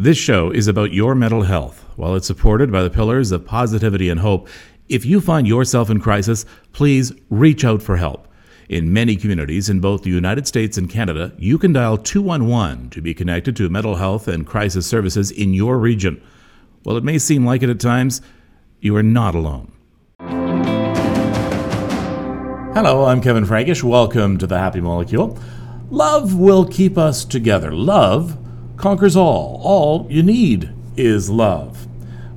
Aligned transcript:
This 0.00 0.16
show 0.16 0.52
is 0.52 0.68
about 0.68 0.92
your 0.92 1.16
mental 1.16 1.42
health. 1.42 1.84
While 1.96 2.14
it's 2.14 2.28
supported 2.28 2.70
by 2.70 2.84
the 2.84 2.88
pillars 2.88 3.32
of 3.32 3.44
positivity 3.44 4.08
and 4.10 4.20
hope, 4.20 4.48
if 4.88 5.04
you 5.04 5.20
find 5.20 5.44
yourself 5.44 5.90
in 5.90 5.98
crisis, 5.98 6.46
please 6.72 7.12
reach 7.30 7.64
out 7.64 7.82
for 7.82 7.96
help. 7.96 8.28
In 8.68 8.92
many 8.92 9.16
communities 9.16 9.68
in 9.68 9.80
both 9.80 10.04
the 10.04 10.10
United 10.10 10.46
States 10.46 10.78
and 10.78 10.88
Canada, 10.88 11.32
you 11.36 11.58
can 11.58 11.72
dial 11.72 11.98
211 11.98 12.90
to 12.90 13.02
be 13.02 13.12
connected 13.12 13.56
to 13.56 13.68
mental 13.68 13.96
health 13.96 14.28
and 14.28 14.46
crisis 14.46 14.86
services 14.86 15.32
in 15.32 15.52
your 15.52 15.80
region. 15.80 16.22
While 16.84 16.96
it 16.96 17.02
may 17.02 17.18
seem 17.18 17.44
like 17.44 17.64
it 17.64 17.68
at 17.68 17.80
times, 17.80 18.22
you 18.80 18.94
are 18.94 19.02
not 19.02 19.34
alone. 19.34 19.72
Hello, 22.72 23.06
I'm 23.06 23.20
Kevin 23.20 23.46
Frankish. 23.46 23.82
Welcome 23.82 24.38
to 24.38 24.46
the 24.46 24.58
Happy 24.58 24.80
Molecule. 24.80 25.36
Love 25.90 26.36
will 26.36 26.64
keep 26.64 26.96
us 26.96 27.24
together. 27.24 27.72
Love 27.72 28.38
conquers 28.78 29.16
all. 29.16 29.60
All 29.62 30.06
you 30.08 30.22
need 30.22 30.72
is 30.96 31.28
love. 31.28 31.86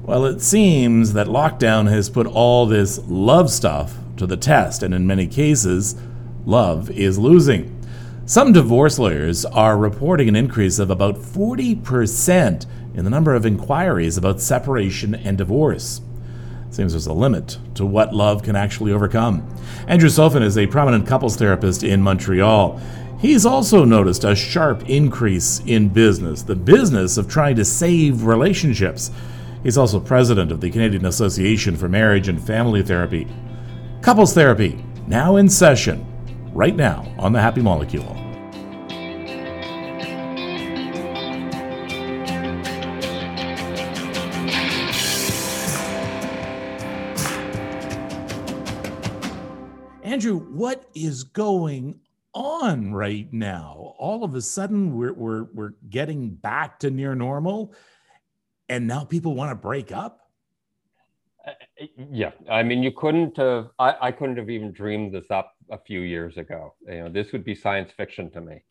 Well, 0.02 0.25
it 0.25 0.41
seems 0.41 1.13
that 1.13 1.27
lockdown 1.27 1.89
has 1.89 2.09
put 2.09 2.27
all 2.27 2.65
this 2.65 2.99
love 3.07 3.49
stuff 3.49 3.98
to 4.17 4.25
the 4.25 4.38
test, 4.38 4.84
and 4.84 4.93
in 4.93 5.07
many 5.07 5.27
cases, 5.27 5.95
love 6.45 6.89
is 6.91 7.17
losing. 7.17 7.77
Some 8.25 8.51
divorce 8.51 8.98
lawyers 8.98 9.45
are 9.45 9.77
reporting 9.77 10.27
an 10.27 10.35
increase 10.35 10.79
of 10.79 10.89
about 10.89 11.15
40% 11.15 12.65
in 12.95 13.03
the 13.03 13.09
number 13.09 13.35
of 13.35 13.45
inquiries 13.45 14.17
about 14.17 14.41
separation 14.41 15.15
and 15.15 15.37
divorce. 15.37 16.01
Seems 16.71 16.93
there's 16.93 17.07
a 17.07 17.13
limit 17.13 17.57
to 17.76 17.85
what 17.85 18.13
love 18.13 18.43
can 18.43 18.55
actually 18.55 18.93
overcome. 18.93 19.45
Andrew 19.87 20.09
Sofin 20.09 20.41
is 20.41 20.57
a 20.57 20.67
prominent 20.67 21.05
couples 21.05 21.35
therapist 21.35 21.84
in 21.84 22.01
Montreal. 22.01 22.81
He's 23.21 23.45
also 23.45 23.85
noticed 23.85 24.23
a 24.23 24.35
sharp 24.35 24.89
increase 24.89 25.62
in 25.67 25.89
business, 25.89 26.41
the 26.41 26.55
business 26.55 27.17
of 27.17 27.29
trying 27.29 27.55
to 27.57 27.63
save 27.63 28.25
relationships. 28.25 29.12
He's 29.62 29.77
also 29.77 29.99
president 29.99 30.52
of 30.52 30.59
the 30.59 30.71
Canadian 30.71 31.05
Association 31.05 31.77
for 31.77 31.87
Marriage 31.87 32.29
and 32.29 32.43
Family 32.43 32.82
Therapy. 32.82 33.27
Couples 34.01 34.34
Therapy, 34.34 34.84
now 35.05 35.35
in 35.35 35.48
session, 35.49 36.04
right 36.51 36.76
now 36.76 37.13
on 37.20 37.32
the 37.32 37.40
Happy 37.40 37.62
Molecule. 37.62 38.18
Andrew, 50.04 50.40
what 50.40 50.90
is 50.95 51.23
going 51.23 51.99
on 52.34 52.93
right 52.93 53.32
now? 53.32 53.96
All 53.98 54.24
of 54.24 54.35
a 54.35 54.41
sudden, 54.41 54.96
we're 54.96 55.13
we're 55.13 55.43
we're 55.54 55.74
getting 55.90 56.29
back 56.29 56.79
to 56.79 56.90
near 56.90 57.15
normal, 57.15 57.73
and 58.70 58.88
now 58.88 59.04
people 59.04 59.35
want 59.35 59.51
to 59.51 59.55
break 59.55 59.91
up. 59.91 60.20
Uh, 61.46 61.51
yeah, 62.12 62.32
I 62.49 62.63
mean, 62.63 62.84
you 62.84 62.91
couldn't 62.91 63.38
have. 63.38 63.70
I, 63.79 63.96
I 64.01 64.12
couldn't 64.12 64.38
have 64.38 64.50
even 64.50 64.72
dreamed 64.72 65.13
this 65.13 65.29
up 65.29 65.53
a 65.69 65.78
few 65.78 66.01
years 66.01 66.38
ago. 66.38 66.75
You 66.88 67.03
know, 67.03 67.09
this 67.09 67.31
would 67.31 67.44
be 67.44 67.56
science 67.56 67.91
fiction 67.96 68.29
to 68.31 68.41
me. 68.41 68.63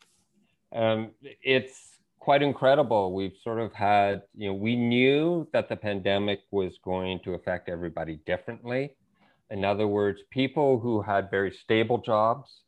Um, 0.72 1.10
it's 1.42 1.98
quite 2.20 2.42
incredible. 2.42 3.12
We've 3.14 3.36
sort 3.42 3.58
of 3.58 3.72
had, 3.72 4.22
you 4.36 4.48
know, 4.48 4.54
we 4.54 4.76
knew 4.76 5.48
that 5.52 5.68
the 5.68 5.76
pandemic 5.76 6.40
was 6.50 6.78
going 6.84 7.20
to 7.24 7.34
affect 7.34 7.68
everybody 7.68 8.20
differently. 8.26 8.94
In 9.50 9.64
other 9.64 9.88
words, 9.88 10.20
people 10.30 10.78
who 10.78 11.02
had 11.02 11.30
very 11.30 11.50
stable 11.50 11.98
jobs, 11.98 12.62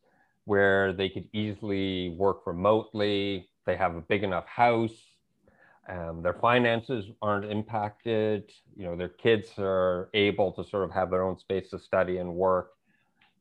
where 0.45 0.93
they 0.93 1.09
could 1.09 1.27
easily 1.33 2.09
work 2.09 2.45
remotely. 2.45 3.49
They 3.65 3.75
have 3.75 3.95
a 3.95 4.01
big 4.01 4.23
enough 4.23 4.45
house. 4.45 4.91
Um, 5.89 6.21
their 6.21 6.33
finances 6.33 7.05
aren't 7.21 7.45
impacted. 7.45 8.51
You 8.75 8.85
know, 8.85 8.95
their 8.95 9.09
kids 9.09 9.49
are 9.57 10.09
able 10.13 10.51
to 10.53 10.63
sort 10.63 10.83
of 10.85 10.91
have 10.91 11.09
their 11.09 11.23
own 11.23 11.37
space 11.37 11.69
to 11.71 11.79
study 11.79 12.17
and 12.17 12.33
work. 12.35 12.71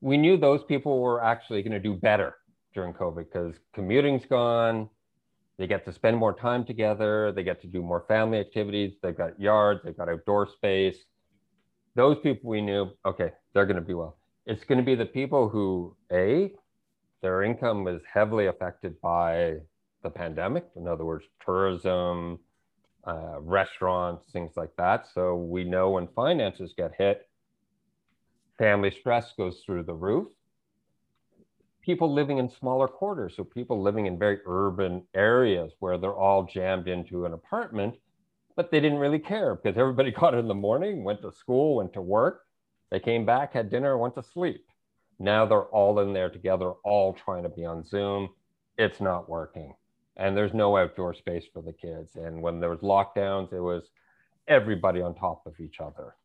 We 0.01 0.17
knew 0.17 0.37
those 0.37 0.65
people 0.65 1.01
were 1.01 1.23
actually 1.23 1.63
going 1.63 1.73
to 1.73 1.81
do 1.81 1.95
better 1.95 2.35
during 2.75 2.93
COVID 2.95 3.27
because 3.33 3.55
commuting's 3.75 4.27
gone. 4.27 4.89
They 5.59 5.67
get 5.67 5.85
to 5.85 5.93
spend 5.93 6.17
more 6.17 6.35
time 6.35 6.65
together. 6.65 7.31
They 7.31 7.45
get 7.45 7.61
to 7.61 7.69
do 7.69 7.83
more 7.83 8.05
family 8.09 8.39
activities. 8.39 8.95
They've 9.03 9.17
got 9.17 9.39
yards. 9.41 9.81
They've 9.85 9.97
got 9.97 10.09
outdoor 10.09 10.49
space. 10.49 10.97
Those 11.95 12.19
people 12.21 12.51
we 12.51 12.61
knew, 12.63 12.91
okay, 13.07 13.33
they're 13.53 13.67
going 13.67 13.77
to 13.77 13.83
be 13.83 13.95
well. 13.95 14.17
It's 14.47 14.65
going 14.65 14.79
to 14.79 14.85
be 14.85 14.97
the 14.97 15.07
people 15.07 15.49
who, 15.49 15.95
A, 16.11 16.53
their 17.23 17.43
income 17.43 17.85
was 17.85 18.03
heavily 18.13 18.47
affected 18.47 19.01
by 19.01 19.59
the 20.03 20.11
pandemic. 20.11 20.67
In 20.77 20.89
other 20.89 21.05
words, 21.05 21.25
tourism, 21.45 22.41
uh, 23.05 23.41
restaurants, 23.41 24.27
things 24.33 24.53
like 24.57 24.75
that. 24.77 25.07
So 25.15 25.37
we 25.37 25.65
know 25.65 25.91
when 25.91 26.09
finances 26.09 26.75
get 26.77 26.93
hit, 26.99 27.29
family 28.59 28.91
stress 28.91 29.33
goes 29.37 29.63
through 29.65 29.85
the 29.85 29.95
roof. 29.95 30.29
People 31.81 32.13
living 32.13 32.39
in 32.39 32.49
smaller 32.49 32.87
quarters, 32.87 33.35
so 33.37 33.43
people 33.43 33.83
living 33.83 34.07
in 34.07 34.19
very 34.19 34.39
urban 34.47 35.03
areas 35.15 35.73
where 35.81 35.99
they're 35.99 36.15
all 36.15 36.45
jammed 36.45 36.87
into 36.87 37.25
an 37.25 37.33
apartment, 37.33 37.97
but 38.55 38.71
they 38.71 38.79
didn't 38.79 38.99
really 38.99 39.19
care 39.19 39.57
because 39.57 39.77
everybody 39.79 40.11
got 40.21 40.35
in 40.35 40.47
the 40.47 40.55
morning, 40.55 41.03
went 41.03 41.23
to 41.23 41.33
school, 41.33 41.77
went 41.77 41.93
to 41.95 42.03
work, 42.03 42.43
they 42.91 43.01
came 43.01 43.25
back, 43.25 43.53
had 43.55 43.71
dinner, 43.71 43.97
went 43.99 44.15
to 44.15 44.23
sleep. 44.23 44.65
Now 45.23 45.47
they're 45.47 45.63
all 45.67 46.01
in 46.01 46.13
there 46.13 46.29
together, 46.29 46.73
all 46.83 47.13
trying 47.13 47.45
to 47.45 47.49
be 47.49 47.65
on 47.65 47.85
Zoom. 47.85 48.31
It's 48.77 49.01
not 49.01 49.29
working. 49.29 49.73
And 50.17 50.37
there's 50.37 50.53
no 50.53 50.77
outdoor 50.77 51.15
space 51.15 51.45
for 51.53 51.63
the 51.63 51.73
kids. 51.73 52.17
And 52.17 52.43
when 52.43 52.59
there 52.59 52.71
was 52.71 52.81
lockdowns, 52.81 53.53
it 53.53 53.61
was 53.61 53.85
everybody 54.49 55.01
on 55.01 55.15
top 55.15 55.47
of 55.47 55.61
each 55.61 55.79
other. 55.79 56.17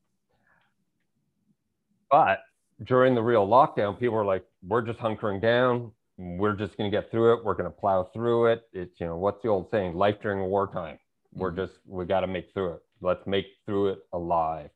But 2.09 2.39
during 2.85 3.13
the 3.13 3.21
real 3.21 3.47
lockdown, 3.47 3.99
people 3.99 4.15
were 4.15 4.25
like, 4.25 4.43
we're 4.67 4.81
just 4.81 4.97
hunkering 4.97 5.43
down. 5.43 5.91
We're 6.17 6.55
just 6.55 6.75
going 6.75 6.89
to 6.89 6.97
get 6.97 7.11
through 7.11 7.33
it. 7.33 7.45
We're 7.45 7.53
going 7.53 7.69
to 7.71 7.77
plow 7.77 8.09
through 8.15 8.47
it. 8.47 8.63
It's, 8.73 8.99
you 8.99 9.05
know, 9.05 9.17
what's 9.17 9.43
the 9.43 9.49
old 9.49 9.69
saying? 9.69 9.93
Life 9.93 10.15
during 10.23 10.39
wartime. 10.49 10.97
We're 11.33 11.51
mm-hmm. 11.51 11.59
just, 11.59 11.73
we 11.85 12.05
got 12.05 12.21
to 12.21 12.27
make 12.27 12.51
through 12.51 12.73
it. 12.73 12.81
Let's 13.01 13.27
make 13.27 13.45
through 13.67 13.89
it 13.89 13.99
alive 14.11 14.71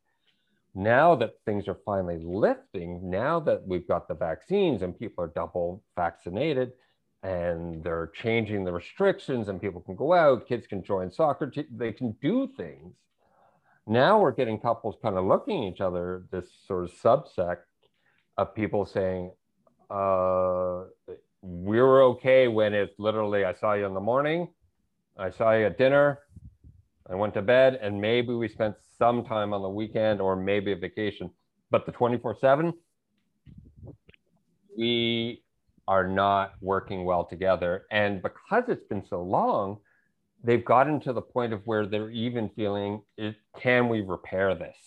now 0.74 1.16
that 1.16 1.34
things 1.46 1.68
are 1.68 1.78
finally 1.86 2.20
lifting, 2.24 3.09
now 3.09 3.40
that 3.42 3.68
we've 3.68 3.88
got 3.88 4.08
the 4.08 4.14
vaccines 4.14 4.82
and 4.82 4.98
people 4.98 5.24
are 5.24 5.32
double 5.36 5.84
vaccinated 5.96 6.72
and 7.24 7.84
they're 7.84 8.12
changing 8.16 8.64
the 8.64 8.72
restrictions 8.72 9.50
and 9.50 9.62
people 9.62 9.81
can 9.81 9.96
go 9.96 10.14
out, 10.14 10.48
kids 10.48 10.68
can 10.68 10.84
join 10.84 11.12
soccer, 11.12 11.52
they 11.72 11.92
can 11.92 12.16
do 12.22 12.50
things. 12.56 12.96
Now 13.86 14.20
we're 14.20 14.31
getting 14.31 14.60
couples 14.60 14.96
kind 15.02 15.18
of 15.18 15.26
looking 15.26 15.66
at 15.66 15.74
each 15.74 15.81
other, 15.81 16.24
this 16.31 16.46
sort 16.66 16.86
of 16.86 16.92
subsect 16.92 17.64
of 18.38 18.56
people 18.56 18.86
saying, 18.86 19.31
uh, 19.90 20.84
we're 21.42 22.04
okay 22.06 22.48
when 22.48 22.74
it's 22.74 22.98
literally, 22.98 23.44
I 23.44 23.54
saw 23.54 23.74
you 23.74 23.86
in 23.86 23.94
the 23.94 24.00
morning, 24.00 24.48
I 25.18 25.31
saw 25.31 25.52
you 25.52 25.66
at 25.66 25.78
dinner, 25.78 26.20
I 27.09 27.16
went 27.16 27.34
to 27.34 27.41
bed, 27.41 27.79
and 27.81 28.00
maybe 28.00 28.34
we 28.34 28.47
spent 28.47 28.75
some 28.97 29.25
time 29.25 29.53
on 29.53 29.62
the 29.62 29.69
weekend 29.69 30.22
or 30.22 30.35
maybe 30.35 30.72
a 30.72 30.75
vacation. 30.75 31.31
But 31.69 31.85
the 31.85 31.91
24 31.91 32.35
7, 32.39 32.73
we 34.78 35.44
are 35.88 36.07
not 36.07 36.53
working 36.62 37.03
well 37.06 37.25
together. 37.25 37.85
And 37.91 38.22
because 38.22 38.66
it's 38.67 38.85
been 38.85 39.06
so 39.06 39.22
long, 39.22 39.79
they've 40.44 40.63
gotten 40.63 41.00
to 41.01 41.13
the 41.13 41.22
point 41.22 41.53
of 41.53 41.62
where 41.66 41.85
they're 41.85 42.12
even 42.12 42.50
feeling, 42.50 43.01
can 43.59 43.89
we 43.89 44.01
repair 44.01 44.56
this? 44.56 44.78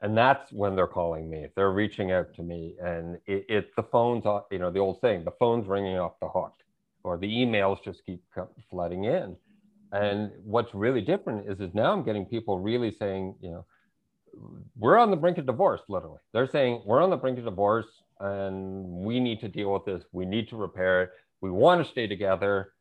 And 0.00 0.16
that's 0.16 0.52
when 0.52 0.76
they're 0.76 0.86
calling 0.86 1.30
me. 1.30 1.46
They're 1.56 1.72
reaching 1.72 2.12
out 2.12 2.34
to 2.34 2.42
me, 2.42 2.74
and 2.82 3.16
it, 3.26 3.46
it 3.48 3.76
the 3.76 3.84
phone's, 3.84 4.24
you 4.50 4.58
know, 4.58 4.70
the 4.70 4.78
old 4.78 5.00
saying, 5.00 5.24
the 5.24 5.30
phone's 5.38 5.66
ringing 5.66 5.96
off 5.96 6.20
the 6.20 6.28
hook, 6.28 6.52
or 7.04 7.16
the 7.16 7.26
emails 7.26 7.82
just 7.82 8.04
keep 8.04 8.22
flooding 8.68 9.04
in. 9.04 9.36
And 9.94 10.32
what's 10.42 10.74
really 10.74 11.00
different 11.00 11.48
is, 11.48 11.60
is 11.60 11.72
now 11.72 11.92
I'm 11.92 12.02
getting 12.02 12.26
people 12.26 12.58
really 12.58 12.90
saying, 12.90 13.36
you 13.40 13.50
know, 13.50 13.64
we're 14.76 14.98
on 14.98 15.12
the 15.12 15.16
brink 15.16 15.38
of 15.38 15.46
divorce, 15.46 15.82
literally. 15.88 16.18
They're 16.32 16.48
saying 16.48 16.82
we're 16.84 17.00
on 17.00 17.10
the 17.10 17.16
brink 17.16 17.38
of 17.38 17.44
divorce 17.44 17.86
and 18.18 18.84
we 18.84 19.20
need 19.20 19.38
to 19.40 19.48
deal 19.48 19.72
with 19.72 19.84
this. 19.84 20.02
We 20.10 20.26
need 20.26 20.48
to 20.48 20.56
repair 20.56 21.04
it. 21.04 21.10
We 21.40 21.52
want 21.52 21.84
to 21.84 21.88
stay 21.88 22.08
together, 22.08 22.72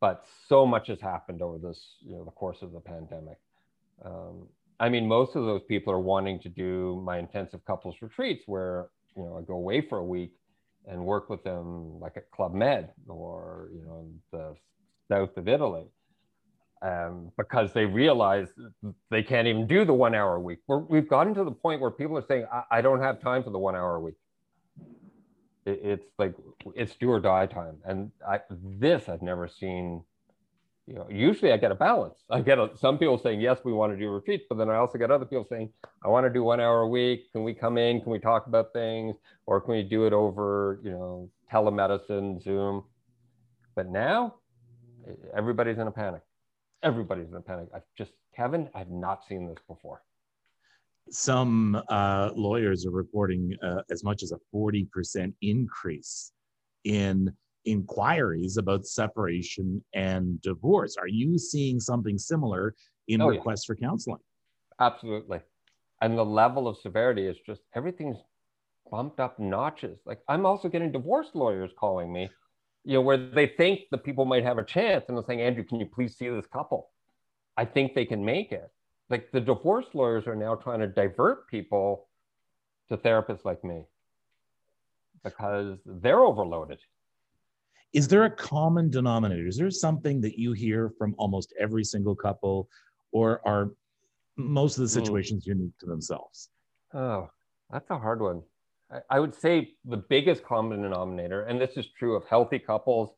but 0.00 0.24
so 0.48 0.64
much 0.64 0.86
has 0.88 0.98
happened 0.98 1.42
over 1.42 1.58
this, 1.58 1.96
you 2.00 2.16
know, 2.16 2.24
the 2.24 2.30
course 2.30 2.62
of 2.62 2.72
the 2.72 2.80
pandemic. 2.80 3.36
Um, 4.02 4.48
I 4.80 4.88
mean, 4.88 5.06
most 5.06 5.36
of 5.36 5.44
those 5.44 5.62
people 5.68 5.92
are 5.92 6.00
wanting 6.00 6.40
to 6.40 6.48
do 6.48 7.02
my 7.04 7.18
intensive 7.18 7.62
couples 7.66 7.96
retreats 8.00 8.44
where, 8.46 8.88
you 9.14 9.24
know, 9.24 9.36
I 9.36 9.42
go 9.42 9.54
away 9.56 9.82
for 9.82 9.98
a 9.98 10.04
week 10.04 10.32
and 10.86 11.04
work 11.04 11.28
with 11.28 11.44
them 11.44 12.00
like 12.00 12.16
at 12.16 12.30
Club 12.30 12.54
Med 12.54 12.92
or, 13.06 13.68
you 13.74 13.84
know, 13.84 14.08
the 14.32 14.56
south 15.10 15.36
of 15.36 15.48
Italy 15.48 15.84
um, 16.82 17.30
because 17.36 17.72
they 17.72 17.84
realize 17.84 18.48
they 19.10 19.22
can't 19.22 19.46
even 19.46 19.66
do 19.66 19.84
the 19.84 19.94
one 19.94 20.14
hour 20.14 20.34
a 20.34 20.40
week. 20.40 20.58
we 20.66 20.98
have 20.98 21.08
gotten 21.08 21.34
to 21.34 21.44
the 21.44 21.50
point 21.50 21.80
where 21.80 21.90
people 21.90 22.18
are 22.18 22.26
saying, 22.26 22.46
I, 22.52 22.78
I, 22.78 22.80
don't 22.80 23.00
have 23.00 23.20
time 23.20 23.44
for 23.44 23.50
the 23.50 23.58
one 23.58 23.76
hour 23.76 23.94
a 23.96 24.00
week. 24.00 24.16
It, 25.64 25.80
it's 25.84 26.06
like, 26.18 26.34
it's 26.74 26.96
do 26.96 27.10
or 27.10 27.20
die 27.20 27.46
time. 27.46 27.76
And 27.84 28.10
I, 28.28 28.40
this 28.50 29.08
I've 29.08 29.22
never 29.22 29.46
seen 29.46 30.02
you 30.86 30.94
know, 30.94 31.06
usually 31.08 31.52
I 31.52 31.56
get 31.56 31.70
a 31.70 31.76
balance. 31.76 32.18
I 32.28 32.40
get 32.40 32.58
a, 32.58 32.70
some 32.76 32.98
people 32.98 33.16
saying, 33.16 33.40
yes, 33.40 33.58
we 33.64 33.72
want 33.72 33.92
to 33.92 33.98
do 33.98 34.10
retreats, 34.10 34.44
but 34.48 34.58
then 34.58 34.68
I 34.68 34.76
also 34.76 34.98
get 34.98 35.10
other 35.10 35.24
people 35.24 35.46
saying, 35.48 35.70
I 36.04 36.08
want 36.08 36.26
to 36.26 36.30
do 36.30 36.42
one 36.42 36.60
hour 36.60 36.80
a 36.80 36.88
week. 36.88 37.30
Can 37.32 37.44
we 37.44 37.54
come 37.54 37.78
in? 37.78 38.00
Can 38.00 38.10
we 38.10 38.18
talk 38.18 38.46
about 38.46 38.72
things? 38.72 39.16
Or 39.46 39.60
can 39.60 39.74
we 39.74 39.82
do 39.84 40.06
it 40.06 40.12
over, 40.12 40.80
you 40.82 40.90
know, 40.90 41.30
telemedicine, 41.52 42.42
Zoom? 42.42 42.84
But 43.76 43.90
now 43.90 44.34
everybody's 45.36 45.78
in 45.78 45.86
a 45.86 45.92
panic. 45.92 46.22
Everybody's 46.82 47.28
in 47.28 47.36
a 47.36 47.40
panic. 47.40 47.68
I've 47.74 47.82
just, 47.96 48.12
Kevin, 48.34 48.68
I've 48.74 48.90
not 48.90 49.24
seen 49.24 49.46
this 49.46 49.58
before. 49.68 50.02
Some 51.10 51.80
uh, 51.88 52.30
lawyers 52.34 52.86
are 52.86 52.90
reporting 52.90 53.56
uh, 53.62 53.82
as 53.90 54.04
much 54.04 54.22
as 54.22 54.32
a 54.32 54.38
40% 54.54 55.32
increase 55.42 56.32
in 56.84 57.32
inquiries 57.64 58.56
about 58.56 58.86
separation 58.86 59.84
and 59.94 60.40
divorce. 60.42 60.96
Are 60.96 61.08
you 61.08 61.38
seeing 61.38 61.80
something 61.80 62.18
similar 62.18 62.74
in 63.08 63.20
oh, 63.20 63.28
requests 63.28 63.64
yeah. 63.68 63.74
for 63.74 63.80
counseling? 63.80 64.18
Absolutely. 64.80 65.40
And 66.00 66.18
the 66.18 66.24
level 66.24 66.66
of 66.66 66.78
severity 66.78 67.26
is 67.26 67.36
just 67.46 67.60
everything's 67.74 68.18
bumped 68.90 69.20
up 69.20 69.38
notches. 69.38 69.98
Like 70.04 70.20
I'm 70.28 70.44
also 70.46 70.68
getting 70.68 70.92
divorce 70.92 71.28
lawyers 71.34 71.70
calling 71.78 72.12
me, 72.12 72.30
you 72.84 72.94
know, 72.94 73.00
where 73.00 73.16
they 73.16 73.46
think 73.46 73.80
the 73.90 73.98
people 73.98 74.24
might 74.24 74.44
have 74.44 74.58
a 74.58 74.64
chance 74.64 75.04
and 75.08 75.16
they're 75.16 75.24
saying, 75.24 75.40
Andrew, 75.40 75.64
can 75.64 75.78
you 75.80 75.86
please 75.86 76.16
see 76.16 76.28
this 76.28 76.46
couple? 76.46 76.90
I 77.56 77.64
think 77.64 77.94
they 77.94 78.04
can 78.04 78.24
make 78.24 78.52
it. 78.52 78.70
Like 79.10 79.30
the 79.30 79.40
divorce 79.40 79.86
lawyers 79.94 80.26
are 80.26 80.36
now 80.36 80.54
trying 80.54 80.80
to 80.80 80.86
divert 80.86 81.48
people 81.48 82.08
to 82.88 82.96
therapists 82.96 83.44
like 83.44 83.62
me 83.62 83.84
because 85.22 85.78
they're 85.84 86.20
overloaded 86.20 86.78
is 87.92 88.08
there 88.08 88.24
a 88.24 88.30
common 88.30 88.90
denominator? 88.90 89.46
Is 89.46 89.56
there 89.56 89.70
something 89.70 90.20
that 90.22 90.38
you 90.38 90.52
hear 90.52 90.90
from 90.98 91.14
almost 91.18 91.52
every 91.60 91.84
single 91.84 92.14
couple, 92.14 92.68
or 93.12 93.46
are 93.46 93.70
most 94.36 94.78
of 94.78 94.88
the 94.88 94.98
hmm. 94.98 95.04
situations 95.04 95.44
mm. 95.44 95.48
unique 95.48 95.78
to 95.80 95.86
themselves? 95.86 96.48
Oh, 96.94 97.28
that's 97.70 97.90
a 97.90 97.98
hard 97.98 98.20
one. 98.20 98.42
I, 99.10 99.20
would 99.20 99.34
say 99.34 99.74
the 99.84 99.96
biggest 99.96 100.44
common 100.44 100.82
denominator, 100.82 101.44
and 101.44 101.60
this 101.60 101.76
is 101.76 101.86
true 101.98 102.14
of 102.14 102.24
healthy 102.26 102.58
couples 102.58 103.10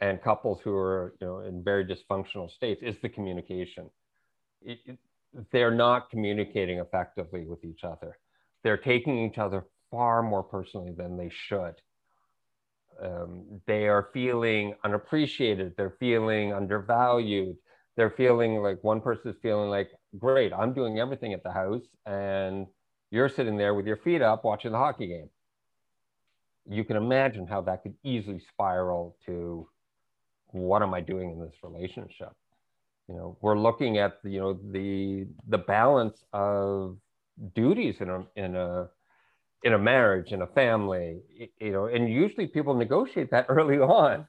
and 0.00 0.22
couples 0.22 0.60
who 0.62 0.74
are 0.74 1.14
you 1.20 1.26
know 1.26 1.38
in 1.40 1.62
very 1.64 1.84
dysfunctional 1.84 2.50
states, 2.50 2.82
is 2.82 2.96
the 3.02 3.08
communication. 3.08 3.90
It, 4.62 4.78
it, 4.86 4.98
they're 5.50 5.74
not 5.74 6.10
communicating 6.10 6.78
effectively 6.78 7.44
with 7.46 7.64
each 7.64 7.84
other. 7.84 8.18
They're 8.62 8.76
taking 8.76 9.18
each 9.24 9.38
other 9.38 9.64
far 9.90 10.22
more 10.22 10.42
personally 10.42 10.92
than 10.96 11.16
they 11.16 11.30
should 11.32 11.74
um, 13.02 13.60
they 13.66 13.88
are 13.88 14.08
feeling 14.12 14.74
unappreciated 14.84 15.74
they're 15.76 15.96
feeling 15.98 16.52
undervalued 16.52 17.56
they're 17.96 18.10
feeling 18.10 18.62
like 18.62 18.82
one 18.82 19.00
person 19.00 19.30
is 19.30 19.36
feeling 19.42 19.70
like 19.70 19.90
great 20.18 20.52
i'm 20.52 20.72
doing 20.72 20.98
everything 20.98 21.32
at 21.32 21.42
the 21.42 21.52
house 21.52 21.86
and 22.06 22.66
you're 23.14 23.28
sitting 23.28 23.56
there 23.56 23.74
with 23.74 23.86
your 23.86 23.96
feet 23.96 24.22
up 24.22 24.44
watching 24.44 24.72
the 24.72 24.78
hockey 24.78 25.06
game 25.06 25.30
you 26.68 26.84
can 26.84 26.96
imagine 26.96 27.46
how 27.46 27.60
that 27.60 27.82
could 27.82 27.94
easily 28.02 28.40
spiral 28.52 29.16
to 29.26 29.68
what 30.48 30.82
am 30.82 30.94
i 30.94 31.00
doing 31.00 31.30
in 31.32 31.40
this 31.40 31.54
relationship 31.62 32.32
you 33.08 33.14
know 33.14 33.36
we're 33.40 33.58
looking 33.58 33.98
at 33.98 34.18
you 34.24 34.40
know 34.40 34.58
the 34.72 35.26
the 35.48 35.58
balance 35.58 36.24
of 36.32 36.96
duties 37.54 37.96
in 38.00 38.08
a 38.10 38.24
in 38.36 38.54
a 38.56 38.88
in 39.64 39.72
a 39.72 39.78
marriage, 39.78 40.32
in 40.32 40.42
a 40.42 40.46
family, 40.46 41.22
you 41.58 41.72
know, 41.72 41.86
and 41.86 42.08
usually 42.08 42.46
people 42.46 42.74
negotiate 42.74 43.30
that 43.30 43.46
early 43.48 43.78
on. 43.78 44.26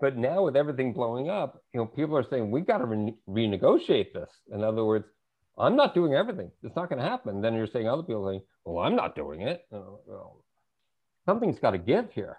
But 0.00 0.16
now 0.16 0.44
with 0.44 0.56
everything 0.56 0.92
blowing 0.94 1.28
up, 1.28 1.62
you 1.74 1.80
know, 1.80 1.86
people 1.86 2.16
are 2.16 2.24
saying, 2.30 2.50
we've 2.50 2.66
got 2.66 2.78
to 2.78 2.86
re- 2.86 3.14
renegotiate 3.28 4.12
this. 4.14 4.30
In 4.50 4.62
other 4.64 4.84
words, 4.84 5.06
I'm 5.56 5.76
not 5.76 5.94
doing 5.94 6.14
everything. 6.14 6.50
It's 6.62 6.74
not 6.74 6.88
going 6.88 7.00
to 7.00 7.08
happen. 7.08 7.40
Then 7.40 7.54
you're 7.54 7.66
saying 7.66 7.88
other 7.88 8.02
people 8.02 8.26
saying, 8.28 8.42
well, 8.64 8.84
I'm 8.84 8.96
not 8.96 9.14
doing 9.14 9.42
it. 9.42 9.62
well, 9.70 10.44
something's 11.26 11.58
got 11.58 11.72
to 11.72 11.78
give 11.78 12.12
here. 12.12 12.38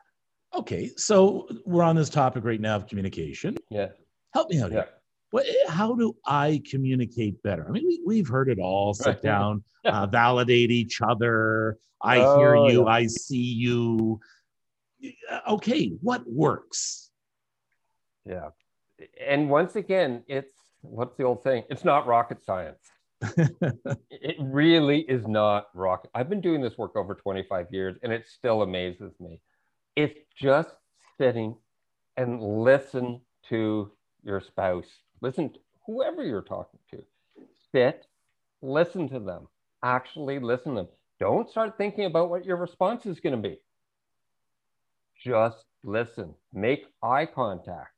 Okay. 0.54 0.92
So 0.98 1.48
we're 1.66 1.84
on 1.84 1.96
this 1.96 2.10
topic 2.10 2.44
right 2.44 2.60
now 2.60 2.76
of 2.76 2.88
communication. 2.88 3.58
Yeah. 3.70 3.90
Help 4.34 4.50
me 4.50 4.62
out 4.62 4.72
yeah. 4.72 4.78
here. 4.78 4.90
What, 5.32 5.46
how 5.68 5.96
do 5.96 6.16
I 6.26 6.62
communicate 6.70 7.42
better? 7.44 7.66
I 7.68 7.72
mean, 7.72 7.86
we, 7.86 8.02
we've 8.06 8.28
heard 8.28 8.50
it 8.50 8.60
all 8.60 8.94
sit 8.94 9.08
right. 9.08 9.22
down, 9.22 9.64
uh, 9.86 10.08
validate 10.08 10.72
each 10.72 11.02
other. 11.02 11.78
I 12.02 12.20
oh, 12.20 12.38
hear 12.38 12.56
you, 12.56 12.84
yeah. 12.86 12.92
I 12.92 13.08
see 13.08 13.38
you. 13.38 14.20
Okay, 15.48 15.94
what 16.02 16.24
works? 16.26 17.12
Yeah. 18.26 18.50
And 19.26 19.50
once 19.50 19.76
again, 19.76 20.24
it's 20.28 20.54
what's 20.82 21.16
the 21.18 21.24
old 21.24 21.44
saying? 21.44 21.64
It's 21.70 21.84
not 21.84 22.08
rocket 22.08 22.44
science. 22.44 22.80
it 24.10 24.36
really 24.40 25.02
is 25.02 25.28
not 25.28 25.68
rocket. 25.74 26.12
I've 26.14 26.30
been 26.30 26.42
doing 26.42 26.62
this 26.62 26.78
work 26.78 26.96
over 26.96 27.16
25 27.16 27.68
years 27.72 27.98
and 28.04 28.12
it 28.12 28.26
still 28.28 28.62
amazes 28.62 29.14
me. 29.20 29.40
It's 29.96 30.20
just 30.36 30.70
sitting 31.18 31.56
and 32.18 32.42
listen 32.42 33.22
to 33.50 33.92
your 34.24 34.42
spouse 34.42 34.86
Listen 35.22 35.50
to 35.50 35.60
whoever 35.86 36.24
you're 36.24 36.42
talking 36.42 36.80
to. 36.92 37.04
Sit, 37.72 38.06
listen 38.62 39.10
to 39.10 39.20
them. 39.20 39.48
Actually 39.84 40.40
listen 40.40 40.76
to 40.76 40.82
them. 40.82 40.88
Don't 41.20 41.50
start 41.50 41.78
thinking 41.78 42.06
about 42.06 42.30
what 42.30 42.46
your 42.46 42.58
response 42.58 43.06
is 43.06 43.20
going 43.20 43.36
to 43.36 43.50
be. 43.50 43.58
Just 45.24 45.66
listen. 45.84 46.34
Make 46.54 46.86
eye 47.02 47.26
contact. 47.26 47.90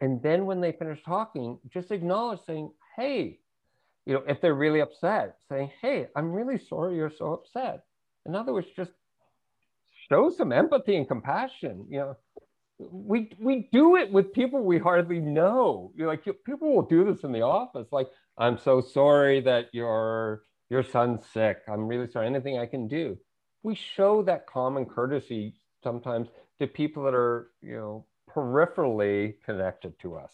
And 0.00 0.22
then 0.22 0.46
when 0.46 0.60
they 0.60 0.72
finish 0.72 1.02
talking, 1.04 1.58
just 1.72 1.90
acknowledge 1.90 2.40
saying, 2.46 2.72
hey, 2.96 3.38
you 4.06 4.14
know, 4.14 4.22
if 4.28 4.40
they're 4.40 4.54
really 4.54 4.80
upset, 4.80 5.36
saying, 5.48 5.70
hey, 5.80 6.06
I'm 6.14 6.32
really 6.32 6.58
sorry 6.58 6.96
you're 6.96 7.10
so 7.10 7.32
upset. 7.32 7.84
In 8.26 8.34
other 8.34 8.52
words, 8.52 8.68
just 8.76 8.92
show 10.08 10.30
some 10.30 10.52
empathy 10.52 10.96
and 10.96 11.08
compassion. 11.08 11.86
You 11.90 11.98
know, 11.98 12.16
we 12.78 13.30
we 13.38 13.68
do 13.72 13.96
it 13.96 14.10
with 14.10 14.32
people 14.32 14.62
we 14.62 14.78
hardly 14.78 15.20
know. 15.20 15.92
You're 15.94 16.08
like 16.08 16.24
people 16.44 16.74
will 16.74 16.82
do 16.82 17.04
this 17.04 17.24
in 17.24 17.32
the 17.32 17.42
office. 17.42 17.88
Like, 17.92 18.08
I'm 18.38 18.58
so 18.58 18.80
sorry 18.80 19.40
that 19.42 19.66
your 19.72 20.42
your 20.70 20.82
son's 20.82 21.26
sick. 21.32 21.58
I'm 21.68 21.86
really 21.86 22.10
sorry. 22.10 22.26
Anything 22.26 22.58
I 22.58 22.66
can 22.66 22.88
do. 22.88 23.16
We 23.62 23.74
show 23.74 24.22
that 24.22 24.46
common 24.46 24.84
courtesy 24.86 25.54
sometimes 25.82 26.28
to 26.58 26.66
people 26.66 27.04
that 27.04 27.14
are 27.14 27.50
you 27.62 27.76
know 27.76 28.06
peripherally 28.30 29.34
connected 29.44 29.98
to 30.00 30.16
us. 30.16 30.32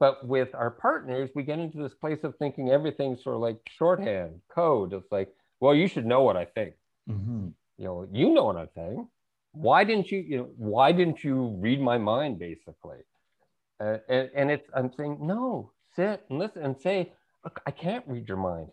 But 0.00 0.26
with 0.26 0.54
our 0.54 0.70
partners, 0.70 1.30
we 1.34 1.42
get 1.42 1.58
into 1.58 1.78
this 1.78 1.94
place 1.94 2.22
of 2.22 2.36
thinking 2.36 2.70
everything's 2.70 3.22
sort 3.24 3.36
of 3.36 3.42
like 3.42 3.58
shorthand 3.76 4.40
code. 4.48 4.92
It's 4.92 5.10
like, 5.10 5.34
well, 5.60 5.74
you 5.74 5.88
should 5.88 6.06
know 6.06 6.22
what 6.22 6.36
I 6.36 6.44
think. 6.44 6.74
Mm-hmm. 7.10 7.48
You 7.78 7.84
know, 7.84 8.08
you 8.12 8.30
know 8.30 8.44
what 8.44 8.56
I'm 8.56 8.68
saying 8.74 9.08
why 9.52 9.84
didn't 9.84 10.10
you, 10.10 10.18
you 10.20 10.36
know, 10.38 10.48
why 10.56 10.92
didn't 10.92 11.24
you 11.24 11.56
read 11.58 11.80
my 11.80 11.98
mind 11.98 12.38
basically? 12.38 12.98
Uh, 13.80 13.98
and, 14.08 14.30
and 14.34 14.50
it's, 14.50 14.68
I'm 14.74 14.92
saying, 14.96 15.18
no, 15.20 15.72
sit 15.96 16.24
and 16.30 16.38
listen 16.38 16.62
and 16.62 16.76
say, 16.80 17.12
look, 17.44 17.60
I 17.66 17.70
can't 17.70 18.04
read 18.06 18.28
your 18.28 18.36
mind. 18.36 18.68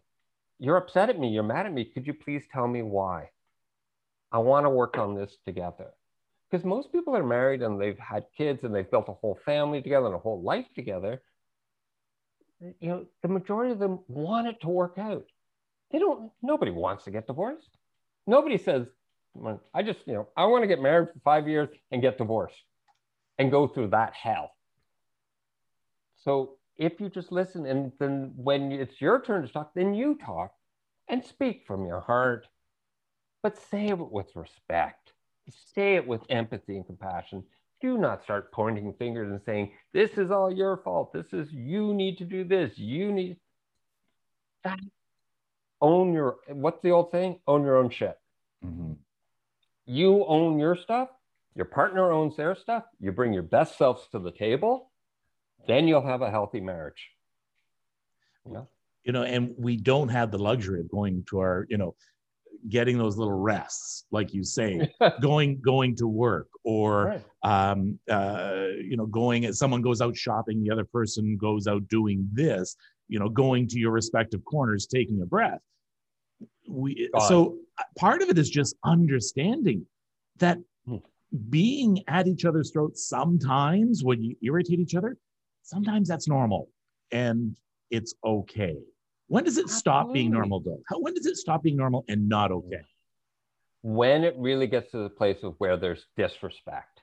You're 0.59 0.77
upset 0.77 1.09
at 1.09 1.19
me. 1.19 1.29
You're 1.29 1.43
mad 1.43 1.65
at 1.65 1.73
me. 1.73 1.85
Could 1.85 2.07
you 2.07 2.13
please 2.13 2.43
tell 2.51 2.67
me 2.67 2.81
why? 2.81 3.29
I 4.31 4.39
want 4.39 4.65
to 4.65 4.69
work 4.69 4.97
on 4.97 5.15
this 5.15 5.37
together. 5.45 5.91
Because 6.49 6.65
most 6.65 6.91
people 6.91 7.15
are 7.15 7.23
married 7.23 7.61
and 7.61 7.81
they've 7.81 7.97
had 7.97 8.25
kids 8.37 8.63
and 8.63 8.73
they've 8.73 8.89
built 8.89 9.09
a 9.09 9.13
whole 9.13 9.39
family 9.45 9.81
together 9.81 10.05
and 10.05 10.15
a 10.15 10.19
whole 10.19 10.41
life 10.41 10.67
together. 10.75 11.21
You 12.79 12.89
know, 12.89 13.05
the 13.21 13.27
majority 13.27 13.71
of 13.71 13.79
them 13.79 13.99
want 14.07 14.47
it 14.47 14.61
to 14.61 14.69
work 14.69 14.97
out. 14.97 15.25
They 15.91 15.99
don't, 15.99 16.31
nobody 16.41 16.71
wants 16.71 17.03
to 17.05 17.11
get 17.11 17.27
divorced. 17.27 17.69
Nobody 18.27 18.57
says, 18.57 18.87
I 19.73 19.83
just, 19.83 19.99
you 20.05 20.13
know, 20.13 20.29
I 20.37 20.45
want 20.45 20.63
to 20.63 20.67
get 20.67 20.81
married 20.81 21.09
for 21.13 21.19
five 21.19 21.47
years 21.47 21.69
and 21.91 22.01
get 22.01 22.17
divorced 22.17 22.55
and 23.37 23.51
go 23.51 23.67
through 23.67 23.89
that 23.89 24.13
hell. 24.13 24.51
So 26.23 26.57
if 26.77 26.99
you 26.99 27.09
just 27.09 27.31
listen 27.31 27.65
and 27.65 27.91
then 27.99 28.33
when 28.35 28.71
it's 28.71 29.01
your 29.01 29.21
turn 29.21 29.41
to 29.41 29.51
talk, 29.51 29.73
then 29.75 29.93
you 29.93 30.15
talk 30.15 30.51
and 31.07 31.23
speak 31.23 31.65
from 31.67 31.85
your 31.85 32.01
heart, 32.01 32.47
but 33.43 33.57
say 33.57 33.87
it 33.87 33.99
with 33.99 34.35
respect. 34.35 35.11
Say 35.49 35.95
it 35.95 36.07
with 36.07 36.21
empathy 36.29 36.75
and 36.75 36.85
compassion. 36.85 37.43
Do 37.81 37.97
not 37.97 38.23
start 38.23 38.51
pointing 38.51 38.93
fingers 38.93 39.29
and 39.29 39.41
saying, 39.45 39.71
this 39.93 40.11
is 40.17 40.31
all 40.31 40.51
your 40.51 40.77
fault. 40.77 41.13
This 41.13 41.33
is, 41.33 41.51
you 41.51 41.93
need 41.93 42.17
to 42.19 42.25
do 42.25 42.43
this. 42.43 42.77
You 42.77 43.11
need 43.11 43.37
that. 44.63 44.79
Own 45.81 46.13
your, 46.13 46.37
what's 46.47 46.81
the 46.81 46.91
old 46.91 47.11
saying? 47.11 47.39
Own 47.47 47.63
your 47.63 47.77
own 47.77 47.89
shit. 47.89 48.17
Mm-hmm 48.65 48.93
you 49.85 50.25
own 50.25 50.59
your 50.59 50.75
stuff, 50.75 51.09
your 51.55 51.65
partner 51.65 52.11
owns 52.11 52.35
their 52.35 52.55
stuff, 52.55 52.83
you 52.99 53.11
bring 53.11 53.33
your 53.33 53.43
best 53.43 53.77
selves 53.77 54.07
to 54.11 54.19
the 54.19 54.31
table, 54.31 54.89
then 55.67 55.87
you'll 55.87 56.05
have 56.05 56.21
a 56.21 56.31
healthy 56.31 56.59
marriage. 56.59 57.11
You 58.45 58.53
know? 58.53 58.67
You 59.03 59.13
know, 59.13 59.23
and 59.23 59.53
we 59.57 59.77
don't 59.77 60.09
have 60.09 60.31
the 60.31 60.39
luxury 60.39 60.79
of 60.79 60.89
going 60.89 61.23
to 61.29 61.39
our, 61.39 61.67
you 61.69 61.77
know, 61.77 61.95
getting 62.69 62.97
those 62.97 63.17
little 63.17 63.33
rests, 63.37 64.05
like 64.11 64.33
you 64.33 64.43
say, 64.43 64.89
going 65.21 65.59
going 65.61 65.95
to 65.97 66.07
work, 66.07 66.47
or 66.63 67.05
Right. 67.43 67.69
um, 67.71 67.99
uh, 68.09 68.67
you 68.81 68.97
know, 68.97 69.05
going 69.05 69.45
as 69.45 69.57
someone 69.59 69.81
goes 69.81 70.01
out 70.01 70.15
shopping, 70.17 70.63
the 70.63 70.71
other 70.71 70.85
person 70.85 71.37
goes 71.37 71.67
out 71.67 71.87
doing 71.87 72.27
this. 72.33 72.75
You 73.07 73.19
know, 73.19 73.29
going 73.29 73.67
to 73.67 73.77
your 73.79 73.91
respective 73.91 74.43
corners, 74.45 74.87
taking 74.87 75.21
a 75.21 75.25
breath. 75.25 75.59
We 76.67 77.09
so 77.27 77.57
part 77.97 78.21
of 78.21 78.29
it 78.29 78.37
is 78.37 78.49
just 78.49 78.75
understanding 78.83 79.85
that 80.37 80.57
Hmm. 80.85 80.97
being 81.49 82.03
at 82.07 82.27
each 82.27 82.45
other's 82.45 82.71
throats 82.71 83.07
sometimes 83.07 84.03
when 84.03 84.23
you 84.23 84.35
irritate 84.41 84.79
each 84.79 84.95
other, 84.95 85.17
sometimes 85.63 86.07
that's 86.07 86.27
normal 86.27 86.69
and 87.11 87.55
it's 87.91 88.13
okay. 88.23 88.75
When 89.27 89.43
does 89.43 89.57
it 89.57 89.69
stop 89.69 90.13
being 90.13 90.31
normal 90.31 90.59
though? 90.59 90.81
How, 90.87 90.99
when 90.99 91.13
does 91.13 91.25
it 91.25 91.37
stop 91.37 91.63
being 91.63 91.77
normal 91.77 92.05
and 92.07 92.29
not 92.29 92.51
okay? 92.51 92.81
when 93.85 94.23
it 94.23 94.33
really 94.39 94.65
gets 94.65 94.89
to 94.89 94.97
the 94.97 95.09
place 95.11 95.37
of 95.43 95.53
where 95.59 95.77
there's 95.77 96.07
disrespect, 96.17 97.01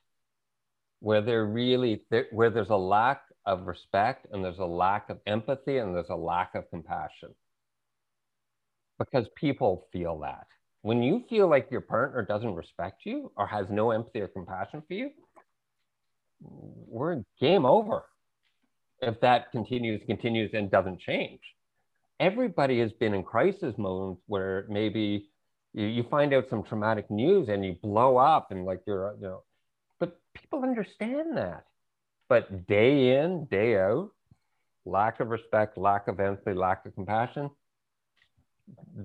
where 0.99 1.21
there 1.21 1.47
really 1.47 2.03
where 2.33 2.51
there's 2.51 2.71
a 2.71 2.77
lack 2.77 3.23
of 3.47 3.69
respect 3.69 4.27
and 4.33 4.45
there's 4.45 4.59
a 4.59 4.65
lack 4.65 5.09
of 5.09 5.21
empathy 5.25 5.79
and 5.79 5.95
there's 5.95 6.09
a 6.11 6.17
lack 6.17 6.57
of 6.57 6.69
compassion. 6.71 7.29
Because 8.99 9.29
people 9.37 9.87
feel 9.93 10.19
that. 10.23 10.49
When 10.81 11.05
you 11.05 11.23
feel 11.31 11.47
like 11.47 11.71
your 11.71 11.83
partner 11.83 12.25
doesn't 12.25 12.57
respect 12.57 13.03
you 13.05 13.31
or 13.37 13.47
has 13.47 13.69
no 13.71 13.93
empathy 13.93 14.21
or 14.21 14.27
compassion 14.27 14.83
for 14.85 14.95
you, 14.95 15.11
we're 16.41 17.23
game 17.41 17.65
over. 17.65 18.03
If 19.01 19.21
that 19.21 19.53
continues, 19.53 20.03
continues, 20.05 20.51
and 20.53 20.69
doesn't 20.69 20.99
change. 20.99 21.41
Everybody 22.21 22.79
has 22.81 22.93
been 22.93 23.15
in 23.15 23.23
crisis 23.23 23.77
modes 23.79 24.21
where 24.27 24.67
maybe 24.69 25.29
you, 25.73 25.87
you 25.87 26.03
find 26.05 26.33
out 26.35 26.49
some 26.49 26.63
traumatic 26.63 27.11
news 27.11 27.49
and 27.49 27.65
you 27.65 27.77
blow 27.83 28.17
up 28.17 28.51
and 28.51 28.65
like 28.65 28.81
you're 28.87 29.15
you 29.17 29.23
know 29.23 29.43
but 29.99 30.19
people 30.35 30.63
understand 30.63 31.37
that 31.37 31.65
but 32.29 32.67
day 32.67 33.19
in 33.19 33.47
day 33.47 33.79
out 33.79 34.11
lack 34.85 35.21
of 35.21 35.29
respect 35.29 35.79
lack 35.79 36.09
of 36.09 36.21
empathy 36.21 36.53
lack 36.53 36.85
of 36.87 36.95
compassion 36.95 37.51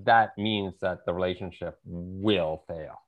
that 0.04 0.36
means 0.38 0.74
that 0.80 1.04
the 1.06 1.12
relationship 1.12 1.78
will 1.84 2.62
fail 2.68 3.00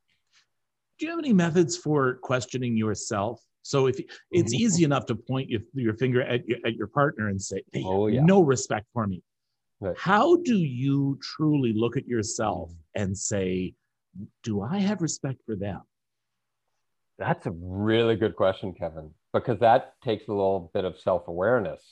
Do 0.98 1.06
you 1.06 1.10
have 1.10 1.18
any 1.18 1.32
methods 1.32 1.76
for 1.76 2.16
questioning 2.16 2.76
yourself? 2.76 3.40
So 3.62 3.86
if 3.86 4.00
it's 4.30 4.54
Mhm. 4.54 4.58
easy 4.58 4.84
enough 4.84 5.04
to 5.06 5.14
point 5.14 5.48
your, 5.50 5.60
your 5.74 5.94
finger 5.94 6.22
at 6.22 6.46
your, 6.48 6.58
at 6.64 6.74
your 6.74 6.86
partner 6.86 7.28
and 7.28 7.40
say, 7.40 7.62
they 7.72 7.82
Oh, 7.84 8.06
yeah. 8.06 8.22
no 8.22 8.42
respect 8.42 8.86
for 8.92 9.06
me. 9.06 9.22
Right. 9.80 9.96
How 9.98 10.36
do 10.36 10.58
you 10.58 11.18
truly 11.22 11.72
look 11.74 11.96
at 11.96 12.06
yourself 12.06 12.70
mm. 12.70 12.76
and 13.02 13.16
say, 13.16 13.74
do 14.42 14.60
I 14.62 14.78
have 14.78 15.02
respect 15.02 15.40
for 15.46 15.56
them? 15.56 15.80
that's 17.18 17.44
a 17.44 17.50
really 17.60 18.16
good 18.16 18.34
question 18.34 18.72
kevin 18.72 19.10
because 19.34 19.58
that 19.60 19.92
takes 20.02 20.26
a 20.28 20.30
little 20.30 20.70
bit 20.72 20.86
of 20.86 20.98
self-awareness 20.98 21.82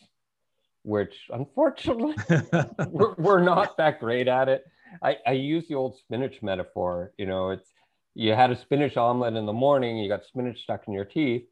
which 0.88 1.28
unfortunately 1.30 2.14
we're, 2.88 3.14
we're 3.18 3.42
not 3.42 3.76
that 3.76 4.00
great 4.00 4.26
at 4.26 4.49
it. 4.49 4.64
I, 5.02 5.18
I 5.26 5.33
use 5.33 5.68
the 5.68 5.75
old 5.75 5.99
spinach 5.99 6.40
metaphor. 6.42 7.12
You 7.18 7.26
know, 7.26 7.50
it's 7.50 7.68
you 8.14 8.33
had 8.33 8.50
a 8.50 8.57
spinach 8.57 8.97
omelet 8.97 9.35
in 9.35 9.45
the 9.45 9.52
morning, 9.52 9.99
you 9.99 10.09
got 10.09 10.25
spinach 10.25 10.62
stuck 10.62 10.88
in 10.88 10.95
your 10.95 11.04
teeth, 11.04 11.45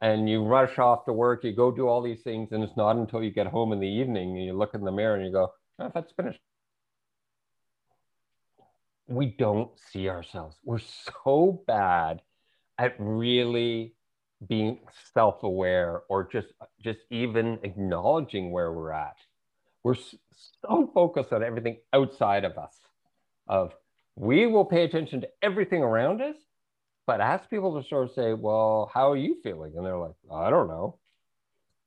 and 0.00 0.30
you 0.30 0.44
rush 0.44 0.78
off 0.78 1.04
to 1.06 1.12
work, 1.12 1.42
you 1.42 1.52
go 1.52 1.72
do 1.72 1.88
all 1.88 2.00
these 2.00 2.22
things, 2.22 2.52
and 2.52 2.62
it's 2.62 2.76
not 2.76 2.96
until 2.96 3.22
you 3.22 3.30
get 3.30 3.48
home 3.48 3.72
in 3.72 3.80
the 3.80 3.88
evening 3.88 4.36
and 4.36 4.44
you 4.44 4.56
look 4.56 4.72
in 4.74 4.84
the 4.84 4.92
mirror 4.92 5.16
and 5.16 5.24
you 5.24 5.32
go, 5.32 5.52
had 5.88 6.08
spinach. 6.08 6.38
We 9.08 9.26
don't 9.26 9.70
see 9.90 10.08
ourselves. 10.08 10.56
We're 10.64 10.78
so 10.78 11.62
bad 11.66 12.22
at 12.78 12.94
really 12.98 13.94
being 14.48 14.78
self-aware 15.12 16.02
or 16.08 16.28
just 16.32 16.48
just 16.82 17.00
even 17.10 17.58
acknowledging 17.62 18.50
where 18.50 18.72
we're 18.72 18.92
at 18.92 19.16
we're 19.82 19.96
so 20.62 20.90
focused 20.94 21.32
on 21.32 21.42
everything 21.42 21.76
outside 21.92 22.44
of 22.44 22.56
us 22.56 22.74
of 23.48 23.72
we 24.16 24.46
will 24.46 24.64
pay 24.64 24.84
attention 24.84 25.20
to 25.20 25.28
everything 25.42 25.82
around 25.82 26.22
us 26.22 26.36
but 27.06 27.20
ask 27.20 27.50
people 27.50 27.80
to 27.80 27.86
sort 27.86 28.08
of 28.08 28.14
say 28.14 28.32
well 28.32 28.90
how 28.94 29.10
are 29.10 29.16
you 29.16 29.36
feeling 29.42 29.72
and 29.76 29.84
they're 29.84 29.98
like 29.98 30.14
i 30.32 30.48
don't 30.48 30.68
know 30.68 30.96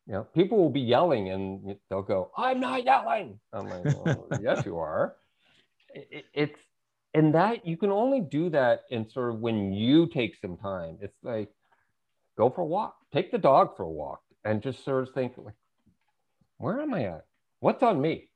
you 0.07 0.13
know 0.13 0.23
people 0.35 0.57
will 0.57 0.69
be 0.69 0.81
yelling 0.81 1.29
and 1.29 1.75
they'll 1.89 2.01
go 2.01 2.31
i'm 2.37 2.59
not 2.59 2.83
yelling. 2.83 3.39
I'm 3.53 3.69
like 3.69 3.83
well, 3.85 4.27
yes 4.41 4.65
you 4.65 4.77
are. 4.77 5.15
It- 5.93 6.07
it- 6.11 6.25
it's 6.33 6.59
and 7.13 7.33
that 7.35 7.65
you 7.65 7.77
can 7.77 7.91
only 7.91 8.21
do 8.21 8.49
that 8.49 8.81
in 8.89 9.07
sort 9.09 9.33
of 9.33 9.39
when 9.39 9.71
you 9.71 10.07
take 10.07 10.35
some 10.41 10.57
time. 10.57 10.97
It's 11.01 11.17
like 11.23 11.49
go 12.37 12.49
for 12.49 12.61
a 12.61 12.65
walk. 12.65 12.95
Take 13.13 13.31
the 13.31 13.37
dog 13.37 13.77
for 13.77 13.83
a 13.83 13.89
walk 13.89 14.21
and 14.43 14.61
just 14.63 14.83
sort 14.83 15.07
of 15.07 15.13
think 15.13 15.33
like 15.37 15.53
where 16.57 16.81
am 16.81 16.93
i 16.93 17.03
at? 17.05 17.25
What's 17.59 17.83
on 17.83 18.01
me? 18.01 18.29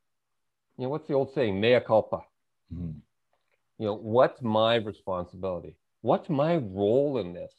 You 0.78 0.84
know 0.86 0.90
what's 0.90 1.08
the 1.08 1.16
old 1.16 1.34
saying 1.34 1.60
mea 1.60 1.80
culpa. 1.80 2.22
Mhm. 2.74 3.02
you 3.80 3.86
know 3.88 3.96
what's 3.96 4.42
my 4.42 4.76
responsibility? 4.76 5.76
What's 6.02 6.30
my 6.30 6.58
role 6.58 7.18
in 7.20 7.34
this? 7.34 7.54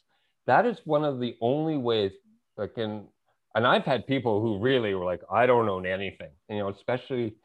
That 0.45 0.65
is 0.65 0.79
one 0.85 1.03
of 1.03 1.19
the 1.19 1.35
only 1.41 1.77
ways 1.77 2.13
that 2.57 2.73
can 2.75 3.07
and 3.55 3.65
i've 3.65 3.85
had 3.85 4.05
people 4.07 4.41
who 4.41 4.59
really 4.59 4.93
were 4.93 5.05
like 5.05 5.21
i 5.31 5.45
don't 5.45 5.69
own 5.69 5.85
anything 5.85 6.31
you 6.49 6.57
know 6.57 6.69
especially 6.69 7.35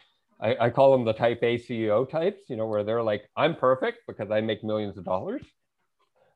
I, 0.41 0.57
I 0.67 0.71
call 0.71 0.93
them 0.93 1.05
the 1.05 1.13
type 1.13 1.41
a 1.43 1.59
ceo 1.59 2.09
types 2.09 2.43
you 2.49 2.57
know 2.57 2.67
where 2.67 2.85
they're 2.85 3.03
like 3.03 3.29
i'm 3.37 3.55
perfect 3.57 3.99
because 4.07 4.31
i 4.31 4.41
make 4.41 4.65
millions 4.65 4.99
of 4.99 5.05
dollars 5.05 5.43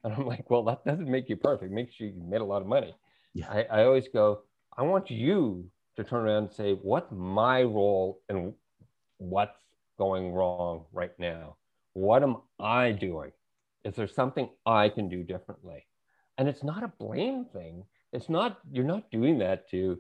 and 0.05 0.13
i'm 0.15 0.27
like 0.27 0.49
well 0.51 0.65
that 0.65 0.85
doesn't 0.85 1.11
make 1.11 1.29
you 1.29 1.37
perfect 1.37 1.73
it 1.73 1.75
makes 1.75 1.99
you 2.01 2.13
made 2.17 2.41
a 2.41 2.45
lot 2.45 2.63
of 2.63 2.69
money 2.69 2.95
Yeah. 3.35 3.49
I, 3.51 3.63
I 3.65 3.85
always 3.85 4.09
go 4.09 4.43
i 4.77 4.83
want 4.83 5.11
you 5.11 5.71
to 5.97 6.05
turn 6.05 6.25
around 6.25 6.45
and 6.45 6.53
say 6.53 6.75
what's 6.75 7.11
my 7.13 7.63
role 7.63 8.21
and 8.29 8.55
what's 9.19 9.61
going 9.99 10.33
wrong 10.33 10.85
right 10.93 11.19
now 11.19 11.57
what 11.99 12.23
am 12.23 12.37
I 12.61 12.93
doing? 12.93 13.33
Is 13.85 13.97
there 13.97 14.07
something 14.07 14.49
I 14.67 14.89
can 14.89 15.09
do 15.09 15.25
differently? 15.25 15.87
And 16.37 16.49
it's 16.49 16.63
not 16.63 16.85
a 16.85 16.93
blame 16.99 17.45
thing. 17.53 17.85
It's 18.13 18.29
not, 18.29 18.59
you're 18.71 18.85
not 18.85 19.11
doing 19.11 19.39
that 19.39 19.69
to 19.71 19.99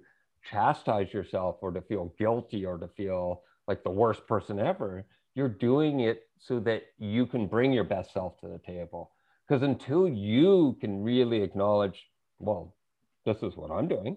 chastise 0.50 1.12
yourself 1.12 1.56
or 1.60 1.70
to 1.72 1.82
feel 1.82 2.14
guilty 2.18 2.64
or 2.64 2.78
to 2.78 2.88
feel 2.88 3.42
like 3.66 3.82
the 3.82 3.90
worst 3.90 4.26
person 4.26 4.58
ever. 4.58 5.04
You're 5.34 5.48
doing 5.48 6.00
it 6.00 6.22
so 6.38 6.58
that 6.60 6.82
you 6.98 7.26
can 7.26 7.46
bring 7.46 7.72
your 7.72 7.84
best 7.84 8.12
self 8.12 8.40
to 8.40 8.48
the 8.48 8.58
table. 8.58 9.12
Because 9.46 9.62
until 9.62 10.08
you 10.08 10.76
can 10.80 11.02
really 11.02 11.42
acknowledge, 11.42 12.10
well, 12.38 12.76
this 13.24 13.42
is 13.42 13.56
what 13.56 13.70
I'm 13.70 13.88
doing, 13.88 14.16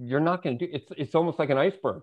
you're 0.00 0.20
not 0.20 0.42
going 0.42 0.58
to 0.58 0.66
do 0.66 0.72
it's 0.72 0.90
it's 0.96 1.14
almost 1.14 1.38
like 1.38 1.50
an 1.50 1.58
iceberg. 1.58 2.02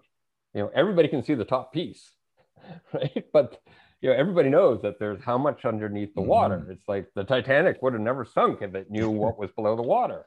You 0.53 0.61
know, 0.61 0.71
everybody 0.73 1.07
can 1.07 1.23
see 1.23 1.35
the 1.35 1.45
top 1.45 1.73
piece, 1.73 2.11
right? 2.93 3.25
But 3.31 3.61
you 4.01 4.09
know, 4.09 4.15
everybody 4.15 4.49
knows 4.49 4.81
that 4.81 4.99
there's 4.99 5.23
how 5.23 5.37
much 5.37 5.63
underneath 5.63 6.13
the 6.15 6.21
water. 6.21 6.65
Mhm. 6.67 6.71
It's 6.71 6.87
like 6.87 7.07
the 7.15 7.23
Titanic 7.23 7.81
would 7.81 7.93
have 7.93 8.01
never 8.01 8.25
sunk 8.25 8.61
if 8.61 8.73
it 8.75 8.89
knew 8.89 9.09
what 9.09 9.37
was 9.37 9.51
below 9.51 9.75
the 9.75 9.83
water. 9.83 10.25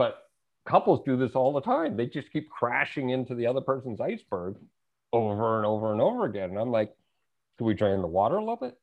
But 0.00 0.16
couples 0.64 1.02
do 1.04 1.18
this 1.18 1.32
all 1.32 1.52
the 1.52 1.60
time. 1.60 1.94
They 1.94 2.06
just 2.06 2.32
keep 2.32 2.48
crashing 2.48 3.10
into 3.10 3.34
the 3.34 3.46
other 3.46 3.60
person's 3.60 4.00
iceberg 4.00 4.56
over 5.12 5.58
and 5.58 5.66
over 5.66 5.92
and 5.92 6.00
over 6.00 6.24
again. 6.24 6.48
And 6.48 6.58
I'm 6.58 6.70
like, 6.70 6.96
do 7.58 7.66
we 7.66 7.74
drain 7.74 8.00
the 8.00 8.06
water 8.06 8.36
a 8.36 8.40
little 8.40 8.56
bit? 8.56 8.78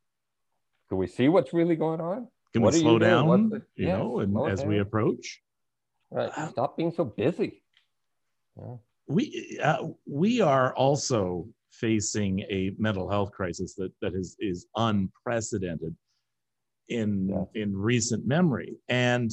Do 0.91 0.95
we 0.95 1.07
see 1.07 1.27
what's 1.27 1.53
really 1.53 1.75
going 1.75 2.01
on? 2.01 2.27
Can 2.53 2.61
What 2.61 2.75
we 2.75 2.81
slow 2.81 2.99
down, 2.99 3.49
the- 3.49 3.63
you 3.75 3.87
Yes, 3.87 3.97
know, 3.97 4.19
and 4.19 4.37
as 4.47 4.63
we 4.63 4.77
approach? 4.77 5.41
Right. 6.11 6.29
Wow. 6.37 6.49
Stop 6.49 6.77
being 6.77 6.91
so 6.91 7.03
busy. 7.05 7.63
Yeah. 8.55 8.75
we 9.07 9.59
uh, 9.63 9.87
we 10.05 10.41
are 10.41 10.75
also 10.75 11.47
facing 11.71 12.41
a 12.41 12.75
mental 12.77 13.09
health 13.09 13.31
crisis 13.31 13.73
that 13.73 13.91
that 14.03 14.13
is 14.13 14.37
is 14.39 14.67
unprecedented 14.75 15.95
in 16.89 17.29
Yeah. 17.29 17.61
in 17.63 17.75
recent 17.75 18.27
memory 18.27 18.77
and 18.87 19.31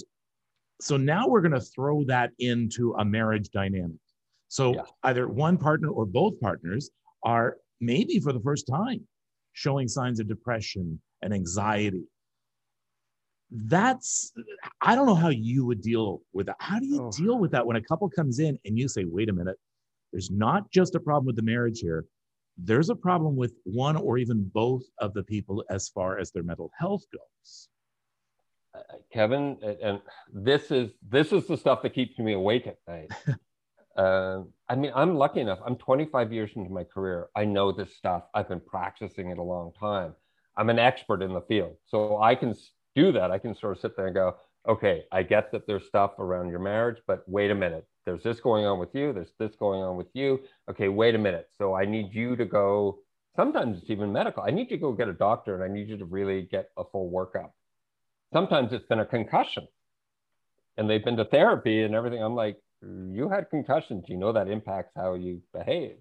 so 0.84 0.98
now 0.98 1.26
we're 1.26 1.40
going 1.40 1.52
to 1.52 1.60
throw 1.62 2.04
that 2.04 2.30
into 2.38 2.92
a 2.98 3.04
marriage 3.06 3.48
dynamic. 3.48 3.96
So 4.48 4.74
Yeah. 4.74 4.82
either 5.04 5.28
one 5.28 5.56
partner 5.56 5.88
or 5.88 6.04
both 6.04 6.38
partners 6.40 6.90
are 7.22 7.56
maybe 7.80 8.20
for 8.20 8.34
the 8.34 8.40
first 8.40 8.66
time 8.66 9.08
showing 9.54 9.88
signs 9.88 10.20
of 10.20 10.28
depression 10.28 11.00
and 11.22 11.32
anxiety. 11.32 12.04
That's 13.50 14.32
i 14.82 14.94
don't 14.94 15.06
know 15.06 15.14
how 15.14 15.30
you 15.30 15.64
would 15.64 15.80
deal 15.80 16.20
with 16.34 16.46
that. 16.46 16.56
How 16.60 16.78
do 16.78 16.86
you 16.86 17.02
Oh. 17.04 17.10
deal 17.12 17.38
with 17.38 17.50
that 17.52 17.64
when 17.66 17.76
a 17.76 17.82
couple 17.82 18.08
comes 18.10 18.38
in 18.38 18.58
and 18.66 18.78
you 18.78 18.86
say 18.88 19.04
wait 19.06 19.30
a 19.30 19.32
minute. 19.32 19.56
There's 20.12 20.30
not 20.30 20.70
just 20.70 20.94
a 20.96 21.00
problem 21.00 21.24
with 21.26 21.36
the 21.36 21.42
marriage 21.42 21.80
here. 21.80 22.04
There's 22.58 22.90
a 22.90 22.94
problem 22.96 23.36
with 23.36 23.54
one 23.64 23.96
or 23.96 24.18
even 24.18 24.44
both 24.52 24.82
of 24.98 25.14
the 25.14 25.22
people 25.24 25.64
as 25.70 25.88
far 25.88 26.18
as 26.18 26.30
their 26.30 26.42
mental 26.42 26.70
health 26.78 27.04
goes 27.10 27.68
Kevin, 29.12 29.58
and- 29.82 30.00
this 30.32 30.70
is 30.70 30.90
this 31.08 31.32
is 31.32 31.46
the 31.46 31.56
stuff 31.56 31.82
that 31.82 31.94
keeps 31.94 32.18
me 32.18 32.32
awake 32.32 32.66
at 32.66 32.78
night. 32.88 33.10
Um, 33.96 34.52
I 34.68 34.74
mean, 34.76 34.92
I'm 34.94 35.14
lucky 35.16 35.40
enough. 35.40 35.60
I'm 35.64 35.76
25 35.76 36.32
years 36.32 36.50
into 36.56 36.70
my 36.70 36.84
career. 36.84 37.28
I 37.36 37.44
know 37.44 37.70
this 37.70 37.94
stuff. 37.96 38.24
I've 38.34 38.48
been 38.48 38.60
practicing 38.60 39.30
it 39.30 39.38
a 39.38 39.42
long 39.42 39.72
time. 39.78 40.14
I'm 40.56 40.70
an 40.70 40.78
expert 40.78 41.22
in 41.22 41.32
the 41.32 41.42
field. 41.42 41.76
So 41.86 42.20
I 42.20 42.34
can 42.34 42.54
do 42.94 43.12
that. 43.12 43.30
I 43.30 43.38
can 43.38 43.54
sort 43.54 43.76
of 43.76 43.80
sit 43.80 43.96
there 43.96 44.06
and 44.06 44.14
go, 44.14 44.36
okay, 44.68 45.04
I 45.12 45.22
get 45.22 45.52
that 45.52 45.66
there's 45.66 45.86
stuff 45.86 46.18
around 46.18 46.48
your 46.48 46.60
marriage, 46.60 46.98
but 47.06 47.22
wait 47.28 47.50
a 47.50 47.54
minute. 47.54 47.86
There's 48.06 48.22
this 48.22 48.40
going 48.40 48.64
on 48.64 48.78
with 48.78 48.94
you. 48.94 49.12
There's 49.12 49.32
this 49.38 49.54
going 49.56 49.82
on 49.82 49.96
with 49.96 50.08
you. 50.14 50.40
Okay, 50.70 50.88
wait 50.88 51.14
a 51.14 51.18
minute. 51.18 51.48
So 51.56 51.74
I 51.74 51.84
need 51.84 52.14
you 52.14 52.36
to 52.36 52.44
go. 52.44 52.98
Sometimes 53.36 53.78
it's 53.78 53.90
even 53.90 54.12
medical. 54.12 54.42
I 54.42 54.50
need 54.50 54.70
you 54.70 54.76
to 54.76 54.80
go 54.80 54.92
get 54.92 55.08
a 55.08 55.12
doctor 55.12 55.54
and 55.54 55.64
I 55.64 55.74
need 55.74 55.88
you 55.88 55.96
to 55.98 56.04
really 56.04 56.42
get 56.42 56.70
a 56.76 56.84
full 56.84 57.10
workup. 57.10 57.50
Sometimes 58.34 58.72
it's 58.72 58.84
been 58.86 58.98
a 58.98 59.06
concussion 59.06 59.68
and 60.76 60.90
they've 60.90 61.04
been 61.04 61.16
to 61.16 61.24
therapy 61.24 61.82
and 61.82 61.94
everything. 61.94 62.20
I'm 62.20 62.34
like, 62.34 62.56
you 62.82 63.28
had 63.30 63.48
concussions. 63.48 64.06
You 64.08 64.16
know 64.16 64.32
that 64.32 64.48
impacts 64.48 64.90
how 64.96 65.14
you 65.14 65.40
behave. 65.52 65.98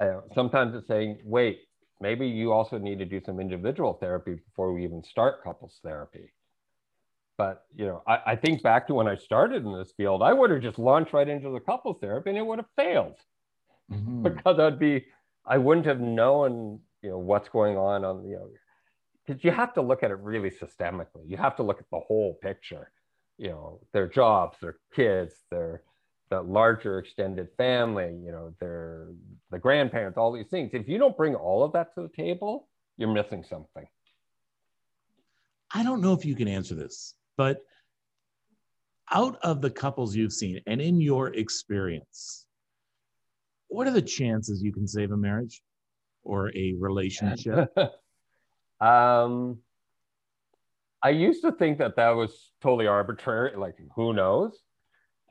Uh, 0.00 0.22
sometimes 0.34 0.74
it's 0.74 0.88
saying, 0.88 1.20
wait, 1.22 1.60
maybe 2.00 2.26
you 2.26 2.52
also 2.52 2.76
need 2.76 2.98
to 2.98 3.04
do 3.04 3.20
some 3.24 3.38
individual 3.38 3.94
therapy 3.94 4.34
before 4.34 4.72
we 4.72 4.82
even 4.82 5.04
start 5.04 5.44
couples 5.44 5.78
therapy. 5.84 6.32
But 7.36 7.66
you 7.76 7.86
know, 7.86 8.02
I, 8.08 8.18
I 8.26 8.36
think 8.36 8.64
back 8.64 8.88
to 8.88 8.94
when 8.94 9.06
I 9.06 9.14
started 9.14 9.64
in 9.64 9.78
this 9.78 9.92
field, 9.96 10.24
I 10.24 10.32
would 10.32 10.50
have 10.50 10.60
just 10.60 10.76
launched 10.76 11.12
right 11.12 11.28
into 11.28 11.50
the 11.50 11.60
couples 11.60 11.98
therapy 12.00 12.30
and 12.30 12.38
it 12.38 12.44
would 12.44 12.58
have 12.58 12.70
failed 12.74 13.14
mm-hmm. 13.92 14.22
because 14.24 14.58
I'd 14.58 14.80
be, 14.80 15.04
I 15.46 15.56
wouldn't 15.56 15.86
have 15.86 16.00
known, 16.00 16.80
you 17.00 17.10
know, 17.10 17.18
what's 17.18 17.48
going 17.48 17.76
on 17.76 18.04
on, 18.04 18.26
you 18.26 18.34
know, 18.34 18.48
because 19.28 19.44
you 19.44 19.50
have 19.50 19.74
to 19.74 19.82
look 19.82 20.02
at 20.02 20.10
it 20.10 20.18
really 20.20 20.50
systemically. 20.50 21.26
You 21.26 21.36
have 21.36 21.54
to 21.56 21.62
look 21.62 21.80
at 21.80 21.90
the 21.90 22.00
whole 22.00 22.38
picture. 22.40 22.90
You 23.36 23.50
know 23.50 23.80
their 23.92 24.08
jobs 24.08 24.56
their 24.60 24.78
kids 24.92 25.32
their 25.48 25.82
the 26.28 26.42
larger 26.42 26.98
extended 26.98 27.48
family 27.56 28.18
you 28.24 28.32
know 28.32 28.52
their 28.58 29.06
the 29.52 29.58
grandparents 29.60 30.18
all 30.18 30.32
these 30.32 30.48
things. 30.48 30.70
If 30.72 30.88
you 30.88 30.98
don't 30.98 31.16
bring 31.16 31.36
all 31.36 31.62
of 31.62 31.72
that 31.74 31.94
to 31.94 32.02
the 32.02 32.08
table 32.08 32.68
you're 32.96 33.12
missing 33.12 33.44
something. 33.44 33.86
I 35.72 35.84
don't 35.84 36.00
know 36.00 36.14
if 36.14 36.24
you 36.24 36.34
can 36.34 36.48
answer 36.48 36.74
this 36.74 37.14
but 37.36 37.58
out 39.12 39.38
of 39.42 39.60
the 39.60 39.70
couples 39.70 40.16
you've 40.16 40.32
seen 40.32 40.60
and 40.66 40.80
in 40.80 41.00
your 41.00 41.32
experience 41.34 42.46
what 43.68 43.86
are 43.86 43.92
the 43.92 44.02
chances 44.02 44.62
you 44.62 44.72
can 44.72 44.88
save 44.88 45.12
a 45.12 45.16
marriage 45.16 45.62
or 46.24 46.50
a 46.56 46.74
relationship 46.80 47.70
um 48.80 49.58
I 51.02 51.10
used 51.10 51.42
to 51.42 51.52
think 51.52 51.78
that 51.78 51.96
that 51.96 52.10
was 52.10 52.50
totally 52.60 52.86
arbitrary, 52.86 53.56
like 53.56 53.76
who 53.94 54.12
knows? 54.12 54.60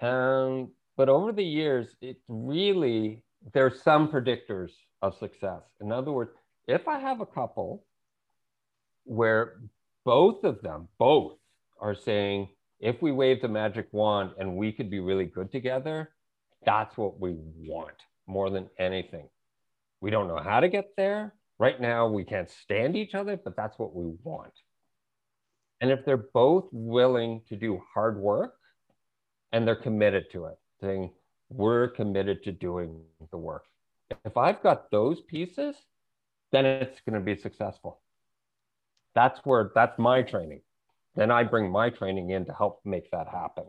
Um, 0.02 0.72
but 0.96 1.10
over 1.10 1.32
the 1.32 1.44
years, 1.44 1.96
it 2.02 2.18
really, 2.28 3.24
there's 3.54 3.82
some 3.82 4.10
predictors 4.10 4.72
of 5.02 5.18
success. 5.18 5.62
In 5.82 5.92
other 5.92 6.12
words, 6.12 6.32
if 6.68 6.88
I 6.88 7.00
have 7.00 7.20
a 7.20 7.26
couple 7.26 7.84
where 9.04 9.60
both 10.06 10.44
of 10.44 10.62
them, 10.62 10.88
both 10.98 11.38
are 11.80 11.96
saying, 11.96 12.50
if 12.80 13.02
we 13.02 13.12
wave 13.12 13.42
the 13.42 13.48
magic 13.48 13.88
wand 13.92 14.32
and 14.40 14.56
we 14.56 14.72
could 14.72 14.90
be 14.90 15.00
really 15.00 15.26
good 15.26 15.52
together, 15.52 16.12
that's 16.66 16.98
what 16.98 17.20
we 17.20 17.36
want 17.58 17.96
more 18.26 18.50
than 18.50 18.70
anything. 18.80 19.28
We 20.00 20.12
don't 20.12 20.28
know 20.28 20.38
how 20.38 20.60
to 20.60 20.70
get 20.70 20.96
there. 20.96 21.34
Right 21.60 21.80
now, 21.80 22.08
we 22.08 22.24
can't 22.24 22.50
stand 22.50 22.96
each 22.96 23.16
other, 23.16 23.38
but 23.38 23.56
that's 23.56 23.80
what 23.80 23.96
we 23.96 24.14
want. 24.24 24.54
And 25.82 25.92
if 25.92 26.06
they're 26.06 26.18
both 26.18 26.68
willing 26.72 27.42
to 27.50 27.56
do 27.56 27.82
hard 27.94 28.20
work 28.20 28.56
and 29.52 29.68
they're 29.68 29.76
committed 29.76 30.26
to 30.32 30.46
it, 30.46 30.58
saying, 30.82 31.12
we're 31.50 31.88
committed 31.88 32.44
to 32.44 32.52
doing 32.52 33.02
the 33.32 33.38
work. 33.38 33.66
If 34.26 34.38
I've 34.38 34.62
got 34.62 34.92
those 34.92 35.22
pieces, 35.22 35.76
then 36.52 36.66
it's 36.66 37.00
going 37.02 37.20
to 37.20 37.26
be 37.26 37.40
successful. 37.40 38.02
That's 39.16 39.40
where 39.44 39.72
that's 39.74 39.98
my 39.98 40.22
training. 40.22 40.62
Then 41.16 41.32
I 41.32 41.44
bring 41.44 41.72
my 41.72 41.90
training 41.90 42.30
in 42.30 42.46
to 42.46 42.54
help 42.54 42.82
make 42.86 43.10
that 43.12 43.28
happen. 43.28 43.66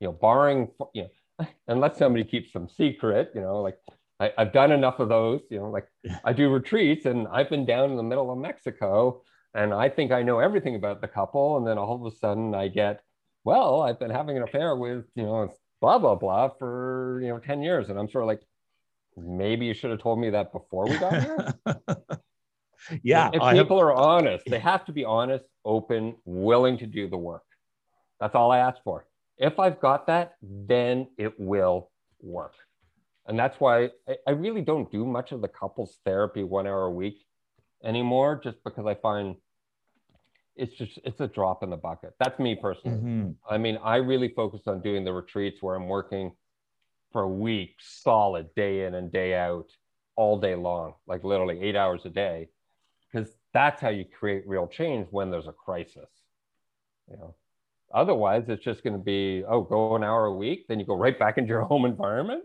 You 0.00 0.08
know, 0.08 0.12
barring, 0.12 0.68
you 0.92 1.08
know, 1.38 1.46
unless 1.68 1.98
somebody 1.98 2.24
keeps 2.24 2.52
some 2.52 2.68
secret, 2.68 3.32
you 3.34 3.40
know, 3.40 3.62
like 3.62 3.78
I, 4.22 4.44
have 4.44 4.52
done 4.52 4.70
enough 4.70 5.00
of 5.00 5.08
those, 5.08 5.40
you 5.50 5.58
know, 5.58 5.70
like 5.70 5.88
I 6.24 6.32
do 6.32 6.48
retreats 6.48 7.06
and 7.06 7.26
I've 7.28 7.50
been 7.50 7.64
down 7.64 7.90
in 7.90 7.96
the 7.96 8.02
middle 8.02 8.30
of 8.30 8.38
Mexico 8.38 9.22
and 9.54 9.74
I 9.74 9.88
think 9.88 10.12
I 10.12 10.22
know 10.22 10.38
everything 10.38 10.76
about 10.76 11.00
the 11.00 11.08
couple. 11.08 11.56
And 11.56 11.66
then 11.66 11.76
all 11.76 11.94
of 11.94 12.12
a 12.12 12.16
sudden 12.16 12.54
I 12.54 12.68
get, 12.68 13.02
well, 13.44 13.82
I've 13.82 13.98
been 13.98 14.10
having 14.10 14.36
an 14.36 14.44
affair 14.44 14.76
with, 14.76 15.06
you 15.16 15.24
know, 15.24 15.52
blah, 15.80 15.98
blah, 15.98 16.14
blah 16.14 16.50
for, 16.58 17.20
you 17.22 17.28
know, 17.28 17.38
10 17.38 17.62
years. 17.62 17.88
And 17.88 17.98
I'm 17.98 18.08
sort 18.08 18.22
of 18.22 18.28
like, 18.28 18.42
maybe 19.16 19.66
you 19.66 19.74
should 19.74 19.90
have 19.90 20.00
told 20.00 20.20
me 20.20 20.30
that 20.30 20.52
before 20.52 20.84
we 20.84 20.98
got 20.98 21.20
here. 21.20 21.54
yeah. 23.02 23.30
If 23.32 23.56
people 23.56 23.78
have... 23.78 23.88
are 23.88 23.92
honest, 23.92 24.44
they 24.46 24.60
have 24.60 24.84
to 24.84 24.92
be 24.92 25.04
honest, 25.04 25.44
open, 25.64 26.14
willing 26.24 26.78
to 26.78 26.86
do 26.86 27.08
the 27.08 27.18
work. 27.18 27.42
That's 28.20 28.36
all 28.36 28.52
I 28.52 28.58
ask 28.58 28.80
for. 28.84 29.06
If 29.36 29.58
I've 29.58 29.80
got 29.80 30.06
that, 30.06 30.34
then 30.40 31.08
it 31.18 31.38
will 31.40 31.90
work. 32.20 32.54
And 33.26 33.38
that's 33.38 33.60
why 33.60 33.90
I, 34.08 34.16
I 34.26 34.30
really 34.32 34.62
don't 34.62 34.90
do 34.90 35.04
much 35.04 35.32
of 35.32 35.40
the 35.40 35.48
couples 35.48 35.98
therapy 36.04 36.42
one 36.42 36.66
hour 36.66 36.84
a 36.84 36.90
week 36.90 37.24
anymore 37.84 38.40
just 38.42 38.62
because 38.64 38.86
I 38.86 38.94
find 38.94 39.36
it's 40.56 40.74
just 40.74 40.98
it's 41.04 41.20
a 41.20 41.28
drop 41.28 41.62
in 41.62 41.70
the 41.70 41.76
bucket. 41.76 42.14
That's 42.18 42.38
me 42.38 42.54
personally. 42.54 42.98
Mm-hmm. 42.98 43.30
I 43.48 43.58
mean, 43.58 43.78
I 43.82 43.96
really 43.96 44.28
focus 44.28 44.62
on 44.66 44.82
doing 44.82 45.04
the 45.04 45.12
retreats 45.12 45.62
where 45.62 45.74
I'm 45.74 45.88
working 45.88 46.32
for 47.12 47.22
a 47.22 47.28
week 47.28 47.76
solid 47.80 48.54
day 48.54 48.86
in 48.86 48.94
and 48.94 49.10
day 49.10 49.34
out 49.34 49.66
all 50.16 50.38
day 50.38 50.54
long, 50.54 50.94
like 51.06 51.24
literally 51.24 51.60
8 51.62 51.76
hours 51.76 52.02
a 52.04 52.10
day 52.10 52.48
because 53.10 53.30
that's 53.52 53.80
how 53.80 53.88
you 53.88 54.04
create 54.04 54.46
real 54.46 54.66
change 54.66 55.06
when 55.10 55.30
there's 55.30 55.46
a 55.46 55.52
crisis. 55.52 56.08
You 57.10 57.16
know. 57.16 57.34
Otherwise, 57.92 58.44
it's 58.48 58.64
just 58.64 58.82
going 58.82 58.96
to 58.96 59.02
be, 59.02 59.44
oh, 59.46 59.60
go 59.60 59.94
an 59.96 60.02
hour 60.02 60.26
a 60.26 60.32
week, 60.32 60.66
then 60.66 60.80
you 60.80 60.86
go 60.86 60.96
right 60.96 61.18
back 61.18 61.36
into 61.36 61.48
your 61.48 61.60
home 61.62 61.84
environment 61.84 62.44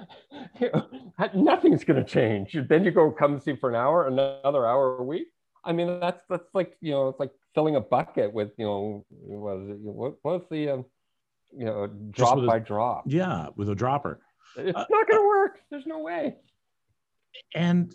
you 0.60 0.70
know, 0.72 0.86
nothing's 1.34 1.84
going 1.84 2.02
to 2.02 2.08
change. 2.08 2.56
Then 2.68 2.84
you 2.84 2.90
go 2.90 3.10
come 3.10 3.40
see 3.40 3.56
for 3.56 3.70
an 3.70 3.76
hour, 3.76 4.06
another 4.06 4.66
hour 4.66 4.98
a 4.98 5.02
week. 5.02 5.28
I 5.64 5.72
mean, 5.72 6.00
that's 6.00 6.22
that's 6.28 6.54
like 6.54 6.76
you 6.80 6.92
know, 6.92 7.08
it's 7.08 7.20
like 7.20 7.32
filling 7.54 7.76
a 7.76 7.80
bucket 7.80 8.32
with 8.32 8.50
you 8.56 8.64
know, 8.64 9.04
what 9.10 9.58
is 9.58 9.70
it? 9.70 9.78
What, 9.78 10.14
what's 10.22 10.48
the 10.50 10.70
um, 10.70 10.84
you 11.56 11.66
know, 11.66 11.86
drop 12.10 12.44
by 12.46 12.56
a, 12.56 12.60
drop? 12.60 13.04
Yeah, 13.06 13.48
with 13.56 13.68
a 13.68 13.74
dropper. 13.74 14.20
It's 14.56 14.76
uh, 14.76 14.84
not 14.88 15.08
going 15.08 15.22
to 15.22 15.26
work. 15.26 15.58
There's 15.70 15.86
no 15.86 15.98
way. 15.98 16.36
And 17.54 17.94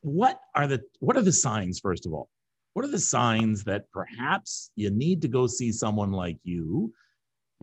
what 0.00 0.40
are 0.54 0.66
the 0.66 0.82
what 1.00 1.16
are 1.16 1.22
the 1.22 1.32
signs? 1.32 1.80
First 1.80 2.06
of 2.06 2.12
all, 2.12 2.28
what 2.74 2.84
are 2.84 2.90
the 2.90 2.98
signs 2.98 3.64
that 3.64 3.90
perhaps 3.92 4.70
you 4.76 4.90
need 4.90 5.22
to 5.22 5.28
go 5.28 5.46
see 5.46 5.72
someone 5.72 6.12
like 6.12 6.38
you? 6.42 6.92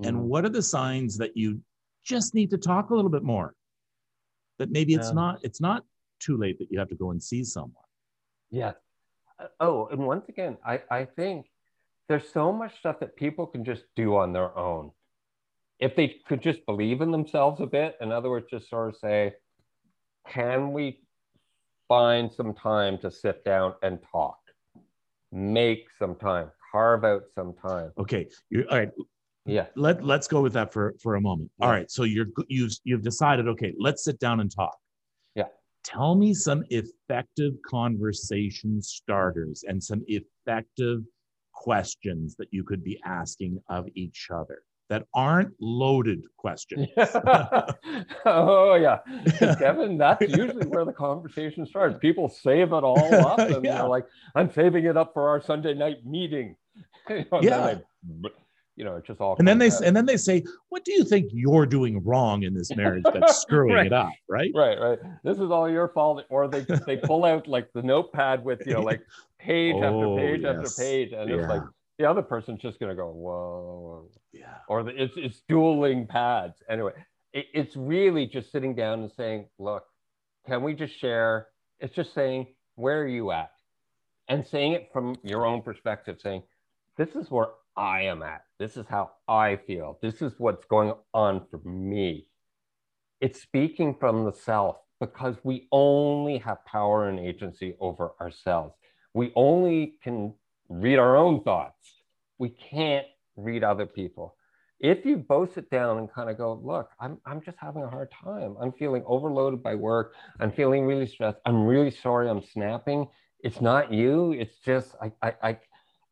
And 0.04 0.18
mm. 0.18 0.22
what 0.22 0.46
are 0.46 0.50
the 0.50 0.62
signs 0.62 1.18
that 1.18 1.36
you 1.36 1.62
just 2.10 2.34
need 2.34 2.50
to 2.50 2.58
talk 2.58 2.90
a 2.90 2.96
little 2.96 3.12
bit 3.12 3.24
more. 3.24 3.54
That 4.58 4.72
maybe 4.72 4.94
it's 4.94 5.14
not 5.14 5.40
it's 5.44 5.62
not 5.62 5.86
too 6.20 6.36
late 6.36 6.60
that 6.60 6.68
you 6.70 6.80
have 6.80 6.90
to 6.90 6.96
go 6.96 7.12
and 7.12 7.24
see 7.24 7.46
someone. 7.46 7.86
Yeah. 8.52 8.74
Uh, 9.40 9.48
oh, 9.62 9.88
and 9.88 10.06
once 10.06 10.28
again, 10.28 10.58
I, 10.66 10.82
I 10.92 11.06
think 11.06 11.46
there's 12.10 12.28
so 12.34 12.52
much 12.52 12.78
stuff 12.78 13.00
that 13.00 13.16
people 13.16 13.46
can 13.48 13.64
just 13.64 13.84
do 13.96 14.18
on 14.18 14.34
their 14.34 14.58
own. 14.58 14.92
If 15.80 15.96
they 15.96 16.18
could 16.28 16.42
just 16.42 16.66
believe 16.66 17.00
in 17.00 17.12
themselves 17.12 17.62
a 17.62 17.66
bit, 17.66 17.96
in 18.02 18.12
other 18.12 18.30
words, 18.30 18.48
just 18.50 18.70
sort 18.70 18.90
of 18.90 18.98
say, 18.98 19.36
can 20.28 20.74
we 20.74 21.00
find 21.88 22.30
some 22.30 22.54
time 22.54 22.98
to 22.98 23.10
sit 23.10 23.46
down 23.46 23.76
and 23.82 24.00
talk? 24.12 24.40
Make 25.32 25.86
some 25.98 26.16
time, 26.16 26.52
carve 26.70 27.06
out 27.06 27.24
some 27.34 27.54
time. 27.54 27.94
Okay. 27.98 28.28
You're, 28.50 28.70
all 28.70 28.80
right 28.80 28.92
yeah 29.50 29.66
let 29.76 30.04
let's 30.04 30.28
go 30.28 30.42
with 30.42 30.54
that 30.54 30.72
for 30.72 30.96
for 31.02 31.16
a 31.16 31.22
moment 31.22 31.50
yeah. 31.60 31.66
all 31.66 31.72
right 31.72 31.90
so 31.90 32.04
you're 32.04 32.28
you've 32.48 32.72
you've 32.84 33.02
decided 33.02 33.48
okay 33.48 33.74
let's 33.80 34.04
sit 34.04 34.20
down 34.20 34.40
and 34.40 34.54
talk 34.54 34.78
yeah 35.36 35.46
tell 35.84 36.16
me 36.16 36.34
some 36.34 36.64
effective 36.70 37.54
conversation 37.66 38.82
starters 38.82 39.64
and 39.68 39.84
some 39.84 40.04
effective 40.08 41.02
questions 41.54 42.36
that 42.38 42.48
you 42.52 42.64
could 42.64 42.84
be 42.84 43.00
asking 43.06 43.60
of 43.70 43.86
each 43.96 44.28
other 44.34 44.64
that 44.90 45.06
aren't 45.14 45.54
loaded 45.60 46.24
questions. 46.38 46.88
oh 48.26 48.74
yeah, 48.76 48.98
Kevin, 49.38 49.98
that's 49.98 50.22
usually 50.22 50.66
where 50.66 50.84
the 50.84 50.94
conversation 50.94 51.66
starts. 51.66 51.98
People 52.00 52.28
save 52.28 52.74
it 52.74 52.84
all 52.84 53.28
up, 53.28 53.40
and 53.40 53.64
yeah. 53.64 53.78
they're 53.78 53.88
like, 53.88 54.06
"I'm 54.36 54.52
saving 54.52 54.86
it 54.86 54.98
up 54.98 55.14
for 55.14 55.30
our 55.30 55.42
Sunday 55.42 55.76
night 55.76 56.06
meeting." 56.06 56.56
you 57.10 57.26
know, 57.32 57.40
yeah 57.42 57.76
you 58.80 58.86
know, 58.86 58.96
it's 58.96 59.06
just 59.06 59.20
all. 59.20 59.36
And 59.38 59.48
then 59.48 59.60
they 59.60 59.70
and 59.84 59.96
then 59.96 60.06
they 60.06 60.18
say, 60.18 60.44
"What 60.70 60.86
do 60.86 60.94
you 60.94 61.04
think 61.04 61.30
you're 61.34 61.66
doing 61.66 62.04
wrong 62.04 62.44
in 62.44 62.54
this 62.54 62.74
marriage 62.76 63.04
that's 63.14 63.42
screwing 63.42 63.76
right. 63.76 63.86
it 63.88 63.94
up?" 63.94 64.12
Right? 64.28 64.52
Right. 64.56 64.80
Right. 64.80 64.98
This 65.24 65.38
is 65.38 65.52
all 65.52 65.70
your 65.70 65.90
fault. 65.90 66.24
Or 66.30 66.48
they 66.48 66.62
they 66.88 66.98
pull 67.04 67.26
out 67.26 67.48
like 67.48 67.72
the 67.74 67.84
notepad 67.84 68.44
with 68.44 68.66
you 68.66 68.74
know 68.74 68.82
like 68.82 69.02
page 69.38 69.76
oh, 69.78 69.84
after 69.84 70.26
page 70.26 70.42
yes. 70.42 70.56
after 70.56 70.82
page, 70.82 71.12
and 71.12 71.30
yeah. 71.30 71.36
it's 71.36 71.48
like 71.48 71.62
the 71.98 72.10
other 72.10 72.22
person's 72.22 72.62
just 72.62 72.80
gonna 72.80 72.96
go, 72.96 73.10
"Whoa." 73.10 74.06
Yeah. 74.32 74.46
Or 74.70 74.84
the, 74.84 74.92
it's 74.92 75.14
it's 75.18 75.42
dueling 75.50 76.08
pads. 76.08 76.64
Anyway, 76.70 76.94
it, 77.34 77.48
it's 77.54 77.76
really 77.76 78.26
just 78.26 78.52
sitting 78.52 78.74
down 78.74 79.02
and 79.02 79.12
saying, 79.12 79.46
"Look, 79.60 79.84
can 80.48 80.64
we 80.64 80.74
just 80.74 80.98
share?" 80.98 81.48
It's 81.82 81.94
just 81.94 82.14
saying, 82.14 82.48
"Where 82.76 83.02
are 83.02 83.08
you 83.08 83.32
at?" 83.32 83.52
and 84.30 84.46
saying 84.46 84.74
it 84.74 84.90
from 84.94 85.16
your 85.24 85.46
own 85.46 85.62
perspective, 85.62 86.20
saying, 86.22 86.44
This 86.96 87.16
is 87.16 87.30
where 87.30 87.48
I 87.80 88.02
am 88.02 88.22
at. 88.24 88.44
This 88.60 88.76
is 88.76 88.86
how 88.90 89.12
I 89.26 89.56
feel. 89.56 90.00
This 90.02 90.22
is 90.22 90.34
what's 90.38 90.66
going 90.66 90.94
on 91.14 91.46
for 91.50 91.60
me. 91.60 92.28
It's 93.22 93.42
speaking 93.42 93.96
from 93.98 94.26
the 94.26 94.34
self 94.34 94.76
because 95.00 95.38
we 95.44 95.70
only 95.72 96.40
have 96.40 96.66
power 96.66 97.08
and 97.08 97.18
agency 97.18 97.76
over 97.80 98.12
ourselves. 98.20 98.76
We 99.14 99.32
only 99.34 99.96
can 100.04 100.34
read 100.68 101.00
our 101.00 101.16
own 101.16 101.42
thoughts. 101.44 102.04
We 102.38 102.50
can't 102.50 103.08
read 103.38 103.64
other 103.64 103.86
people. 103.86 104.36
If 104.82 105.06
you 105.06 105.16
both 105.16 105.54
sit 105.54 105.70
down 105.70 106.00
and 106.00 106.12
kind 106.12 106.30
of 106.30 106.38
go, 106.38 106.60
look, 106.62 106.90
I'm, 107.00 107.18
I'm 107.26 107.42
just 107.42 107.58
having 107.62 107.84
a 107.84 107.90
hard 107.90 108.12
time. 108.12 108.58
I'm 108.62 108.74
feeling 108.74 109.04
overloaded 109.06 109.64
by 109.64 109.76
work. 109.76 110.16
I'm 110.42 110.52
feeling 110.52 110.86
really 110.86 111.08
stressed. 111.08 111.40
I'm 111.46 111.66
really 111.66 111.92
sorry 111.92 112.30
I'm 112.30 112.44
snapping. 112.44 113.08
It's 113.42 113.62
not 113.62 113.94
you. 113.94 114.34
It's 114.34 114.58
just 114.66 114.96
I 115.02 115.14
I 115.22 115.34
I 115.42 115.58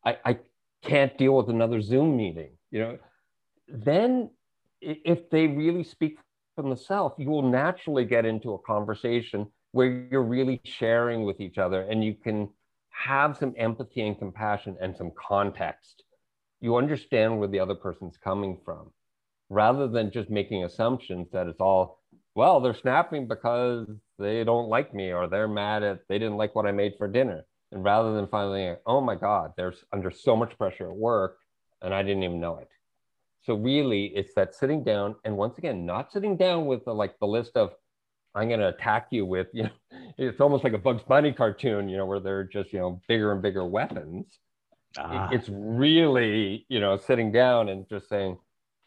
I, 0.04 0.16
I 0.24 0.38
can't 0.82 1.16
deal 1.18 1.36
with 1.36 1.48
another 1.48 1.80
Zoom 1.80 2.16
meeting. 2.16 2.50
You 2.70 2.80
know, 2.80 2.98
then 3.68 4.30
if 4.80 5.30
they 5.30 5.46
really 5.46 5.84
speak 5.84 6.18
from 6.54 6.70
the 6.70 6.76
self, 6.76 7.14
you 7.18 7.30
will 7.30 7.48
naturally 7.48 8.04
get 8.04 8.24
into 8.24 8.54
a 8.54 8.58
conversation 8.58 9.46
where 9.72 10.06
you're 10.10 10.22
really 10.22 10.60
sharing 10.64 11.24
with 11.24 11.40
each 11.40 11.58
other 11.58 11.82
and 11.82 12.02
you 12.02 12.14
can 12.14 12.48
have 12.90 13.36
some 13.36 13.54
empathy 13.56 14.06
and 14.06 14.18
compassion 14.18 14.76
and 14.80 14.96
some 14.96 15.12
context. 15.16 16.04
You 16.60 16.76
understand 16.76 17.38
where 17.38 17.48
the 17.48 17.60
other 17.60 17.74
person's 17.74 18.16
coming 18.16 18.58
from 18.64 18.90
rather 19.50 19.86
than 19.86 20.10
just 20.10 20.30
making 20.30 20.64
assumptions 20.64 21.28
that 21.32 21.46
it's 21.46 21.60
all, 21.60 22.02
well, 22.34 22.60
they're 22.60 22.74
snapping 22.74 23.28
because 23.28 23.86
they 24.18 24.44
don't 24.44 24.68
like 24.68 24.92
me 24.92 25.12
or 25.12 25.28
they're 25.28 25.48
mad 25.48 25.82
at, 25.82 26.00
they 26.08 26.18
didn't 26.18 26.36
like 26.36 26.54
what 26.54 26.66
I 26.66 26.72
made 26.72 26.94
for 26.98 27.08
dinner. 27.08 27.44
And 27.72 27.84
rather 27.84 28.14
than 28.14 28.26
finally, 28.26 28.74
oh 28.86 29.00
my 29.00 29.14
God, 29.14 29.52
there's 29.56 29.84
under 29.92 30.10
so 30.10 30.36
much 30.36 30.56
pressure 30.56 30.90
at 30.90 30.96
work 30.96 31.38
and 31.82 31.94
I 31.94 32.02
didn't 32.02 32.22
even 32.22 32.40
know 32.40 32.58
it. 32.58 32.68
So 33.42 33.54
really, 33.54 34.06
it's 34.06 34.34
that 34.34 34.54
sitting 34.54 34.84
down, 34.84 35.16
and 35.24 35.36
once 35.36 35.58
again, 35.58 35.86
not 35.86 36.12
sitting 36.12 36.36
down 36.36 36.66
with 36.66 36.84
the, 36.84 36.94
like 36.94 37.18
the 37.18 37.26
list 37.26 37.56
of 37.56 37.72
I'm 38.34 38.48
going 38.48 38.60
to 38.60 38.68
attack 38.68 39.08
you 39.10 39.24
with, 39.24 39.48
you 39.52 39.64
know, 39.64 39.70
it's 40.18 40.40
almost 40.40 40.64
like 40.64 40.72
a 40.72 40.78
Bugs 40.78 41.02
Bunny 41.02 41.32
cartoon, 41.32 41.88
you 41.88 41.96
know, 41.96 42.06
where 42.06 42.20
they're 42.20 42.44
just, 42.44 42.72
you 42.72 42.78
know, 42.78 43.00
bigger 43.08 43.32
and 43.32 43.42
bigger 43.42 43.64
weapons. 43.64 44.26
Ah. 44.96 45.28
It's 45.30 45.48
really, 45.48 46.66
you 46.68 46.80
know, 46.80 46.96
sitting 46.96 47.30
down 47.30 47.68
and 47.68 47.88
just 47.88 48.08
saying, 48.08 48.38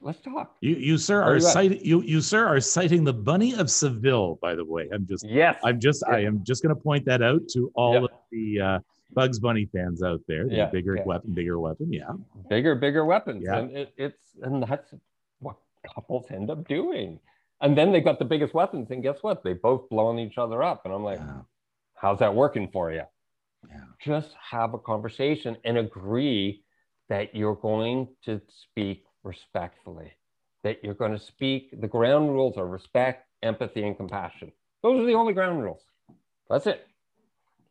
let's 0.02 0.20
talk. 0.22 0.56
You, 0.62 0.76
you 0.76 0.98
sir, 0.98 1.22
are, 1.22 1.36
are 1.36 1.40
citing 1.40 1.80
you, 1.84 2.02
you, 2.02 2.22
sir, 2.22 2.46
are 2.46 2.60
citing 2.60 3.04
the 3.04 3.14
Bunny 3.14 3.54
of 3.54 3.70
Seville. 3.70 4.40
By 4.42 4.56
the 4.56 4.66
way, 4.66 4.90
I'm 4.94 5.06
just, 5.08 5.26
yes, 5.28 5.60
I'm 5.64 5.80
just, 5.80 6.04
yes. 6.08 6.16
I 6.16 6.20
am 6.22 6.44
just 6.44 6.64
going 6.64 6.76
to 6.76 6.82
point 6.82 7.06
that 7.06 7.22
out 7.22 7.42
to 7.54 7.72
all 7.76 7.94
yep. 7.94 8.04
of 8.04 8.10
the 8.32 8.60
uh, 8.60 8.80
Bugs 9.14 9.40
Bunny 9.40 9.70
fans 9.72 10.04
out 10.04 10.22
there. 10.28 10.48
The 10.48 10.56
yeah, 10.56 10.66
bigger 10.66 10.96
yeah. 10.96 11.04
weapon, 11.06 11.34
bigger 11.34 11.60
weapon. 11.60 11.92
Yeah. 11.94 12.12
Bigger, 12.50 12.76
bigger 12.76 13.06
weapons. 13.06 13.44
Yeah. 13.46 13.60
And 13.60 13.78
it, 13.78 13.94
it's, 13.98 14.22
and 14.42 14.64
that's 14.64 14.94
what 15.40 15.58
couples 15.94 16.26
end 16.32 16.50
up 16.50 16.68
doing. 16.68 17.20
And 17.62 17.78
then 17.78 17.92
they 17.92 18.02
got 18.02 18.20
the 18.20 18.26
biggest 18.26 18.54
weapons. 18.54 18.90
And 18.90 19.04
guess 19.04 19.18
what? 19.22 19.44
They 19.44 19.54
both 19.54 19.88
blowing 19.90 20.18
each 20.18 20.38
other 20.38 20.64
up. 20.64 20.86
And 20.86 20.94
I'm 20.94 21.04
like, 21.04 21.20
yeah. 21.20 21.42
how's 21.96 22.20
that 22.20 22.34
working 22.34 22.70
for 22.72 22.92
you? 22.92 23.04
Yeah. 23.70 23.82
Just 24.04 24.34
have 24.50 24.74
a 24.74 24.80
conversation 24.80 25.58
and 25.64 25.78
agree 25.78 26.64
that 27.10 27.36
you're 27.36 27.56
going 27.56 28.08
to 28.26 28.42
speak 28.48 29.04
respectfully, 29.24 30.14
that 30.64 30.84
you're 30.84 30.94
going 30.94 31.12
to 31.12 31.20
speak. 31.20 31.80
The 31.80 31.88
ground 31.88 32.30
rules 32.30 32.58
are 32.58 32.68
respect, 32.68 33.28
empathy, 33.44 33.84
and 33.84 33.98
compassion. 33.98 34.52
Those 34.84 35.02
are 35.02 35.06
the 35.06 35.14
only 35.14 35.34
ground 35.34 35.64
rules. 35.64 35.82
That's 36.50 36.68
it. 36.68 36.88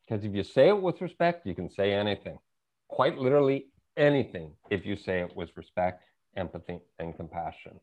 Because 0.02 0.24
if 0.24 0.34
you 0.34 0.42
say 0.42 0.68
it 0.68 0.80
with 0.80 1.00
respect, 1.00 1.46
you 1.46 1.54
can 1.54 1.70
say 1.70 1.92
anything, 1.92 2.38
quite 2.88 3.18
literally 3.18 3.66
anything, 3.96 4.52
if 4.70 4.84
you 4.84 4.96
say 4.96 5.20
it 5.20 5.36
with 5.36 5.50
respect, 5.56 6.02
empathy, 6.36 6.80
and 6.98 7.16
compassion. 7.16 7.78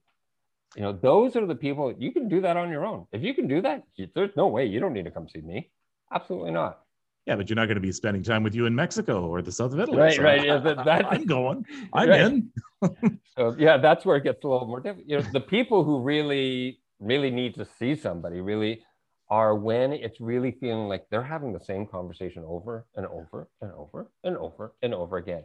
You 0.76 0.82
know, 0.82 0.92
those 0.92 1.36
are 1.36 1.46
the 1.46 1.56
people 1.56 1.94
you 1.98 2.12
can 2.12 2.28
do 2.28 2.42
that 2.42 2.58
on 2.58 2.70
your 2.70 2.86
own. 2.86 3.08
If 3.12 3.24
you 3.24 3.34
can 3.34 3.48
do 3.48 3.62
that, 3.62 3.84
there's 4.14 4.36
no 4.36 4.48
way 4.48 4.66
you 4.66 4.80
don't 4.80 4.94
need 4.94 5.06
to 5.06 5.12
come 5.12 5.30
see 5.30 5.42
me. 5.42 5.70
Absolutely 6.14 6.52
not. 6.52 6.82
Yeah, 7.28 7.36
but 7.36 7.50
you're 7.50 7.58
not 7.58 7.66
going 7.66 7.76
to 7.76 7.82
be 7.82 7.92
spending 7.92 8.24
time 8.24 8.42
with 8.42 8.56
you 8.56 8.68
in 8.68 8.74
Mexico 8.74 9.28
or 9.28 9.42
the 9.42 9.52
south 9.52 9.74
of 9.74 9.80
Italy. 9.82 9.98
Right, 9.98 10.16
so 10.16 10.24
right. 10.24 10.46
Yeah, 10.46 10.60
that, 10.60 11.06
I'm 11.12 11.26
going. 11.26 11.66
I'm 11.94 12.10
right. 12.10 12.22
in. 12.22 12.50
so 13.38 13.54
yeah, 13.60 13.76
that's 13.76 14.06
where 14.06 14.16
it 14.16 14.24
gets 14.24 14.46
a 14.46 14.48
little 14.48 14.66
more 14.66 14.80
difficult. 14.80 15.10
You 15.10 15.20
know, 15.20 15.26
the 15.34 15.42
people 15.42 15.84
who 15.84 16.00
really, 16.00 16.80
really 17.02 17.30
need 17.30 17.54
to 17.56 17.66
see 17.66 17.96
somebody 17.96 18.40
really 18.40 18.82
are 19.30 19.56
when 19.56 19.92
it's 19.92 20.22
really 20.22 20.52
feeling 20.52 20.88
like 20.88 21.06
they're 21.12 21.22
having 21.22 21.52
the 21.52 21.60
same 21.60 21.86
conversation 21.86 22.46
over 22.48 22.86
and 22.96 23.06
over 23.08 23.50
and 23.62 23.74
over 23.74 24.10
and 24.24 24.38
over 24.38 24.74
and 24.82 24.94
over 24.94 25.18
again. 25.18 25.44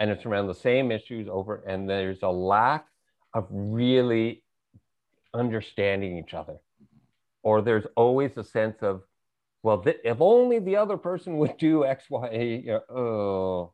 And 0.00 0.10
it's 0.10 0.26
around 0.26 0.46
the 0.46 0.54
same 0.54 0.92
issues 0.92 1.26
over, 1.26 1.64
and 1.66 1.88
there's 1.88 2.22
a 2.22 2.28
lack 2.28 2.86
of 3.32 3.46
really 3.50 4.42
understanding 5.32 6.18
each 6.18 6.34
other. 6.34 6.58
Or 7.42 7.62
there's 7.62 7.86
always 7.96 8.36
a 8.36 8.44
sense 8.44 8.82
of, 8.82 9.02
well, 9.62 9.82
th- 9.82 10.00
if 10.04 10.18
only 10.20 10.58
the 10.58 10.76
other 10.76 10.96
person 10.96 11.36
would 11.38 11.56
do 11.58 11.84
X, 11.84 12.04
Y, 12.10 12.62
know, 12.66 12.80
oh, 12.90 13.72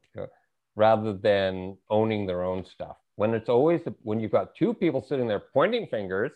rather 0.76 1.12
than 1.12 1.76
owning 1.90 2.26
their 2.26 2.42
own 2.42 2.64
stuff. 2.64 2.96
When 3.16 3.34
it's 3.34 3.48
always, 3.48 3.82
when 4.02 4.18
you've 4.18 4.32
got 4.32 4.56
two 4.56 4.74
people 4.74 5.02
sitting 5.02 5.28
there 5.28 5.38
pointing 5.52 5.86
fingers, 5.86 6.32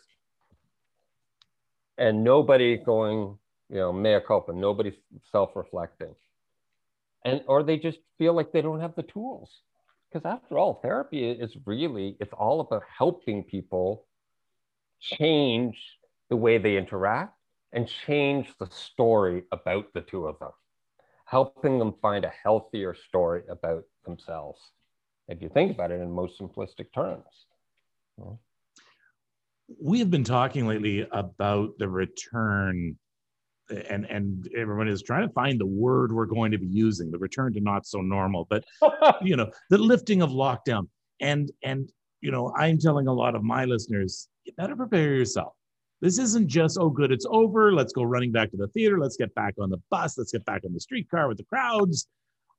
and 1.96 2.22
nobody 2.22 2.76
going, 2.76 3.36
you 3.68 3.78
know, 3.78 3.92
mea 3.92 4.20
culpa, 4.24 4.52
nobody 4.52 4.92
self-reflecting. 5.32 6.14
And 7.24 7.42
or 7.48 7.64
they 7.64 7.76
just 7.76 7.98
feel 8.16 8.32
like 8.32 8.52
they 8.52 8.62
don't 8.62 8.80
have 8.80 8.94
the 8.94 9.02
tools. 9.02 9.50
Because 10.10 10.24
after 10.24 10.56
all, 10.56 10.74
therapy 10.74 11.28
is 11.28 11.56
really, 11.66 12.16
it's 12.20 12.32
all 12.32 12.60
about 12.60 12.82
helping 12.96 13.42
people 13.42 14.04
change 15.00 15.76
the 16.30 16.36
way 16.36 16.58
they 16.58 16.76
interact 16.76 17.37
and 17.72 17.88
change 18.06 18.54
the 18.58 18.68
story 18.70 19.44
about 19.52 19.92
the 19.94 20.00
two 20.00 20.26
of 20.26 20.38
them, 20.38 20.52
helping 21.24 21.78
them 21.78 21.94
find 22.00 22.24
a 22.24 22.32
healthier 22.42 22.94
story 22.94 23.42
about 23.48 23.84
themselves. 24.04 24.60
If 25.28 25.42
you 25.42 25.48
think 25.48 25.72
about 25.72 25.90
it 25.90 26.00
in 26.00 26.10
most 26.10 26.40
simplistic 26.40 26.92
terms 26.94 27.46
we 29.80 29.98
have 29.98 30.10
been 30.10 30.24
talking 30.24 30.66
lately 30.66 31.06
about 31.12 31.76
the 31.78 31.88
return 31.88 32.96
and 33.90 34.06
and 34.06 34.48
everyone 34.56 34.88
is 34.88 35.02
trying 35.02 35.28
to 35.28 35.32
find 35.34 35.60
the 35.60 35.66
word 35.66 36.10
we're 36.10 36.24
going 36.24 36.50
to 36.50 36.58
be 36.58 36.66
using 36.66 37.10
the 37.10 37.18
return 37.18 37.52
to 37.52 37.60
not 37.60 37.86
so 37.86 38.00
normal 38.00 38.46
but 38.48 38.64
you 39.22 39.36
know 39.36 39.50
the 39.68 39.76
lifting 39.76 40.22
of 40.22 40.30
lockdown 40.30 40.88
and 41.20 41.52
and 41.62 41.92
you 42.22 42.30
know 42.30 42.52
i'm 42.56 42.78
telling 42.78 43.08
a 43.08 43.12
lot 43.12 43.34
of 43.34 43.42
my 43.42 43.66
listeners 43.66 44.28
you 44.44 44.52
better 44.56 44.74
prepare 44.74 45.14
yourself 45.14 45.52
this 46.00 46.18
isn't 46.18 46.48
just 46.48 46.78
oh 46.80 46.90
good 46.90 47.12
it's 47.12 47.26
over 47.28 47.72
let's 47.72 47.92
go 47.92 48.02
running 48.02 48.32
back 48.32 48.50
to 48.50 48.56
the 48.56 48.68
theater 48.68 48.98
let's 48.98 49.16
get 49.16 49.34
back 49.34 49.54
on 49.60 49.70
the 49.70 49.80
bus 49.90 50.16
let's 50.18 50.32
get 50.32 50.44
back 50.44 50.62
on 50.64 50.72
the 50.72 50.80
streetcar 50.80 51.28
with 51.28 51.38
the 51.38 51.44
crowds 51.44 52.08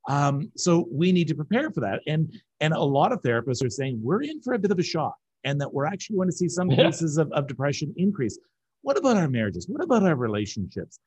um, 0.07 0.49
so 0.55 0.87
we 0.91 1.11
need 1.11 1.27
to 1.27 1.35
prepare 1.35 1.69
for 1.71 1.81
that 1.81 1.99
and 2.07 2.33
and 2.61 2.73
a 2.73 2.79
lot 2.79 3.11
of 3.11 3.21
therapists 3.21 3.63
are 3.63 3.69
saying 3.69 3.99
we're 4.01 4.23
in 4.23 4.41
for 4.41 4.53
a 4.53 4.59
bit 4.59 4.71
of 4.71 4.79
a 4.79 4.83
shock 4.83 5.15
and 5.43 5.59
that 5.61 5.73
we're 5.73 5.85
actually 5.85 6.17
going 6.17 6.29
to 6.29 6.35
see 6.35 6.49
some 6.49 6.69
yeah. 6.69 6.83
cases 6.83 7.17
of, 7.17 7.31
of 7.31 7.47
depression 7.47 7.93
increase. 7.97 8.37
What 8.81 8.97
about 8.97 9.17
our 9.17 9.27
marriages? 9.27 9.67
What 9.67 9.83
about 9.83 10.03
our 10.03 10.15
relationships? 10.15 10.99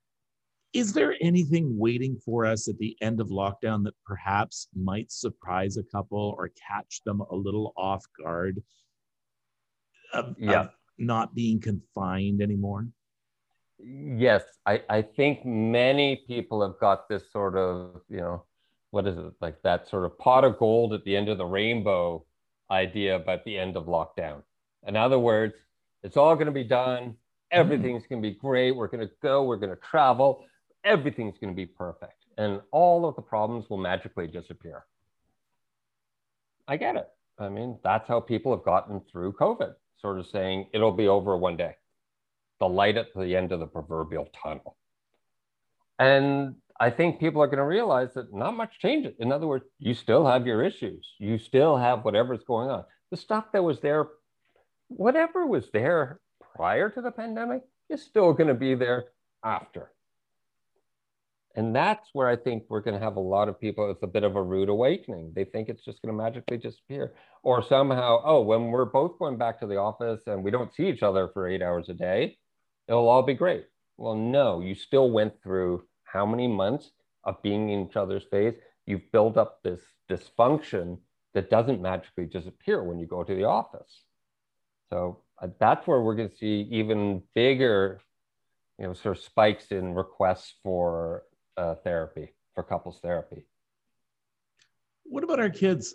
Is 0.73 0.93
there 0.95 1.17
anything 1.21 1.79
waiting 1.79 2.19
for 2.25 2.47
us 2.47 2.69
at 2.69 2.79
the 2.79 2.97
end 3.03 3.21
of 3.21 3.29
lockdown 3.29 3.85
that 3.85 3.95
perhaps 4.07 4.69
might 4.75 5.13
surprise 5.13 5.77
a 5.77 5.83
couple 5.83 6.35
or 6.39 6.51
catch 6.69 7.03
them 7.05 7.21
a 7.21 7.35
little 7.35 7.75
off 7.77 8.05
guard 8.23 8.63
of, 10.15 10.35
yeah. 10.39 10.61
Of 10.61 10.71
not 10.99 11.35
being 11.35 11.61
confined 11.61 12.41
anymore? 12.43 12.87
Yes, 13.79 14.43
I, 14.65 14.83
I 14.89 15.03
think 15.03 15.45
many 15.45 16.25
people 16.29 16.63
have 16.63 16.79
got 16.79 17.09
this 17.09 17.23
sort 17.33 17.57
of, 17.57 18.03
you 18.09 18.19
know, 18.19 18.45
what 18.91 19.07
is 19.07 19.17
it, 19.17 19.33
like 19.41 19.61
that 19.63 19.89
sort 19.89 20.05
of 20.05 20.19
pot 20.19 20.45
of 20.45 20.59
gold 20.59 20.93
at 20.93 21.05
the 21.05 21.17
end 21.17 21.29
of 21.29 21.39
the 21.39 21.45
rainbow 21.45 22.25
idea 22.71 23.17
about 23.17 23.45
the 23.45 23.59
end 23.59 23.77
of 23.77 23.87
lockdown. 23.87 24.43
In 24.87 24.97
other 24.97 25.19
words, 25.19 25.55
it's 26.03 26.17
all 26.17 26.35
going 26.35 26.47
to 26.47 26.53
be 26.53 26.65
done. 26.65 27.03
Mm. 27.03 27.15
Everything's 27.51 28.07
going 28.07 28.23
to 28.23 28.29
be 28.29 28.35
great. 28.35 28.73
We're 28.73 28.89
going 28.89 29.07
to 29.07 29.13
go. 29.23 29.45
We're 29.45 29.57
going 29.57 29.71
to 29.71 29.81
travel. 29.83 30.45
Everything's 30.85 31.39
going 31.39 31.53
to 31.53 31.57
be 31.57 31.67
perfect. 31.67 32.25
And 32.39 32.61
all 32.71 33.07
of 33.07 33.17
the 33.17 33.23
problems 33.23 33.69
will 33.69 33.79
magically 33.79 34.27
disappear. 34.27 34.85
I 36.67 36.77
get 36.77 36.97
it. 36.97 37.09
I 37.39 37.49
mean, 37.49 37.79
that's 37.83 38.09
how 38.09 38.21
people 38.21 38.55
have 38.55 38.65
gotten 38.65 39.01
through 39.11 39.33
COVID, 39.33 39.75
sort 40.03 40.19
of 40.19 40.27
saying 40.27 40.67
it'll 40.75 40.93
be 40.93 41.09
over 41.09 41.37
one 41.37 41.57
day, 41.57 41.77
the 42.61 42.69
light 42.69 42.97
at 42.97 43.15
the 43.15 43.35
end 43.37 43.53
of 43.53 43.61
the 43.61 43.67
proverbial 43.67 44.29
tunnel. 44.43 44.77
And 45.99 46.57
I 46.81 46.91
think 46.91 47.21
people 47.21 47.41
are 47.41 47.47
going 47.47 47.59
to 47.59 47.65
realize 47.65 48.15
that 48.15 48.35
not 48.35 48.57
much 48.57 48.81
changes. 48.81 49.15
In 49.21 49.31
other 49.31 49.47
words, 49.47 49.65
you 49.79 49.95
still 49.95 50.27
have 50.27 50.47
your 50.47 50.63
issues. 50.65 51.15
You 51.19 51.39
still 51.39 51.77
have 51.77 52.05
whatever's 52.05 52.43
going 52.45 52.69
on. 52.71 52.85
The 53.11 53.17
stuff 53.17 53.53
that 53.53 53.63
was 53.63 53.81
there, 53.81 54.09
whatever 54.89 55.47
was 55.47 55.71
there 55.73 56.21
prior 56.57 56.91
to 56.91 57.01
the 57.01 57.13
pandemic, 57.13 57.63
is 57.89 58.03
still 58.03 58.33
going 58.33 58.49
to 58.49 58.55
be 58.55 58.75
there 58.75 59.05
after. 59.45 59.93
And 61.55 61.77
that's 61.77 62.09
where 62.15 62.29
I 62.29 62.37
think 62.37 62.65
we're 62.69 62.81
going 62.81 62.99
to 62.99 63.05
have 63.05 63.17
a 63.17 63.21
lot 63.21 63.49
of 63.49 63.61
people. 63.61 63.91
It's 63.91 64.03
a 64.03 64.07
bit 64.07 64.25
of 64.25 64.37
a 64.37 64.43
rude 64.43 64.71
awakening. 64.71 65.33
They 65.35 65.45
think 65.45 65.69
it's 65.69 65.85
just 65.85 66.01
going 66.01 66.17
to 66.17 66.23
magically 66.23 66.57
disappear. 66.57 67.13
Or 67.43 67.63
somehow, 67.63 68.23
oh, 68.25 68.41
when 68.41 68.69
we're 68.69 68.87
both 68.87 69.19
going 69.19 69.37
back 69.37 69.61
to 69.61 69.67
the 69.67 69.77
office 69.77 70.21
and 70.27 70.43
we 70.43 70.51
don't 70.51 70.75
see 70.75 70.89
each 70.89 71.03
other 71.03 71.29
for 71.35 71.47
eight 71.47 71.61
hours 71.61 71.89
a 71.91 71.95
day, 71.95 72.39
it'll 72.89 73.09
all 73.09 73.23
be 73.23 73.35
great. 73.35 73.67
Well, 73.99 74.15
no, 74.15 74.61
you 74.61 74.75
still 74.75 75.11
went 75.11 75.43
through 75.43 75.85
how 76.05 76.25
many 76.25 76.49
months 76.49 76.91
of 77.25 77.43
being 77.43 77.69
in 77.69 77.87
each 77.87 77.97
other's 77.97 78.25
face? 78.25 78.55
You've 78.87 79.13
built 79.13 79.37
up 79.37 79.63
this 79.63 79.81
dysfunction 80.11 80.99
that 81.35 81.51
doesn't 81.51 81.83
magically 81.83 82.27
disappear 82.27 82.83
when 82.83 82.99
you 82.99 83.07
go 83.07 83.23
to 83.23 83.35
the 83.35 83.45
office. 83.45 84.05
So 84.91 85.21
uh, 85.41 85.49
that's 85.59 85.87
where 85.87 86.01
we're 86.01 86.17
going 86.17 86.31
to 86.31 86.37
see 86.37 86.69
even 86.71 87.23
bigger, 87.35 88.01
you 88.79 88.87
know, 88.87 88.95
sort 88.95 89.19
of 89.19 89.23
spikes 89.23 89.67
in 89.67 89.95
requests 89.95 90.55
for 90.63 91.23
uh, 91.57 91.75
therapy, 91.77 92.33
for 92.55 92.63
couples 92.63 93.01
therapy. 93.01 93.45
What 95.05 95.25
about 95.25 95.41
our 95.41 95.51
kids? 95.51 95.95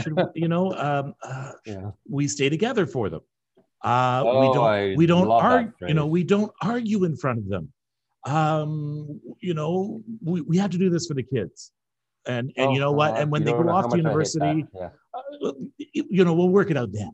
Should 0.00 0.16
we, 0.16 0.22
you 0.34 0.48
know, 0.48 0.72
um, 0.76 1.14
uh, 1.22 1.52
yeah. 1.66 1.90
we 2.08 2.28
stay 2.28 2.48
together 2.48 2.86
for 2.86 3.08
them. 3.10 3.20
Uh, 3.84 4.22
oh, 4.24 4.40
we 4.40 4.54
don't. 4.54 4.66
I 4.66 4.94
we 4.96 5.06
don't 5.06 5.30
argue. 5.30 5.72
You 5.86 5.94
know, 5.94 6.06
we 6.06 6.22
don't 6.22 6.52
argue 6.62 7.04
in 7.04 7.16
front 7.16 7.38
of 7.38 7.48
them. 7.48 7.72
Um, 8.24 9.20
you 9.40 9.54
know, 9.54 10.00
we, 10.24 10.40
we 10.42 10.56
have 10.58 10.70
to 10.70 10.78
do 10.78 10.88
this 10.88 11.06
for 11.06 11.14
the 11.14 11.24
kids. 11.24 11.72
And 12.26 12.52
and 12.56 12.68
oh, 12.68 12.72
you 12.72 12.78
know 12.78 12.92
what? 12.92 13.18
And 13.18 13.30
when 13.32 13.42
they 13.42 13.50
go 13.50 13.68
off 13.68 13.90
to 13.90 13.96
university, 13.96 14.64
yeah. 14.74 14.90
uh, 15.12 15.52
you 15.92 16.24
know, 16.24 16.32
we'll 16.32 16.48
work 16.48 16.70
it 16.70 16.76
out 16.76 16.92
then. 16.92 17.10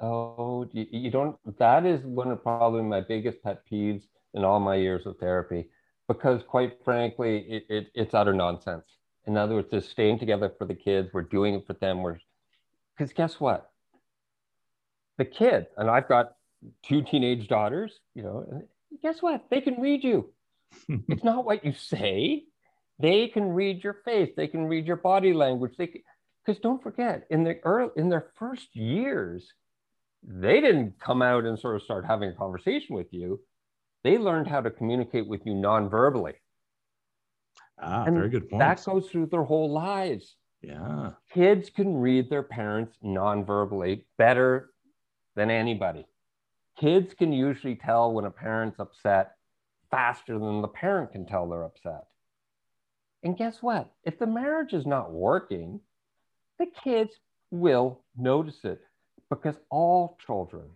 Oh, 0.00 0.68
you, 0.72 0.86
you 0.90 1.10
don't. 1.10 1.36
That 1.58 1.86
is 1.86 2.04
one 2.04 2.30
of 2.32 2.42
probably 2.42 2.82
my 2.82 3.00
biggest 3.00 3.42
pet 3.42 3.62
peeves 3.70 4.02
in 4.34 4.44
all 4.44 4.58
my 4.58 4.74
years 4.74 5.06
of 5.06 5.16
therapy, 5.18 5.68
because 6.08 6.42
quite 6.42 6.78
frankly, 6.84 7.38
it, 7.48 7.66
it, 7.68 7.86
it's 7.94 8.14
utter 8.14 8.32
nonsense. 8.32 8.84
In 9.26 9.36
other 9.36 9.54
words, 9.54 9.70
just 9.70 9.90
staying 9.90 10.18
together 10.18 10.50
for 10.58 10.64
the 10.64 10.74
kids. 10.74 11.10
We're 11.12 11.22
doing 11.22 11.54
it 11.54 11.66
for 11.66 11.74
them. 11.74 12.02
We're 12.02 12.18
because 12.96 13.12
guess 13.12 13.38
what? 13.38 13.70
The 15.18 15.24
kid, 15.24 15.66
and 15.76 15.90
I've 15.90 16.08
got 16.08 16.34
two 16.82 17.02
teenage 17.02 17.48
daughters. 17.48 17.92
You 18.14 18.22
know, 18.22 18.46
and 18.50 18.62
guess 19.02 19.20
what? 19.20 19.44
They 19.50 19.60
can 19.60 19.80
read 19.80 20.02
you. 20.02 20.32
it's 21.08 21.24
not 21.24 21.44
what 21.44 21.64
you 21.64 21.72
say. 21.72 22.44
They 22.98 23.28
can 23.28 23.50
read 23.50 23.84
your 23.84 23.98
face. 24.04 24.30
They 24.36 24.48
can 24.48 24.64
read 24.64 24.86
your 24.86 24.96
body 24.96 25.32
language. 25.32 25.74
They 25.76 26.02
because 26.44 26.60
don't 26.60 26.82
forget 26.82 27.26
in 27.30 27.44
the 27.44 27.60
early 27.64 27.90
in 27.96 28.08
their 28.08 28.30
first 28.38 28.74
years 28.74 29.52
they 30.26 30.60
didn't 30.60 30.98
come 30.98 31.22
out 31.22 31.44
and 31.44 31.58
sort 31.58 31.76
of 31.76 31.82
start 31.82 32.04
having 32.04 32.30
a 32.30 32.34
conversation 32.34 32.94
with 32.96 33.12
you. 33.12 33.40
They 34.04 34.18
learned 34.18 34.48
how 34.48 34.60
to 34.60 34.70
communicate 34.70 35.26
with 35.26 35.44
you 35.44 35.54
non-verbally. 35.54 36.34
Ah, 37.80 38.04
and 38.04 38.16
very 38.16 38.28
good 38.28 38.48
point. 38.48 38.60
That 38.60 38.84
goes 38.84 39.08
through 39.08 39.26
their 39.26 39.44
whole 39.44 39.70
lives. 39.70 40.36
Yeah. 40.62 41.10
Kids 41.32 41.70
can 41.70 41.96
read 41.96 42.28
their 42.28 42.42
parents 42.42 42.96
non-verbally 43.02 44.06
better 44.16 44.70
than 45.36 45.50
anybody. 45.50 46.06
Kids 46.78 47.14
can 47.14 47.32
usually 47.32 47.76
tell 47.76 48.12
when 48.12 48.24
a 48.24 48.30
parent's 48.30 48.80
upset 48.80 49.36
faster 49.90 50.38
than 50.38 50.62
the 50.62 50.68
parent 50.68 51.12
can 51.12 51.26
tell 51.26 51.48
they're 51.48 51.64
upset. 51.64 52.06
And 53.22 53.36
guess 53.36 53.62
what? 53.62 53.90
If 54.04 54.18
the 54.18 54.26
marriage 54.26 54.72
is 54.72 54.86
not 54.86 55.12
working, 55.12 55.80
the 56.58 56.66
kids 56.66 57.14
will 57.50 58.00
notice 58.16 58.64
it 58.64 58.80
because 59.30 59.56
all 59.70 60.18
children 60.24 60.68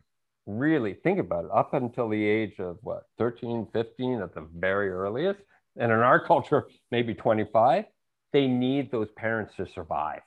really 0.46 0.94
think 0.94 1.18
about 1.18 1.44
it 1.44 1.50
up 1.55 1.74
until 1.74 2.09
the 2.09 2.24
age 2.24 2.59
of 2.59 2.78
what 2.83 3.05
13 3.18 3.68
15 3.72 4.22
at 4.22 4.35
the 4.35 4.46
very 4.57 4.90
earliest 4.90 5.40
and 5.76 5.92
in 5.92 5.98
our 5.98 6.24
culture 6.26 6.66
maybe 6.90 7.14
25 7.14 7.85
they 8.33 8.46
need 8.46 8.90
those 8.90 9.09
parents 9.14 9.52
to 9.59 9.66
survive. 9.74 10.22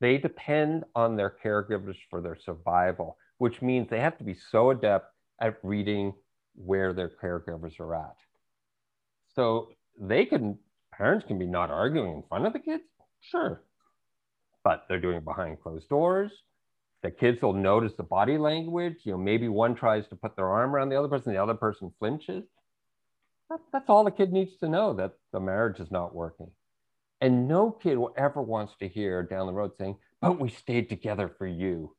They 0.00 0.16
depend 0.16 0.84
on 0.94 1.16
their 1.16 1.34
caregivers 1.44 1.96
for 2.08 2.20
their 2.20 2.36
survival 2.44 3.16
which 3.38 3.62
means 3.62 3.88
they 3.88 4.00
have 4.00 4.18
to 4.18 4.24
be 4.24 4.36
so 4.50 4.70
adept 4.70 5.12
at 5.40 5.58
reading 5.62 6.12
where 6.56 6.92
their 6.92 7.10
caregivers 7.22 7.78
are 7.78 7.94
at. 7.94 8.16
So 9.36 9.68
they 10.00 10.24
can 10.24 10.58
parents 10.92 11.26
can 11.26 11.38
be 11.38 11.46
not 11.46 11.70
arguing 11.70 12.14
in 12.14 12.22
front 12.28 12.46
of 12.46 12.52
the 12.52 12.58
kids 12.58 12.84
sure 13.20 13.62
but 14.64 14.84
they're 14.88 15.00
doing 15.00 15.20
behind 15.20 15.60
closed 15.60 15.88
doors 15.88 16.32
the 17.02 17.10
kids 17.10 17.42
will 17.42 17.52
notice 17.52 17.94
the 17.96 18.02
body 18.02 18.38
language. 18.38 18.96
You 19.04 19.12
know, 19.12 19.18
maybe 19.18 19.48
one 19.48 19.74
tries 19.74 20.06
to 20.08 20.16
put 20.16 20.36
their 20.36 20.48
arm 20.48 20.74
around 20.74 20.88
the 20.88 20.98
other 20.98 21.08
person, 21.08 21.32
the 21.32 21.42
other 21.42 21.54
person 21.54 21.92
flinches. 21.98 22.44
That, 23.50 23.60
that's 23.72 23.88
all 23.88 24.04
the 24.04 24.10
kid 24.10 24.32
needs 24.32 24.56
to 24.58 24.68
know 24.68 24.92
that 24.94 25.12
the 25.32 25.40
marriage 25.40 25.80
is 25.80 25.90
not 25.90 26.14
working. 26.14 26.50
And 27.20 27.48
no 27.48 27.70
kid 27.70 27.98
will 27.98 28.14
ever 28.16 28.42
wants 28.42 28.74
to 28.80 28.88
hear 28.88 29.22
down 29.22 29.46
the 29.46 29.52
road 29.52 29.72
saying, 29.76 29.96
but 30.20 30.40
we 30.40 30.50
stayed 30.50 30.88
together 30.88 31.30
for 31.38 31.46
you. 31.46 31.94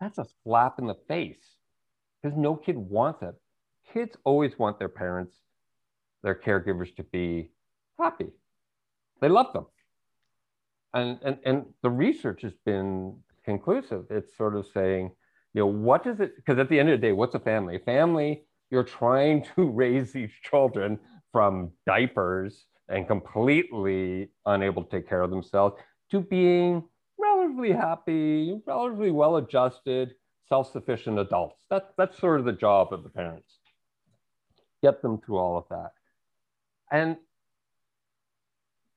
That's 0.00 0.18
a 0.18 0.26
slap 0.42 0.78
in 0.78 0.86
the 0.86 0.96
face 1.08 1.56
because 2.22 2.36
no 2.36 2.56
kid 2.56 2.76
wants 2.76 3.22
it. 3.22 3.34
Kids 3.92 4.16
always 4.24 4.58
want 4.58 4.78
their 4.78 4.88
parents, 4.88 5.34
their 6.22 6.34
caregivers 6.34 6.94
to 6.96 7.04
be 7.04 7.50
happy. 7.98 8.28
They 9.20 9.28
love 9.28 9.52
them. 9.52 9.66
And, 10.92 11.18
and, 11.22 11.38
and 11.44 11.64
the 11.82 11.90
research 11.90 12.42
has 12.42 12.52
been 12.64 13.16
conclusive. 13.46 14.04
It's 14.10 14.36
sort 14.36 14.54
of 14.54 14.66
saying, 14.74 15.12
you 15.54 15.60
know, 15.60 15.66
what 15.66 16.04
does 16.04 16.20
it, 16.20 16.36
because 16.36 16.58
at 16.58 16.68
the 16.68 16.78
end 16.78 16.90
of 16.90 17.00
the 17.00 17.06
day, 17.06 17.12
what's 17.12 17.34
a 17.34 17.40
family? 17.40 17.76
A 17.76 17.78
family, 17.78 18.44
you're 18.70 18.84
trying 18.84 19.46
to 19.54 19.70
raise 19.70 20.12
these 20.12 20.30
children 20.42 20.98
from 21.32 21.70
diapers 21.86 22.66
and 22.88 23.06
completely 23.06 24.28
unable 24.44 24.84
to 24.84 24.90
take 24.90 25.08
care 25.08 25.22
of 25.22 25.30
themselves 25.30 25.76
to 26.10 26.20
being 26.20 26.84
relatively 27.18 27.72
happy, 27.72 28.60
relatively 28.66 29.10
well 29.10 29.36
adjusted, 29.36 30.14
self 30.48 30.70
sufficient 30.70 31.18
adults. 31.18 31.64
That, 31.70 31.94
that's 31.96 32.18
sort 32.18 32.38
of 32.38 32.44
the 32.44 32.52
job 32.52 32.92
of 32.92 33.02
the 33.02 33.08
parents. 33.08 33.58
Get 34.82 35.02
them 35.02 35.20
through 35.24 35.38
all 35.38 35.56
of 35.56 35.64
that. 35.70 35.92
And 36.92 37.16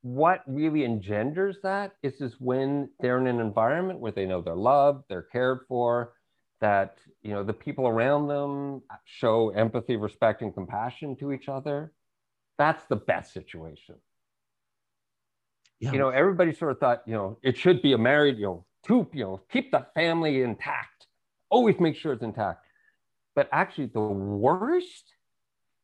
what 0.01 0.43
really 0.47 0.85
engenders 0.85 1.57
that 1.63 1.93
is 2.03 2.21
is 2.21 2.35
when 2.39 2.89
they're 2.99 3.19
in 3.19 3.27
an 3.27 3.39
environment 3.39 3.99
where 3.99 4.11
they 4.11 4.25
know 4.25 4.41
they're 4.41 4.55
loved, 4.55 5.03
they're 5.09 5.23
cared 5.23 5.59
for, 5.67 6.13
that 6.61 6.97
you 7.21 7.31
know 7.31 7.43
the 7.43 7.53
people 7.53 7.87
around 7.87 8.27
them 8.27 8.81
show 9.05 9.49
empathy, 9.49 9.95
respect, 9.95 10.41
and 10.41 10.53
compassion 10.53 11.15
to 11.17 11.31
each 11.31 11.49
other. 11.49 11.91
That's 12.57 12.83
the 12.85 12.95
best 12.95 13.33
situation. 13.33 13.95
Yeah. 15.79 15.93
You 15.93 15.99
know, 15.99 16.09
everybody 16.09 16.53
sort 16.53 16.71
of 16.71 16.79
thought, 16.79 17.03
you 17.05 17.13
know, 17.13 17.37
it 17.41 17.57
should 17.57 17.81
be 17.81 17.93
a 17.93 17.97
married, 17.97 18.37
you 18.37 18.45
know, 18.45 18.65
two, 18.85 19.07
you 19.13 19.23
know, 19.23 19.41
keep 19.49 19.71
the 19.71 19.85
family 19.95 20.41
intact. 20.41 21.07
Always 21.49 21.79
make 21.79 21.95
sure 21.95 22.11
it's 22.13 22.23
intact. 22.23 22.65
But 23.33 23.47
actually, 23.53 23.85
the 23.87 24.01
worst 24.01 25.13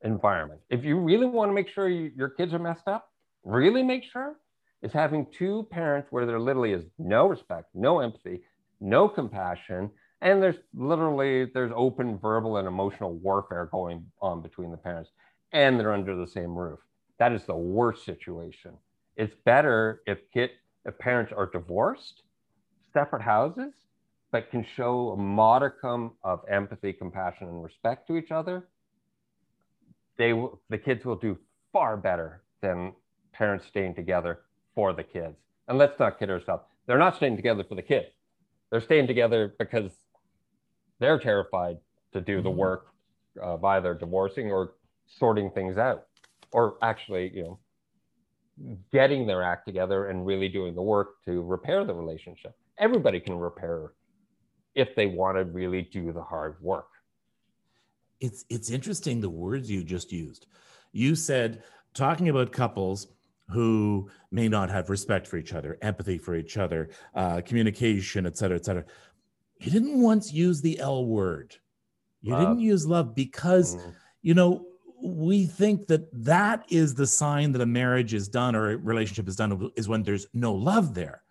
environment, 0.03 0.59
if 0.69 0.83
you 0.83 0.99
really 0.99 1.25
want 1.25 1.49
to 1.49 1.53
make 1.53 1.69
sure 1.69 1.87
you, 1.87 2.11
your 2.15 2.29
kids 2.29 2.53
are 2.53 2.59
messed 2.59 2.87
up, 2.87 3.09
really 3.45 3.83
make 3.83 4.03
sure 4.03 4.35
is 4.81 4.91
having 4.91 5.25
two 5.31 5.67
parents 5.71 6.11
where 6.11 6.25
there 6.25 6.39
literally 6.39 6.73
is 6.73 6.83
no 6.99 7.27
respect, 7.27 7.69
no 7.73 7.99
empathy, 7.99 8.41
no 8.81 9.07
compassion, 9.07 9.89
and 10.21 10.41
there's 10.41 10.57
literally 10.73 11.45
there's 11.53 11.71
open 11.75 12.17
verbal 12.17 12.57
and 12.57 12.67
emotional 12.67 13.13
warfare 13.13 13.69
going 13.71 14.05
on 14.21 14.41
between 14.41 14.71
the 14.71 14.77
parents, 14.77 15.11
and 15.53 15.79
they're 15.79 15.93
under 15.93 16.15
the 16.15 16.27
same 16.27 16.55
roof. 16.55 16.79
That 17.19 17.31
is 17.31 17.43
the 17.45 17.55
worst 17.55 18.03
situation. 18.03 18.73
It's 19.15 19.33
better 19.45 20.01
if 20.05 20.19
kid 20.33 20.51
if 20.85 20.97
parents 20.99 21.31
are 21.35 21.47
divorced, 21.47 22.23
separate 22.93 23.21
houses, 23.21 23.73
but 24.31 24.51
can 24.51 24.65
show 24.75 25.09
a 25.09 25.17
modicum 25.17 26.11
of 26.23 26.41
empathy, 26.49 26.93
compassion, 26.93 27.47
and 27.47 27.63
respect 27.63 28.07
to 28.07 28.17
each 28.17 28.31
other. 28.31 28.67
They 30.17 30.31
the 30.69 30.77
kids 30.77 31.05
will 31.05 31.15
do 31.15 31.37
far 31.71 31.97
better 31.97 32.43
than 32.61 32.93
parents 33.37 33.65
staying 33.67 33.95
together 33.95 34.39
for 34.73 34.93
the 34.93 35.03
kids. 35.03 35.35
And 35.67 35.77
let's 35.77 35.99
not 35.99 36.19
kid 36.19 36.29
ourselves. 36.29 36.63
They're 36.85 36.97
not 36.97 37.15
staying 37.15 37.35
together 37.35 37.63
for 37.63 37.75
the 37.75 37.81
kids. 37.81 38.07
They're 38.69 38.81
staying 38.81 39.07
together 39.07 39.55
because 39.57 39.91
they're 40.99 41.19
terrified 41.19 41.77
to 42.13 42.21
do 42.21 42.41
the 42.41 42.49
mm-hmm. 42.49 42.59
work 42.59 42.87
of 43.41 43.63
either 43.63 43.93
divorcing 43.93 44.51
or 44.51 44.73
sorting 45.07 45.51
things 45.51 45.77
out, 45.77 46.05
or 46.51 46.77
actually, 46.81 47.31
you 47.33 47.43
know, 47.43 47.59
getting 48.91 49.27
their 49.27 49.43
act 49.43 49.67
together 49.67 50.07
and 50.07 50.25
really 50.25 50.47
doing 50.47 50.73
the 50.73 50.81
work 50.81 51.23
to 51.25 51.41
repair 51.43 51.83
the 51.83 51.93
relationship. 51.93 52.55
Everybody 52.77 53.19
can 53.19 53.37
repair 53.37 53.93
if 54.73 54.95
they 54.95 55.07
want 55.07 55.37
to 55.37 55.43
really 55.43 55.83
do 55.83 56.11
the 56.11 56.23
hard 56.23 56.55
work. 56.61 56.87
It's 58.21 58.45
it's 58.49 58.69
interesting 58.69 59.19
the 59.19 59.29
words 59.29 59.69
you 59.69 59.83
just 59.83 60.11
used. 60.11 60.47
You 60.93 61.15
said 61.15 61.63
talking 61.93 62.29
about 62.29 62.51
couples 62.51 63.07
who 63.49 64.09
may 64.31 64.47
not 64.47 64.69
have 64.69 64.89
respect 64.89 65.27
for 65.27 65.37
each 65.37 65.53
other, 65.53 65.77
empathy 65.81 66.17
for 66.17 66.35
each 66.35 66.57
other, 66.57 66.89
uh, 67.13 67.41
communication, 67.41 68.25
et 68.25 68.37
cetera, 68.37 68.57
et 68.57 68.65
cetera. 68.65 68.83
You 69.59 69.71
didn't 69.71 70.01
once 70.01 70.33
use 70.33 70.61
the 70.61 70.79
L 70.79 71.05
word. 71.05 71.55
You 72.21 72.35
didn't 72.35 72.59
use 72.59 72.87
love 72.87 73.13
because, 73.13 73.75
mm. 73.75 73.93
you 74.23 74.33
know, 74.33 74.65
we 75.03 75.45
think 75.45 75.85
that 75.87 76.09
that 76.25 76.65
is 76.69 76.95
the 76.95 77.05
sign 77.05 77.51
that 77.51 77.61
a 77.61 77.65
marriage 77.67 78.15
is 78.15 78.27
done 78.27 78.55
or 78.55 78.71
a 78.71 78.77
relationship 78.77 79.27
is 79.27 79.35
done 79.35 79.69
is 79.75 79.87
when 79.87 80.01
there's 80.01 80.25
no 80.33 80.53
love 80.53 80.95
there. 80.95 81.21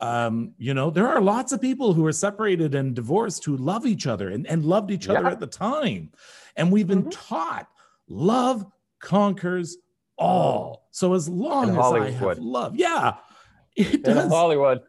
Um, 0.00 0.54
you 0.56 0.72
know, 0.72 0.90
there 0.90 1.08
are 1.08 1.20
lots 1.20 1.52
of 1.52 1.60
people 1.60 1.92
who 1.92 2.06
are 2.06 2.12
separated 2.12 2.74
and 2.74 2.94
divorced 2.94 3.44
who 3.44 3.56
love 3.56 3.84
each 3.84 4.06
other 4.06 4.30
and, 4.30 4.46
and 4.46 4.64
loved 4.64 4.90
each 4.90 5.08
other 5.08 5.26
at 5.26 5.40
the 5.40 5.46
time. 5.46 6.10
And 6.56 6.72
we've 6.72 6.86
been 6.86 7.02
mm-hmm. 7.02 7.34
taught 7.34 7.68
love 8.08 8.64
conquers 9.00 9.76
all. 10.16 10.86
So 10.90 11.14
as 11.14 11.28
long 11.28 11.70
as 11.70 11.78
I 11.78 12.10
have 12.10 12.38
love, 12.38 12.76
yeah, 12.76 13.14
it 13.76 14.02
does. 14.02 14.30
Hollywood, 14.30 14.82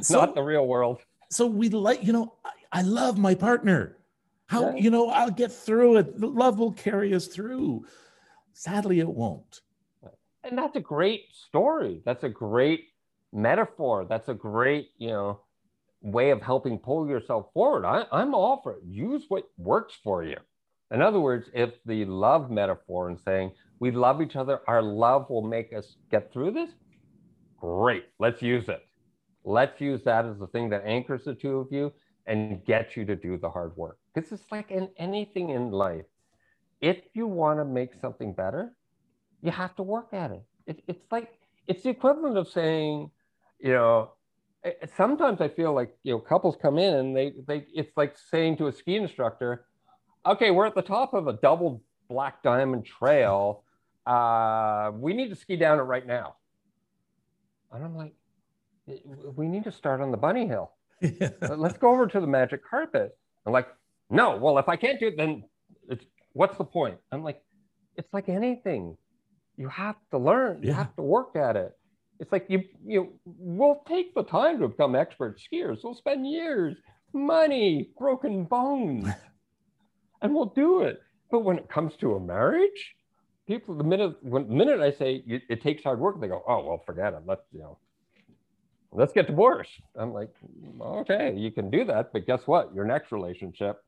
so, 0.00 0.20
not 0.20 0.34
the 0.34 0.42
real 0.42 0.66
world. 0.66 1.00
So 1.30 1.46
we 1.46 1.68
like, 1.68 2.04
you 2.04 2.12
know, 2.12 2.34
I, 2.44 2.80
I 2.80 2.82
love 2.82 3.18
my 3.18 3.34
partner. 3.34 3.96
How, 4.46 4.70
yeah. 4.70 4.76
you 4.76 4.90
know, 4.90 5.08
I'll 5.10 5.30
get 5.30 5.52
through 5.52 5.96
it. 5.96 6.20
Love 6.20 6.58
will 6.58 6.72
carry 6.72 7.14
us 7.14 7.26
through. 7.26 7.84
Sadly, 8.52 9.00
it 9.00 9.08
won't. 9.08 9.60
And 10.44 10.56
that's 10.56 10.76
a 10.76 10.80
great 10.80 11.24
story. 11.32 12.02
That's 12.04 12.22
a 12.22 12.28
great 12.28 12.84
metaphor. 13.32 14.06
That's 14.08 14.28
a 14.28 14.34
great, 14.34 14.90
you 14.98 15.08
know, 15.08 15.40
way 16.00 16.30
of 16.30 16.40
helping 16.40 16.78
pull 16.78 17.08
yourself 17.08 17.46
forward. 17.52 17.84
I, 17.84 18.04
I'm 18.12 18.34
all 18.34 18.60
for 18.62 18.74
it. 18.74 18.82
Use 18.84 19.24
what 19.28 19.48
works 19.58 19.94
for 20.04 20.22
you. 20.22 20.36
In 20.92 21.02
other 21.02 21.18
words, 21.18 21.50
if 21.52 21.70
the 21.84 22.04
love 22.04 22.48
metaphor 22.48 23.08
and 23.08 23.18
saying 23.18 23.50
we 23.78 23.90
love 23.90 24.22
each 24.22 24.36
other, 24.36 24.60
our 24.66 24.82
love 24.82 25.28
will 25.28 25.42
make 25.42 25.72
us 25.72 25.96
get 26.10 26.32
through 26.32 26.52
this, 26.52 26.70
great. 27.60 28.04
Let's 28.18 28.42
use 28.42 28.68
it. 28.68 28.82
Let's 29.44 29.80
use 29.80 30.02
that 30.04 30.24
as 30.24 30.38
the 30.38 30.46
thing 30.48 30.70
that 30.70 30.82
anchors 30.84 31.24
the 31.24 31.34
two 31.34 31.58
of 31.58 31.68
you 31.70 31.92
and 32.26 32.64
get 32.64 32.96
you 32.96 33.04
to 33.04 33.14
do 33.14 33.36
the 33.38 33.48
hard 33.48 33.76
work. 33.76 33.98
Because 34.14 34.32
it's 34.32 34.50
like 34.50 34.70
in 34.70 34.88
anything 34.96 35.50
in 35.50 35.70
life, 35.70 36.06
if 36.80 36.98
you 37.14 37.26
want 37.26 37.58
to 37.60 37.64
make 37.64 37.92
something 38.00 38.32
better, 38.32 38.76
you 39.42 39.50
have 39.50 39.76
to 39.76 39.82
work 39.82 40.08
at 40.12 40.30
it. 40.32 40.42
it. 40.66 40.82
It's 40.88 41.12
like, 41.12 41.32
it's 41.66 41.82
the 41.82 41.90
equivalent 41.90 42.36
of 42.36 42.48
saying, 42.48 43.10
you 43.60 43.72
know, 43.72 44.12
sometimes 44.96 45.40
I 45.40 45.48
feel 45.48 45.72
like, 45.72 45.96
you 46.02 46.14
know, 46.14 46.18
couples 46.18 46.56
come 46.60 46.78
in 46.78 46.94
and 46.94 47.16
they, 47.16 47.34
they, 47.46 47.66
it's 47.72 47.96
like 47.96 48.16
saying 48.30 48.56
to 48.58 48.66
a 48.66 48.72
ski 48.72 48.96
instructor, 48.96 49.66
okay, 50.24 50.50
we're 50.50 50.66
at 50.66 50.74
the 50.74 50.82
top 50.82 51.14
of 51.14 51.28
a 51.28 51.34
double 51.34 51.82
black 52.08 52.42
diamond 52.42 52.84
trail. 52.84 53.62
Uh, 54.06 54.92
we 54.94 55.14
need 55.14 55.30
to 55.30 55.36
ski 55.36 55.56
down 55.56 55.78
it 55.78 55.82
right 55.82 56.06
now. 56.06 56.36
And 57.72 57.84
I'm 57.84 57.96
like, 57.96 58.14
we 59.34 59.48
need 59.48 59.64
to 59.64 59.72
start 59.72 60.00
on 60.00 60.10
the 60.10 60.16
bunny 60.16 60.46
hill. 60.46 60.72
Let's 61.02 61.76
go 61.78 61.90
over 61.90 62.06
to 62.06 62.20
the 62.20 62.26
magic 62.26 62.60
carpet. 62.64 63.16
I'm 63.44 63.52
like, 63.52 63.68
no, 64.10 64.36
well, 64.36 64.58
if 64.58 64.68
I 64.68 64.76
can't 64.76 65.00
do 65.00 65.08
it, 65.08 65.16
then 65.16 65.44
it's 65.88 66.04
what's 66.32 66.56
the 66.56 66.64
point? 66.64 66.98
I'm 67.10 67.22
like, 67.22 67.42
it's 67.96 68.12
like 68.12 68.28
anything. 68.28 68.96
You 69.56 69.68
have 69.68 69.96
to 70.12 70.18
learn, 70.18 70.62
you 70.62 70.72
have 70.72 70.94
to 70.96 71.02
work 71.02 71.34
at 71.34 71.56
it. 71.56 71.72
It's 72.20 72.32
like 72.32 72.46
you 72.48 72.62
you 72.84 73.18
we'll 73.24 73.82
take 73.86 74.14
the 74.14 74.22
time 74.22 74.60
to 74.60 74.68
become 74.68 74.94
expert 74.94 75.38
skiers. 75.38 75.80
We'll 75.82 75.94
spend 75.94 76.26
years, 76.26 76.76
money, 77.12 77.90
broken 77.98 78.44
bones, 78.44 79.08
and 80.22 80.34
we'll 80.34 80.52
do 80.54 80.82
it. 80.82 81.00
But 81.30 81.40
when 81.40 81.58
it 81.58 81.68
comes 81.68 81.94
to 81.96 82.14
a 82.14 82.20
marriage, 82.20 82.95
people 83.46 83.74
the 83.74 83.84
minute 83.84 84.16
when 84.22 84.48
the 84.48 84.54
minute 84.54 84.80
I 84.80 84.90
say 84.90 85.22
it, 85.26 85.42
it 85.48 85.62
takes 85.62 85.82
hard 85.82 86.00
work, 86.00 86.20
they 86.20 86.28
go, 86.28 86.42
oh 86.46 86.64
well, 86.64 86.82
forget 86.84 87.12
it. 87.12 87.22
Let's 87.26 87.42
you 87.52 87.60
know 87.60 87.78
let's 88.96 89.12
get 89.12 89.26
divorced. 89.26 89.80
I'm 89.94 90.12
like, 90.12 90.34
okay, 90.80 91.34
you 91.36 91.50
can 91.50 91.70
do 91.70 91.84
that, 91.84 92.12
but 92.12 92.26
guess 92.26 92.46
what? 92.46 92.74
Your 92.74 92.84
next 92.84 93.12
relationship, 93.12 93.84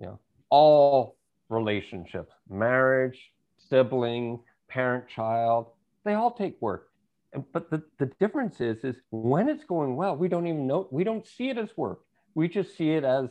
you 0.00 0.06
know, 0.06 0.18
all 0.50 1.16
relationships, 1.48 2.32
marriage, 2.50 3.18
sibling, 3.56 4.40
parent, 4.68 5.08
child, 5.08 5.68
they 6.04 6.14
all 6.14 6.32
take 6.32 6.60
work. 6.60 6.88
But 7.52 7.70
the, 7.70 7.82
the 7.98 8.06
difference 8.20 8.60
is, 8.60 8.84
is 8.84 8.96
when 9.10 9.48
it's 9.48 9.64
going 9.64 9.96
well, 9.96 10.16
we 10.16 10.28
don't 10.28 10.46
even 10.46 10.66
know, 10.66 10.88
we 10.90 11.04
don't 11.04 11.26
see 11.26 11.48
it 11.48 11.58
as 11.58 11.68
work. 11.76 12.00
We 12.34 12.48
just 12.48 12.76
see 12.76 12.90
it 12.90 13.04
as, 13.04 13.28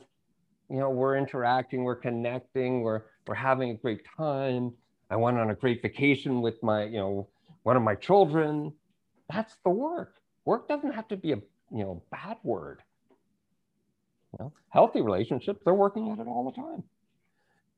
you 0.69 0.77
know, 0.77 0.89
we're 0.89 1.17
interacting, 1.17 1.83
we're 1.83 1.95
connecting, 1.95 2.81
we're, 2.81 3.03
we're 3.27 3.35
having 3.35 3.71
a 3.71 3.75
great 3.75 4.01
time. 4.17 4.73
I 5.09 5.15
went 5.15 5.37
on 5.37 5.49
a 5.49 5.55
great 5.55 5.81
vacation 5.81 6.41
with 6.41 6.61
my, 6.63 6.85
you 6.85 6.97
know, 6.97 7.27
one 7.63 7.77
of 7.77 7.83
my 7.83 7.95
children 7.95 8.73
that's 9.33 9.55
the 9.63 9.69
work. 9.69 10.15
Work 10.45 10.67
doesn't 10.67 10.91
have 10.93 11.07
to 11.09 11.17
be 11.17 11.31
a 11.31 11.37
you 11.71 11.83
know 11.83 12.03
bad 12.11 12.37
word. 12.43 12.81
You 14.33 14.45
know, 14.45 14.53
healthy 14.69 15.01
relationships, 15.01 15.61
they're 15.63 15.73
working 15.73 16.11
at 16.11 16.19
it 16.19 16.27
all 16.27 16.45
the 16.45 16.61
time. 16.61 16.83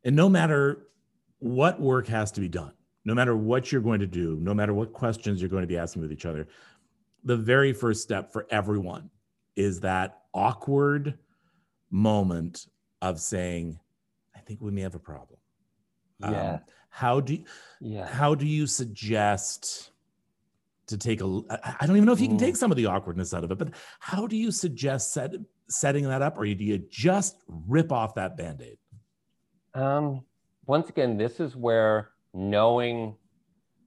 And 0.03 0.15
no 0.15 0.29
matter 0.29 0.87
what 1.39 1.79
work 1.79 2.07
has 2.07 2.31
to 2.33 2.41
be 2.41 2.47
done, 2.47 2.73
no 3.03 3.13
matter 3.13 3.35
what 3.35 3.71
you're 3.71 3.81
going 3.81 3.99
to 3.99 4.07
do, 4.07 4.37
no 4.41 4.53
matter 4.53 4.73
what 4.73 4.93
questions 4.93 5.41
you're 5.41 5.49
going 5.49 5.63
to 5.63 5.67
be 5.67 5.77
asking 5.77 6.01
with 6.01 6.11
each 6.11 6.25
other, 6.25 6.47
the 7.23 7.35
very 7.35 7.73
first 7.73 8.01
step 8.01 8.31
for 8.31 8.47
everyone 8.49 9.09
is 9.55 9.81
that 9.81 10.21
awkward 10.33 11.17
moment 11.91 12.67
of 13.01 13.19
saying, 13.19 13.79
think 14.45 14.61
we 14.61 14.71
may 14.71 14.81
have 14.81 14.95
a 14.95 14.99
problem. 14.99 15.39
Yeah. 16.19 16.53
Um, 16.53 16.59
how 16.89 17.19
do 17.19 17.33
you, 17.33 17.43
yeah. 17.81 18.07
how 18.07 18.35
do 18.35 18.45
you 18.45 18.67
suggest 18.67 19.91
to 20.87 20.97
take 20.97 21.19
a 21.19 21.41
i 21.79 21.85
don't 21.85 21.97
even 21.97 22.05
know 22.05 22.13
if 22.13 22.21
you 22.21 22.27
can 22.27 22.37
take 22.37 22.55
some 22.55 22.71
of 22.71 22.77
the 22.77 22.85
awkwardness 22.85 23.33
out 23.33 23.43
of 23.43 23.51
it 23.51 23.57
but 23.57 23.69
how 23.99 24.25
do 24.27 24.37
you 24.37 24.51
suggest 24.51 25.11
set, 25.11 25.33
setting 25.67 26.07
that 26.07 26.21
up 26.21 26.37
or 26.37 26.45
do 26.45 26.63
you 26.63 26.77
just 26.89 27.43
rip 27.67 27.91
off 27.91 28.15
that 28.15 28.37
band-aid 28.37 28.77
um, 29.73 30.23
once 30.67 30.89
again 30.89 31.17
this 31.17 31.41
is 31.41 31.55
where 31.55 32.11
knowing 32.33 33.15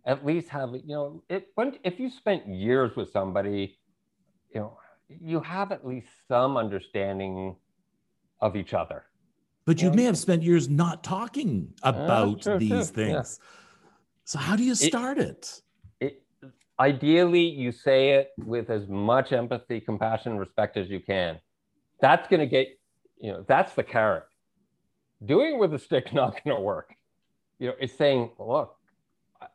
at 0.05 0.27
least 0.27 0.49
have 0.49 0.71
you 0.75 0.95
know 0.95 1.23
it, 1.31 1.47
when, 1.55 1.79
if 1.85 1.99
you 1.99 2.11
spent 2.11 2.47
years 2.47 2.95
with 2.97 3.11
somebody 3.11 3.79
you 4.53 4.61
know 4.61 4.77
you 5.09 5.41
have 5.41 5.73
at 5.73 5.87
least 5.87 6.09
some 6.27 6.59
understanding 6.59 7.57
of 8.41 8.55
each 8.55 8.75
other 8.75 9.05
but 9.69 9.83
you 9.83 9.91
may 9.91 10.05
have 10.05 10.17
spent 10.17 10.43
years 10.43 10.67
not 10.67 11.05
talking 11.05 11.75
about 11.83 12.47
uh, 12.47 12.57
these 12.57 12.89
things. 12.89 13.39
Yeah. 13.39 13.47
so 14.25 14.39
how 14.39 14.57
do 14.57 14.65
you 14.65 14.75
start 14.75 15.19
it, 15.19 15.61
it? 16.01 16.23
ideally 16.81 17.43
you 17.43 17.71
say 17.71 18.13
it 18.13 18.31
with 18.39 18.71
as 18.71 18.89
much 18.89 19.31
empathy 19.31 19.79
compassion 19.79 20.39
respect 20.39 20.79
as 20.79 20.89
you 20.89 21.01
can. 21.01 21.39
That's 22.01 22.27
going 22.29 22.41
to 22.41 22.47
get 22.47 22.69
you 23.19 23.31
know 23.31 23.45
that's 23.47 23.75
the 23.75 23.83
carrot. 23.83 24.25
Doing 25.27 25.57
it 25.57 25.59
with 25.59 25.75
a 25.75 25.79
stick 25.79 26.13
not 26.15 26.43
going 26.43 26.57
to 26.57 26.63
work. 26.63 26.95
You 27.59 27.69
know 27.69 27.75
it's 27.79 27.93
saying 27.93 28.31
look 28.39 28.75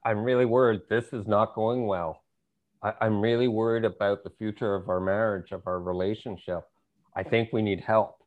i'm 0.05 0.23
really 0.23 0.45
worried. 0.45 0.81
This 0.91 1.11
is 1.11 1.25
not 1.25 1.55
going 1.55 1.87
well. 1.87 2.21
I, 2.83 2.93
i'm 3.01 3.19
really 3.19 3.47
worried 3.47 3.83
about 3.83 4.23
the 4.23 4.29
future 4.29 4.75
of 4.75 4.89
our 4.89 4.99
marriage 4.99 5.51
of 5.51 5.63
our 5.65 5.79
relationship. 5.79 6.61
I 7.15 7.23
think 7.23 7.49
we 7.51 7.63
need 7.63 7.79
help 7.81 8.22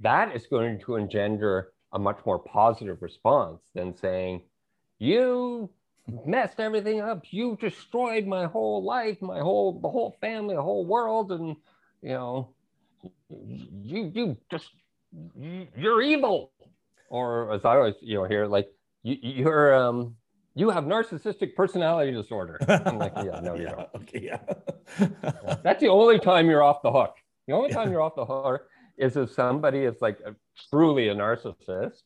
that 0.00 0.34
is 0.34 0.46
going 0.46 0.80
to 0.80 0.96
engender 0.96 1.72
a 1.92 1.98
much 1.98 2.18
more 2.24 2.38
positive 2.38 3.02
response 3.02 3.60
than 3.74 3.96
saying 3.96 4.42
you 4.98 5.70
messed 6.24 6.60
everything 6.60 7.00
up. 7.00 7.22
You 7.30 7.56
destroyed 7.60 8.26
my 8.26 8.46
whole 8.46 8.82
life, 8.82 9.20
my 9.20 9.40
whole 9.40 9.78
the 9.80 9.88
whole 9.88 10.16
family, 10.20 10.54
the 10.54 10.62
whole 10.62 10.86
world, 10.86 11.32
and 11.32 11.56
you 12.02 12.10
know, 12.10 12.48
you 13.28 14.10
you 14.14 14.36
just 14.50 14.70
you're 15.76 16.02
evil. 16.02 16.52
Or 17.08 17.52
as 17.52 17.64
I 17.64 17.76
always 17.76 17.96
you 18.00 18.14
know 18.14 18.24
hear, 18.24 18.46
like 18.46 18.68
you, 19.02 19.16
you're 19.20 19.74
um 19.74 20.16
you 20.54 20.70
have 20.70 20.84
narcissistic 20.84 21.54
personality 21.54 22.12
disorder. 22.12 22.58
I'm 22.68 22.98
like, 22.98 23.12
yeah, 23.16 23.40
no, 23.40 23.54
you 23.54 23.62
yeah, 23.64 23.70
don't. 23.70 23.88
Okay, 23.96 24.20
yeah. 24.24 25.56
That's 25.62 25.80
the 25.80 25.88
only 25.88 26.18
time 26.18 26.48
you're 26.48 26.62
off 26.62 26.82
the 26.82 26.92
hook. 26.92 27.16
The 27.46 27.54
only 27.54 27.70
time 27.72 27.90
you're 27.90 28.02
off 28.02 28.14
the 28.16 28.24
hook 28.26 28.62
is 29.00 29.16
if 29.16 29.32
somebody 29.32 29.80
is 29.80 29.96
like 30.00 30.18
a, 30.26 30.34
truly 30.70 31.08
a 31.08 31.14
narcissist 31.14 32.02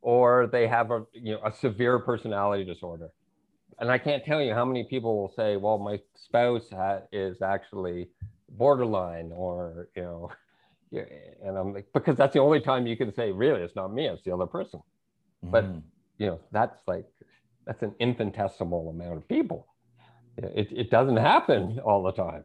or 0.00 0.46
they 0.46 0.66
have 0.66 0.90
a 0.90 1.04
you 1.12 1.32
know 1.34 1.40
a 1.44 1.52
severe 1.52 1.98
personality 1.98 2.64
disorder 2.64 3.10
and 3.78 3.90
I 3.90 3.98
can't 3.98 4.24
tell 4.24 4.40
you 4.40 4.54
how 4.54 4.64
many 4.64 4.84
people 4.84 5.16
will 5.20 5.32
say, 5.36 5.56
"Well, 5.56 5.78
my 5.78 6.00
spouse 6.14 6.70
ha- 6.70 7.02
is 7.12 7.42
actually 7.42 8.08
borderline," 8.48 9.32
or 9.32 9.88
you 9.94 10.02
know, 10.02 10.30
and 11.44 11.56
I'm 11.56 11.74
like, 11.74 11.86
because 11.92 12.16
that's 12.16 12.32
the 12.32 12.40
only 12.40 12.60
time 12.60 12.86
you 12.86 12.96
can 12.96 13.12
say, 13.14 13.32
"Really, 13.32 13.62
it's 13.62 13.76
not 13.76 13.92
me; 13.92 14.06
it's 14.06 14.22
the 14.24 14.32
other 14.32 14.46
person." 14.46 14.80
Mm-hmm. 15.44 15.50
But 15.50 15.64
you 16.18 16.26
know, 16.26 16.40
that's 16.52 16.80
like 16.86 17.06
that's 17.66 17.82
an 17.82 17.94
infinitesimal 18.00 18.90
amount 18.90 19.18
of 19.18 19.28
people. 19.28 19.66
It 20.38 20.68
it 20.70 20.90
doesn't 20.90 21.18
happen 21.18 21.78
all 21.80 22.02
the 22.02 22.12
time. 22.12 22.44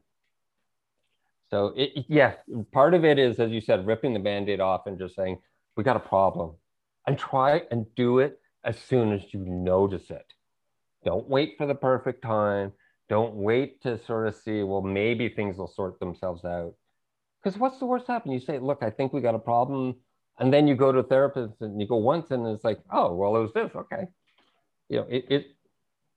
So 1.52 1.74
it, 1.76 2.06
yeah, 2.08 2.34
part 2.72 2.94
of 2.94 3.06
it 3.06 3.20
is, 3.20 3.40
as 3.40 3.52
you 3.52 3.62
said, 3.62 3.86
ripping 3.86 4.14
the 4.14 4.20
band-aid 4.20 4.60
off 4.60 4.88
and 4.88 4.98
just 4.98 5.16
saying, 5.16 5.38
"We 5.76 5.84
got 5.84 5.98
a 5.98 6.00
problem," 6.00 6.56
and 7.06 7.18
try 7.18 7.64
and 7.72 7.86
do 7.96 8.20
it 8.20 8.40
as 8.64 8.80
soon 8.80 9.12
as 9.12 9.34
you 9.34 9.40
notice 9.42 10.10
it 10.10 10.34
don't 11.04 11.28
wait 11.28 11.56
for 11.58 11.66
the 11.66 11.76
perfect 11.76 12.22
time. 12.22 12.74
Don't 13.10 13.36
wait 13.36 13.82
to 13.82 14.00
sort 14.06 14.28
of 14.28 14.36
see, 14.36 14.64
well, 14.64 14.82
maybe 14.82 15.30
things 15.30 15.58
will 15.58 15.68
sort 15.68 16.00
themselves 16.00 16.46
out. 16.46 16.76
Because 17.44 17.60
what's 17.60 17.80
the 17.80 17.86
worst 17.86 18.08
happen? 18.08 18.32
You 18.32 18.40
say, 18.40 18.60
look, 18.60 18.80
I 18.82 18.90
think 18.90 19.12
we 19.12 19.22
got 19.22 19.36
a 19.36 19.40
problem. 19.40 19.96
And 20.40 20.54
then 20.54 20.68
you 20.68 20.76
go 20.76 20.92
to 20.92 21.00
a 21.00 21.04
therapist 21.04 21.56
and 21.62 21.82
you 21.82 21.88
go 21.88 21.98
once 21.98 22.32
and 22.32 22.48
it's 22.48 22.64
like, 22.64 22.80
oh, 22.92 23.14
well, 23.14 23.36
it 23.36 23.42
was 23.42 23.54
this. 23.54 23.72
Okay. 23.76 24.08
You 24.90 24.98
know, 24.98 25.08
it, 25.10 25.26
it 25.30 25.46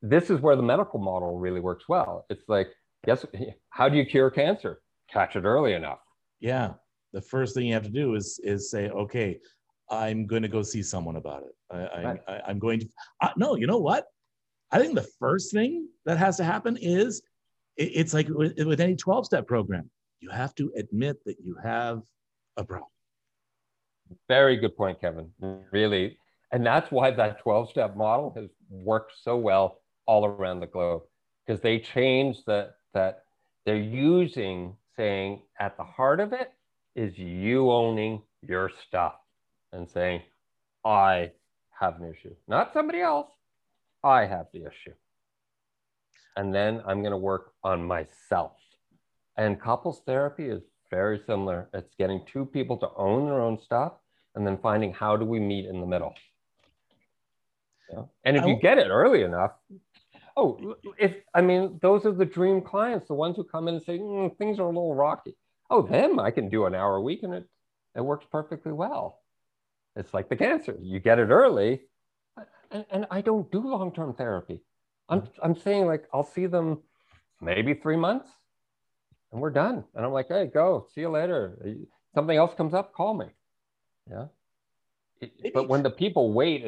this 0.02 0.30
is 0.30 0.40
where 0.40 0.54
the 0.54 0.62
medical 0.62 0.98
model 1.00 1.38
really 1.38 1.60
works 1.60 1.88
well. 1.88 2.26
It's 2.28 2.48
like, 2.48 2.68
yes, 3.06 3.24
how 3.70 3.88
do 3.88 3.96
you 3.96 4.04
cure 4.04 4.30
cancer? 4.30 4.80
Catch 5.14 5.36
it 5.36 5.44
early 5.44 5.74
enough. 5.74 6.00
Yeah. 6.40 6.72
The 7.12 7.22
first 7.22 7.54
thing 7.54 7.66
you 7.66 7.74
have 7.74 7.84
to 7.84 7.88
do 7.88 8.16
is 8.16 8.40
is 8.42 8.70
say, 8.70 8.90
okay, 8.90 9.38
I'm 9.88 10.26
going 10.26 10.42
to 10.42 10.48
go 10.48 10.62
see 10.62 10.82
someone 10.82 11.16
about 11.16 11.44
it. 11.44 11.54
I, 11.70 12.02
right. 12.02 12.20
I, 12.26 12.50
am 12.50 12.58
going 12.58 12.80
to. 12.80 12.88
Uh, 13.20 13.30
no, 13.36 13.54
you 13.54 13.68
know 13.68 13.78
what? 13.78 14.06
I 14.72 14.80
think 14.80 14.96
the 14.96 15.08
first 15.20 15.52
thing 15.52 15.88
that 16.04 16.18
has 16.18 16.36
to 16.38 16.44
happen 16.44 16.76
is 16.76 17.22
it, 17.76 17.92
it's 17.94 18.12
like 18.12 18.28
with, 18.28 18.58
with 18.66 18.80
any 18.80 18.96
12 18.96 19.26
step 19.26 19.46
program, 19.46 19.88
you 20.20 20.30
have 20.30 20.54
to 20.56 20.72
admit 20.76 21.24
that 21.26 21.36
you 21.44 21.56
have 21.62 22.02
a 22.56 22.64
problem. 22.64 22.90
Very 24.28 24.56
good 24.56 24.76
point, 24.76 25.00
Kevin. 25.00 25.30
Really. 25.70 26.18
And 26.50 26.66
that's 26.66 26.90
why 26.90 27.12
that 27.12 27.40
12 27.40 27.70
step 27.70 27.96
model 27.96 28.32
has 28.36 28.50
worked 28.68 29.12
so 29.20 29.36
well 29.36 29.78
all 30.06 30.26
around 30.26 30.60
the 30.60 30.66
globe 30.66 31.02
because 31.46 31.60
they 31.60 31.78
changed 31.78 32.42
that, 32.46 32.74
that 32.94 33.22
they're 33.64 33.76
using 33.76 34.76
saying 34.96 35.42
at 35.58 35.76
the 35.76 35.84
heart 35.84 36.20
of 36.20 36.32
it 36.32 36.52
is 36.94 37.18
you 37.18 37.70
owning 37.70 38.22
your 38.42 38.70
stuff 38.86 39.14
and 39.72 39.88
saying, 39.88 40.22
I 40.84 41.32
have 41.80 42.00
an 42.00 42.08
issue, 42.08 42.34
not 42.46 42.72
somebody 42.72 43.00
else. 43.00 43.30
I 44.02 44.26
have 44.26 44.46
the 44.52 44.60
issue. 44.60 44.94
And 46.36 46.54
then 46.54 46.82
I'm 46.86 47.00
going 47.00 47.12
to 47.12 47.16
work 47.16 47.52
on 47.62 47.84
myself. 47.84 48.52
And 49.36 49.60
couples 49.60 50.02
therapy 50.06 50.48
is 50.48 50.62
very 50.90 51.20
similar. 51.26 51.68
It's 51.72 51.94
getting 51.98 52.24
two 52.30 52.44
people 52.44 52.76
to 52.78 52.88
own 52.96 53.26
their 53.26 53.40
own 53.40 53.58
stuff 53.58 53.94
and 54.34 54.46
then 54.46 54.58
finding 54.58 54.92
how 54.92 55.16
do 55.16 55.24
we 55.24 55.40
meet 55.40 55.66
in 55.66 55.80
the 55.80 55.86
middle. 55.86 56.14
Yeah. 57.92 58.02
And 58.24 58.36
if 58.36 58.46
you 58.46 58.58
get 58.60 58.78
it 58.78 58.88
early 58.88 59.22
enough, 59.22 59.52
oh, 60.36 60.76
if 60.98 61.16
I 61.34 61.40
mean, 61.40 61.78
those 61.82 62.06
are 62.06 62.12
the 62.12 62.24
dream 62.24 62.60
clients, 62.60 63.08
the 63.08 63.14
ones 63.14 63.36
who 63.36 63.44
come 63.44 63.68
in 63.68 63.74
and 63.76 63.84
say 63.84 63.98
mm, 63.98 64.36
things 64.36 64.58
are 64.58 64.64
a 64.64 64.68
little 64.68 64.94
rocky. 64.94 65.36
Oh, 65.70 65.82
them 65.82 66.18
I 66.20 66.30
can 66.30 66.48
do 66.48 66.66
an 66.66 66.74
hour 66.74 66.96
a 66.96 67.02
week 67.02 67.22
and 67.22 67.34
it 67.34 67.48
it 67.94 68.00
works 68.00 68.26
perfectly 68.30 68.72
well. 68.72 69.20
It's 69.96 70.12
like 70.12 70.28
the 70.28 70.36
cancer. 70.36 70.76
You 70.80 70.98
get 70.98 71.18
it 71.18 71.28
early, 71.28 71.82
and, 72.70 72.84
and 72.90 73.06
I 73.10 73.20
don't 73.20 73.50
do 73.52 73.60
long 73.60 73.92
term 73.92 74.14
therapy. 74.14 74.60
I'm 75.08 75.22
mm-hmm. 75.22 75.40
I'm 75.42 75.56
saying 75.56 75.86
like 75.86 76.04
I'll 76.12 76.26
see 76.26 76.46
them 76.46 76.82
maybe 77.40 77.74
three 77.74 77.96
months, 77.96 78.28
and 79.32 79.40
we're 79.40 79.50
done. 79.50 79.84
And 79.94 80.04
I'm 80.04 80.12
like, 80.12 80.28
hey, 80.28 80.50
go, 80.52 80.86
see 80.94 81.02
you 81.02 81.10
later. 81.10 81.58
Something 82.14 82.36
else 82.36 82.54
comes 82.54 82.74
up, 82.74 82.92
call 82.92 83.14
me. 83.14 83.26
Yeah. 84.10 84.26
It, 85.20 85.54
but 85.54 85.68
when 85.68 85.82
the 85.82 85.90
people 85.90 86.32
wait 86.32 86.64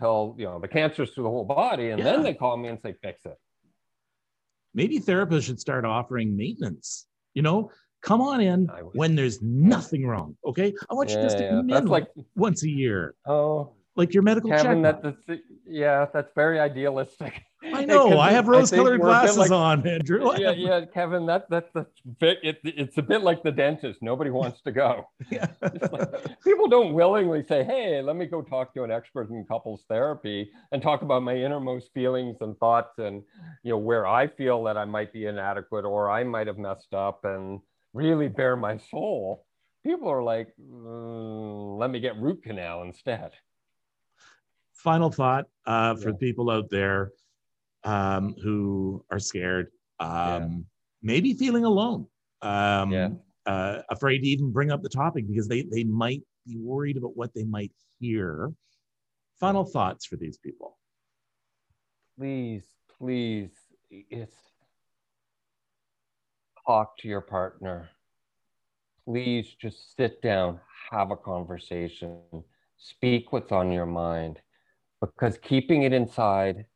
until 0.00 0.34
you 0.38 0.44
know 0.44 0.58
the 0.58 0.68
cancer's 0.68 1.10
through 1.10 1.24
the 1.24 1.30
whole 1.30 1.44
body, 1.44 1.90
and 1.90 1.98
yeah. 1.98 2.04
then 2.04 2.22
they 2.22 2.34
call 2.34 2.56
me 2.56 2.68
and 2.68 2.78
say, 2.80 2.94
fix 3.02 3.24
it. 3.24 3.36
Maybe 4.74 5.00
therapists 5.00 5.44
should 5.44 5.60
start 5.60 5.84
offering 5.84 6.36
maintenance. 6.36 7.06
You 7.34 7.42
know, 7.42 7.70
come 8.02 8.20
on 8.20 8.40
in 8.40 8.66
when 8.92 9.14
there's 9.14 9.42
nothing 9.42 10.06
wrong. 10.06 10.36
Okay, 10.44 10.72
I 10.88 10.94
want 10.94 11.10
you 11.10 11.16
yeah, 11.16 11.22
just 11.22 11.38
to 11.38 11.48
come 11.48 11.70
in 11.70 11.86
like 11.86 12.08
once 12.34 12.62
a 12.64 12.68
year. 12.68 13.14
Oh, 13.26 13.74
like 14.00 14.14
your 14.14 14.22
medical 14.22 14.50
Kevin, 14.50 14.82
that, 14.82 15.02
that's, 15.02 15.40
yeah, 15.66 16.06
that's 16.12 16.32
very 16.34 16.58
idealistic. 16.58 17.44
I 17.62 17.84
know. 17.86 18.18
I 18.18 18.32
have 18.32 18.48
rose-colored 18.48 19.00
glasses 19.00 19.36
like, 19.36 19.50
on, 19.50 19.86
Andrew. 19.86 20.32
yeah, 20.38 20.52
yeah, 20.52 20.84
Kevin. 20.86 21.26
That 21.26 21.48
that's 21.50 21.70
the 21.72 21.86
bit. 22.18 22.38
It, 22.42 22.60
it's 22.64 22.98
a 22.98 23.02
bit 23.02 23.22
like 23.22 23.42
the 23.42 23.52
dentist. 23.52 24.00
Nobody 24.02 24.30
wants 24.30 24.62
to 24.62 24.72
go. 24.72 25.08
yeah. 25.30 25.46
Like, 25.60 26.40
people 26.42 26.68
don't 26.68 26.94
willingly 26.94 27.44
say, 27.44 27.64
"Hey, 27.64 28.00
let 28.02 28.16
me 28.16 28.26
go 28.26 28.42
talk 28.42 28.72
to 28.74 28.84
an 28.84 28.90
expert 28.90 29.30
in 29.30 29.44
couples 29.44 29.84
therapy 29.88 30.50
and 30.72 30.82
talk 30.82 31.02
about 31.02 31.22
my 31.22 31.36
innermost 31.36 31.92
feelings 31.92 32.38
and 32.40 32.56
thoughts, 32.58 32.98
and 32.98 33.22
you 33.62 33.72
know 33.72 33.78
where 33.78 34.06
I 34.06 34.26
feel 34.26 34.64
that 34.64 34.76
I 34.76 34.84
might 34.84 35.12
be 35.12 35.26
inadequate 35.26 35.84
or 35.84 36.10
I 36.10 36.24
might 36.24 36.46
have 36.46 36.58
messed 36.58 36.94
up, 36.94 37.24
and 37.24 37.60
really 37.92 38.28
bare 38.28 38.56
my 38.56 38.78
soul." 38.78 39.44
People 39.84 40.08
are 40.08 40.22
like, 40.22 40.48
mm, 40.60 41.78
"Let 41.78 41.90
me 41.90 42.00
get 42.00 42.20
root 42.20 42.42
canal 42.42 42.82
instead." 42.82 43.32
Final 44.82 45.10
thought 45.10 45.46
uh, 45.66 45.94
for 45.94 46.10
yeah. 46.10 46.16
people 46.18 46.50
out 46.50 46.70
there 46.70 47.12
um, 47.84 48.34
who 48.42 49.04
are 49.10 49.18
scared, 49.18 49.68
um, 49.98 50.10
yeah. 50.10 50.48
maybe 51.02 51.34
feeling 51.34 51.64
alone, 51.64 52.06
um, 52.42 52.90
yeah. 52.90 53.08
uh, 53.46 53.82
afraid 53.90 54.20
to 54.20 54.28
even 54.28 54.50
bring 54.50 54.70
up 54.70 54.82
the 54.82 54.88
topic 54.88 55.26
because 55.28 55.48
they, 55.48 55.62
they 55.62 55.84
might 55.84 56.22
be 56.46 56.56
worried 56.56 56.96
about 56.96 57.16
what 57.16 57.32
they 57.34 57.44
might 57.44 57.72
hear. 57.98 58.52
Final 59.38 59.64
thoughts 59.64 60.06
for 60.06 60.16
these 60.16 60.38
people. 60.38 60.78
Please, 62.18 62.64
please, 62.98 63.50
it's 63.90 64.36
talk 66.66 66.96
to 66.98 67.08
your 67.08 67.22
partner. 67.22 67.88
Please 69.06 69.46
just 69.60 69.96
sit 69.96 70.20
down, 70.20 70.60
have 70.90 71.10
a 71.10 71.16
conversation, 71.16 72.20
speak 72.76 73.32
what's 73.32 73.50
on 73.50 73.72
your 73.72 73.86
mind 73.86 74.38
because 75.00 75.38
keeping 75.38 75.82
it 75.82 75.92
inside 75.92 76.66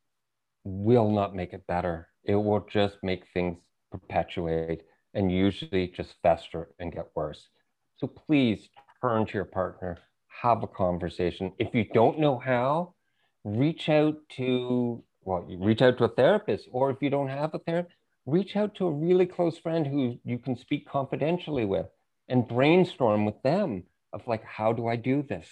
will 0.64 1.10
not 1.10 1.34
make 1.34 1.52
it 1.52 1.66
better. 1.66 2.08
It 2.24 2.36
will 2.36 2.66
just 2.70 2.96
make 3.02 3.24
things 3.32 3.58
perpetuate 3.90 4.82
and 5.12 5.30
usually 5.30 5.88
just 5.88 6.14
fester 6.22 6.70
and 6.78 6.92
get 6.92 7.08
worse. 7.14 7.48
So 7.96 8.06
please 8.06 8.68
turn 9.00 9.26
to 9.26 9.34
your 9.34 9.44
partner, 9.44 9.98
have 10.42 10.62
a 10.62 10.66
conversation. 10.66 11.52
If 11.58 11.74
you 11.74 11.84
don't 11.92 12.18
know 12.18 12.38
how, 12.38 12.94
reach 13.44 13.88
out 13.88 14.16
to 14.36 15.04
well, 15.24 15.44
you 15.48 15.58
reach 15.58 15.82
out 15.82 15.98
to 15.98 16.04
a 16.04 16.08
therapist, 16.08 16.68
or 16.70 16.90
if 16.90 16.98
you 17.00 17.10
don't 17.10 17.28
have 17.28 17.54
a 17.54 17.58
therapist, 17.58 17.96
reach 18.26 18.56
out 18.56 18.74
to 18.76 18.86
a 18.86 18.90
really 18.90 19.26
close 19.26 19.58
friend 19.58 19.86
who 19.86 20.18
you 20.24 20.38
can 20.38 20.56
speak 20.56 20.86
confidentially 20.88 21.64
with 21.64 21.86
and 22.28 22.46
brainstorm 22.46 23.24
with 23.24 23.40
them 23.42 23.84
of 24.12 24.26
like, 24.26 24.44
how 24.44 24.72
do 24.72 24.86
I 24.86 24.96
do 24.96 25.22
this? 25.22 25.48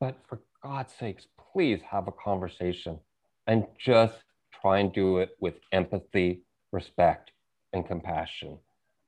But 0.00 0.16
for 0.28 0.40
God's 0.62 0.92
sakes, 0.98 1.26
please 1.54 1.80
have 1.88 2.08
a 2.08 2.12
conversation 2.12 2.98
and 3.46 3.64
just 3.78 4.24
try 4.60 4.80
and 4.80 4.92
do 4.92 5.18
it 5.18 5.30
with 5.40 5.54
empathy, 5.72 6.42
respect, 6.72 7.30
and 7.72 7.86
compassion. 7.86 8.58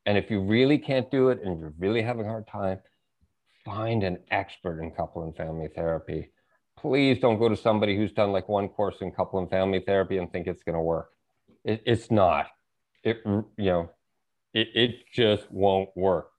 And 0.07 0.17
if 0.17 0.31
you 0.31 0.41
really 0.41 0.79
can't 0.79 1.11
do 1.11 1.31
it 1.31 1.41
and 1.45 1.59
you're 1.59 1.75
really 1.79 2.03
having 2.03 2.25
a 2.25 2.29
hard 2.29 2.47
time, 2.47 2.79
find 3.65 4.05
an 4.05 4.19
expert 4.31 4.81
in 4.81 4.93
couple 4.93 5.25
and 5.25 5.37
family 5.37 5.69
therapy. 5.75 6.31
Please 6.79 7.19
don't 7.19 7.39
go 7.39 7.49
to 7.49 7.57
somebody 7.57 7.97
who's 7.97 8.13
done 8.13 8.31
like 8.31 8.49
one 8.49 8.69
course 8.69 8.97
in 9.01 9.11
couple 9.11 9.41
and 9.41 9.51
family 9.51 9.81
therapy 9.81 10.19
and 10.19 10.31
think 10.31 10.47
it's 10.47 10.63
going 10.63 10.75
to 10.75 10.81
work. 10.81 11.11
It, 11.65 11.83
it's 11.85 12.11
not. 12.11 12.47
It 13.03 13.19
you 13.25 13.45
know, 13.59 13.91
it, 14.55 14.69
it 14.75 14.91
just 15.13 15.51
won't 15.51 15.89
work. 15.97 16.31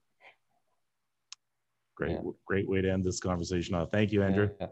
Great, 1.96 2.12
yeah. 2.12 2.30
great 2.46 2.68
way 2.68 2.80
to 2.80 2.90
end 2.90 3.04
this 3.04 3.20
conversation. 3.20 3.74
Uh, 3.74 3.84
thank 3.86 4.12
you, 4.12 4.22
Andrew. 4.22 4.48
Yeah. 4.60 4.68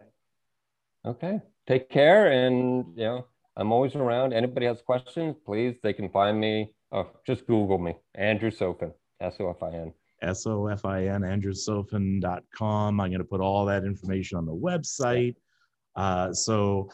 Okay. 1.07 1.41
Take 1.69 1.89
care. 1.89 2.31
And, 2.31 2.85
you 2.97 3.05
know, 3.05 3.27
I'm 3.57 3.73
always 3.73 3.95
around. 3.95 4.33
Anybody 4.33 4.67
has 4.67 4.83
questions, 4.83 5.37
please, 5.45 5.77
they 5.83 5.93
can 5.93 6.11
find 6.11 6.39
me. 6.39 6.71
Oh, 6.93 7.11
just 7.27 7.47
Google 7.47 7.79
me, 7.79 7.95
Andrew 8.15 8.51
Sofin, 8.51 8.93
S 9.21 9.37
O 9.41 9.51
F 9.51 9.63
I 9.63 9.71
N. 9.71 9.93
S 10.23 10.47
O 10.47 10.67
F 10.67 10.85
I 10.85 11.07
N, 11.07 11.23
andrewsofin.com. 11.23 13.01
I'm 13.01 13.11
going 13.11 13.19
to 13.19 13.25
put 13.25 13.41
all 13.41 13.65
that 13.67 13.85
information 13.85 14.39
on 14.39 14.47
the 14.47 14.55
website. 14.55 15.37
Uh, 15.95 16.33
so 16.33 16.91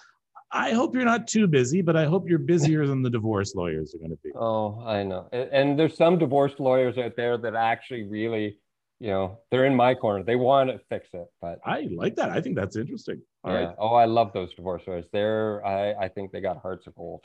I 0.50 0.72
hope 0.72 0.94
you're 0.94 1.04
not 1.04 1.26
too 1.26 1.46
busy, 1.46 1.82
but 1.82 1.96
I 1.96 2.04
hope 2.04 2.28
you're 2.28 2.38
busier 2.38 2.86
than 2.86 3.02
the 3.02 3.10
divorce 3.10 3.54
lawyers 3.54 3.94
are 3.94 3.98
going 3.98 4.10
to 4.10 4.18
be. 4.22 4.30
Oh, 4.34 4.82
I 4.84 5.02
know. 5.02 5.28
And 5.32 5.78
there's 5.78 5.96
some 5.96 6.18
divorce 6.18 6.54
lawyers 6.58 6.98
out 6.98 7.16
there 7.16 7.38
that 7.38 7.54
actually 7.54 8.04
really 8.04 8.58
you 9.02 9.08
know, 9.08 9.40
they're 9.50 9.64
in 9.64 9.74
my 9.74 9.96
corner. 9.96 10.22
They 10.22 10.36
want 10.36 10.70
to 10.70 10.78
fix 10.88 11.08
it, 11.12 11.26
but 11.40 11.58
I 11.66 11.88
like 11.92 12.14
that. 12.14 12.30
I 12.30 12.40
think 12.40 12.54
that's 12.54 12.76
interesting. 12.76 13.20
All 13.42 13.52
yeah. 13.52 13.64
Right. 13.64 13.74
Oh, 13.76 13.96
I 13.96 14.04
love 14.04 14.32
those 14.32 14.54
divorce 14.54 14.84
lawyers. 14.86 15.06
They're, 15.12 15.66
I, 15.66 16.04
I 16.04 16.08
think 16.08 16.30
they 16.30 16.40
got 16.40 16.58
hearts 16.58 16.86
of 16.86 16.94
gold. 16.94 17.24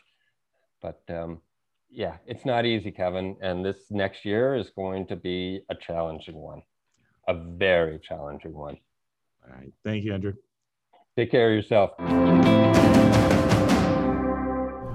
But 0.81 0.99
um, 1.07 1.39
yeah, 1.91 2.15
it's 2.25 2.45
not 2.45 2.65
easy, 2.65 2.89
Kevin. 2.89 3.37
And 3.41 3.63
this 3.63 3.77
next 3.91 4.25
year 4.25 4.55
is 4.55 4.71
going 4.71 5.05
to 5.05 5.15
be 5.15 5.61
a 5.69 5.75
challenging 5.75 6.37
one, 6.37 6.63
a 7.27 7.35
very 7.35 7.99
challenging 7.99 8.53
one. 8.53 8.77
All 9.45 9.55
right. 9.55 9.71
Thank 9.85 10.03
you, 10.03 10.15
Andrew. 10.15 10.33
Take 11.15 11.29
care 11.29 11.51
of 11.51 11.55
yourself. 11.57 11.91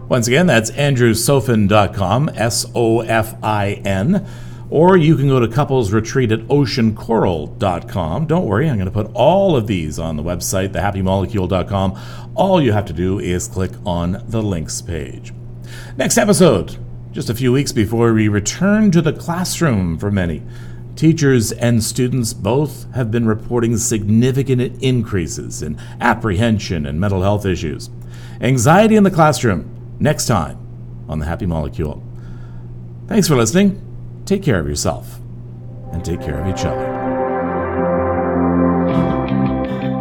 Once 0.09 0.26
again, 0.26 0.49
that's 0.49 0.72
andrewsofin.com, 0.72 2.30
S 2.35 2.66
O 2.74 3.03
F 3.03 3.37
I 3.41 3.80
N. 3.85 4.26
Or 4.73 4.97
you 4.97 5.16
can 5.16 5.29
go 5.29 5.39
to 5.39 5.47
couplesretreat 5.49 6.33
at 6.33 6.49
oceancoral.com. 6.49 8.27
Don't 8.27 8.47
worry, 8.47 8.70
I'm 8.70 8.77
going 8.77 8.87
to 8.87 8.91
put 8.91 9.11
all 9.12 9.55
of 9.55 9.66
these 9.66 9.99
on 9.99 10.16
the 10.16 10.23
website, 10.23 10.70
thehappymolecule.com. 10.70 12.33
All 12.35 12.62
you 12.62 12.73
have 12.73 12.87
to 12.87 12.95
do 12.95 13.18
is 13.18 13.49
click 13.49 13.73
on 13.85 14.25
the 14.29 14.43
links 14.43 14.81
page. 14.81 15.35
Next 15.99 16.16
episode, 16.16 16.79
just 17.11 17.29
a 17.29 17.35
few 17.35 17.53
weeks 17.53 17.70
before 17.70 18.14
we 18.14 18.29
return 18.29 18.91
to 18.93 19.03
the 19.03 19.12
classroom 19.12 19.99
for 19.99 20.11
many. 20.11 20.43
Teachers 20.97 21.53
and 21.53 21.85
students 21.85 22.33
both 22.33 22.91
have 22.95 23.11
been 23.11 23.27
reporting 23.27 23.77
significant 23.77 24.83
increases 24.83 25.61
in 25.61 25.79
apprehension 26.01 26.87
and 26.87 26.99
mental 26.99 27.20
health 27.20 27.45
issues. 27.45 27.91
Anxiety 28.41 28.97
in 28.97 29.05
the 29.05 29.11
classroom, 29.11 29.68
next 30.01 30.25
time 30.25 30.57
on 31.11 31.18
The 31.18 31.27
Happy 31.27 31.45
Molecule. 31.45 32.03
Thanks 33.07 33.29
for 33.29 33.37
listening. 33.37 33.91
Take 34.25 34.43
care 34.43 34.59
of 34.59 34.68
yourself 34.68 35.18
and 35.93 36.05
take 36.05 36.20
care 36.20 36.41
of 36.41 36.49
each 36.49 36.64
other. 36.64 37.01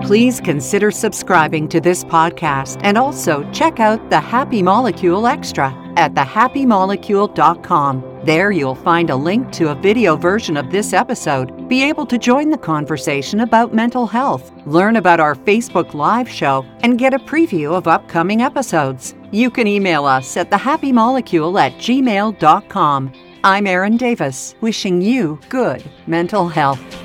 Please 0.04 0.42
consider 0.42 0.92
subscribing 0.92 1.70
to 1.70 1.80
this 1.80 2.04
podcast 2.04 2.80
and 2.84 2.98
also 2.98 3.50
check 3.52 3.80
out 3.80 4.10
the 4.10 4.20
Happy 4.20 4.62
Molecule 4.62 5.26
Extra 5.26 5.74
at 5.96 6.14
thehappymolecule.com. 6.16 8.20
There 8.26 8.52
you'll 8.52 8.76
find 8.76 9.10
a 9.10 9.16
link 9.16 9.52
to 9.54 9.72
a 9.72 9.76
video 9.76 10.16
version 10.16 10.58
of 10.58 10.70
this 10.70 10.94
episode, 10.94 11.70
be 11.70 11.84
able 11.84 12.06
to 12.06 12.18
join 12.18 12.50
the 12.50 12.58
conversation 12.58 13.40
about 13.40 13.74
mental 13.74 14.06
health, 14.06 14.52
learn 14.66 14.98
about 14.98 15.20
our 15.20 15.34
Facebook 15.34 15.94
Live 15.94 16.30
show, 16.30 16.66
and 16.82 17.00
get 17.00 17.14
a 17.14 17.20
preview 17.20 17.74
of 17.74 17.88
upcoming 17.88 18.42
episodes. 18.42 19.16
You 19.32 19.50
can 19.50 19.66
email 19.66 20.06
us 20.06 20.36
at 20.36 20.52
thehappymolecule 20.52 21.60
at 21.60 21.74
gmail.com. 21.74 23.14
I'm 23.44 23.66
Erin 23.66 23.98
Davis, 23.98 24.54
wishing 24.62 25.02
you 25.02 25.40
good 25.50 25.84
mental 26.06 26.48
health. 26.48 27.01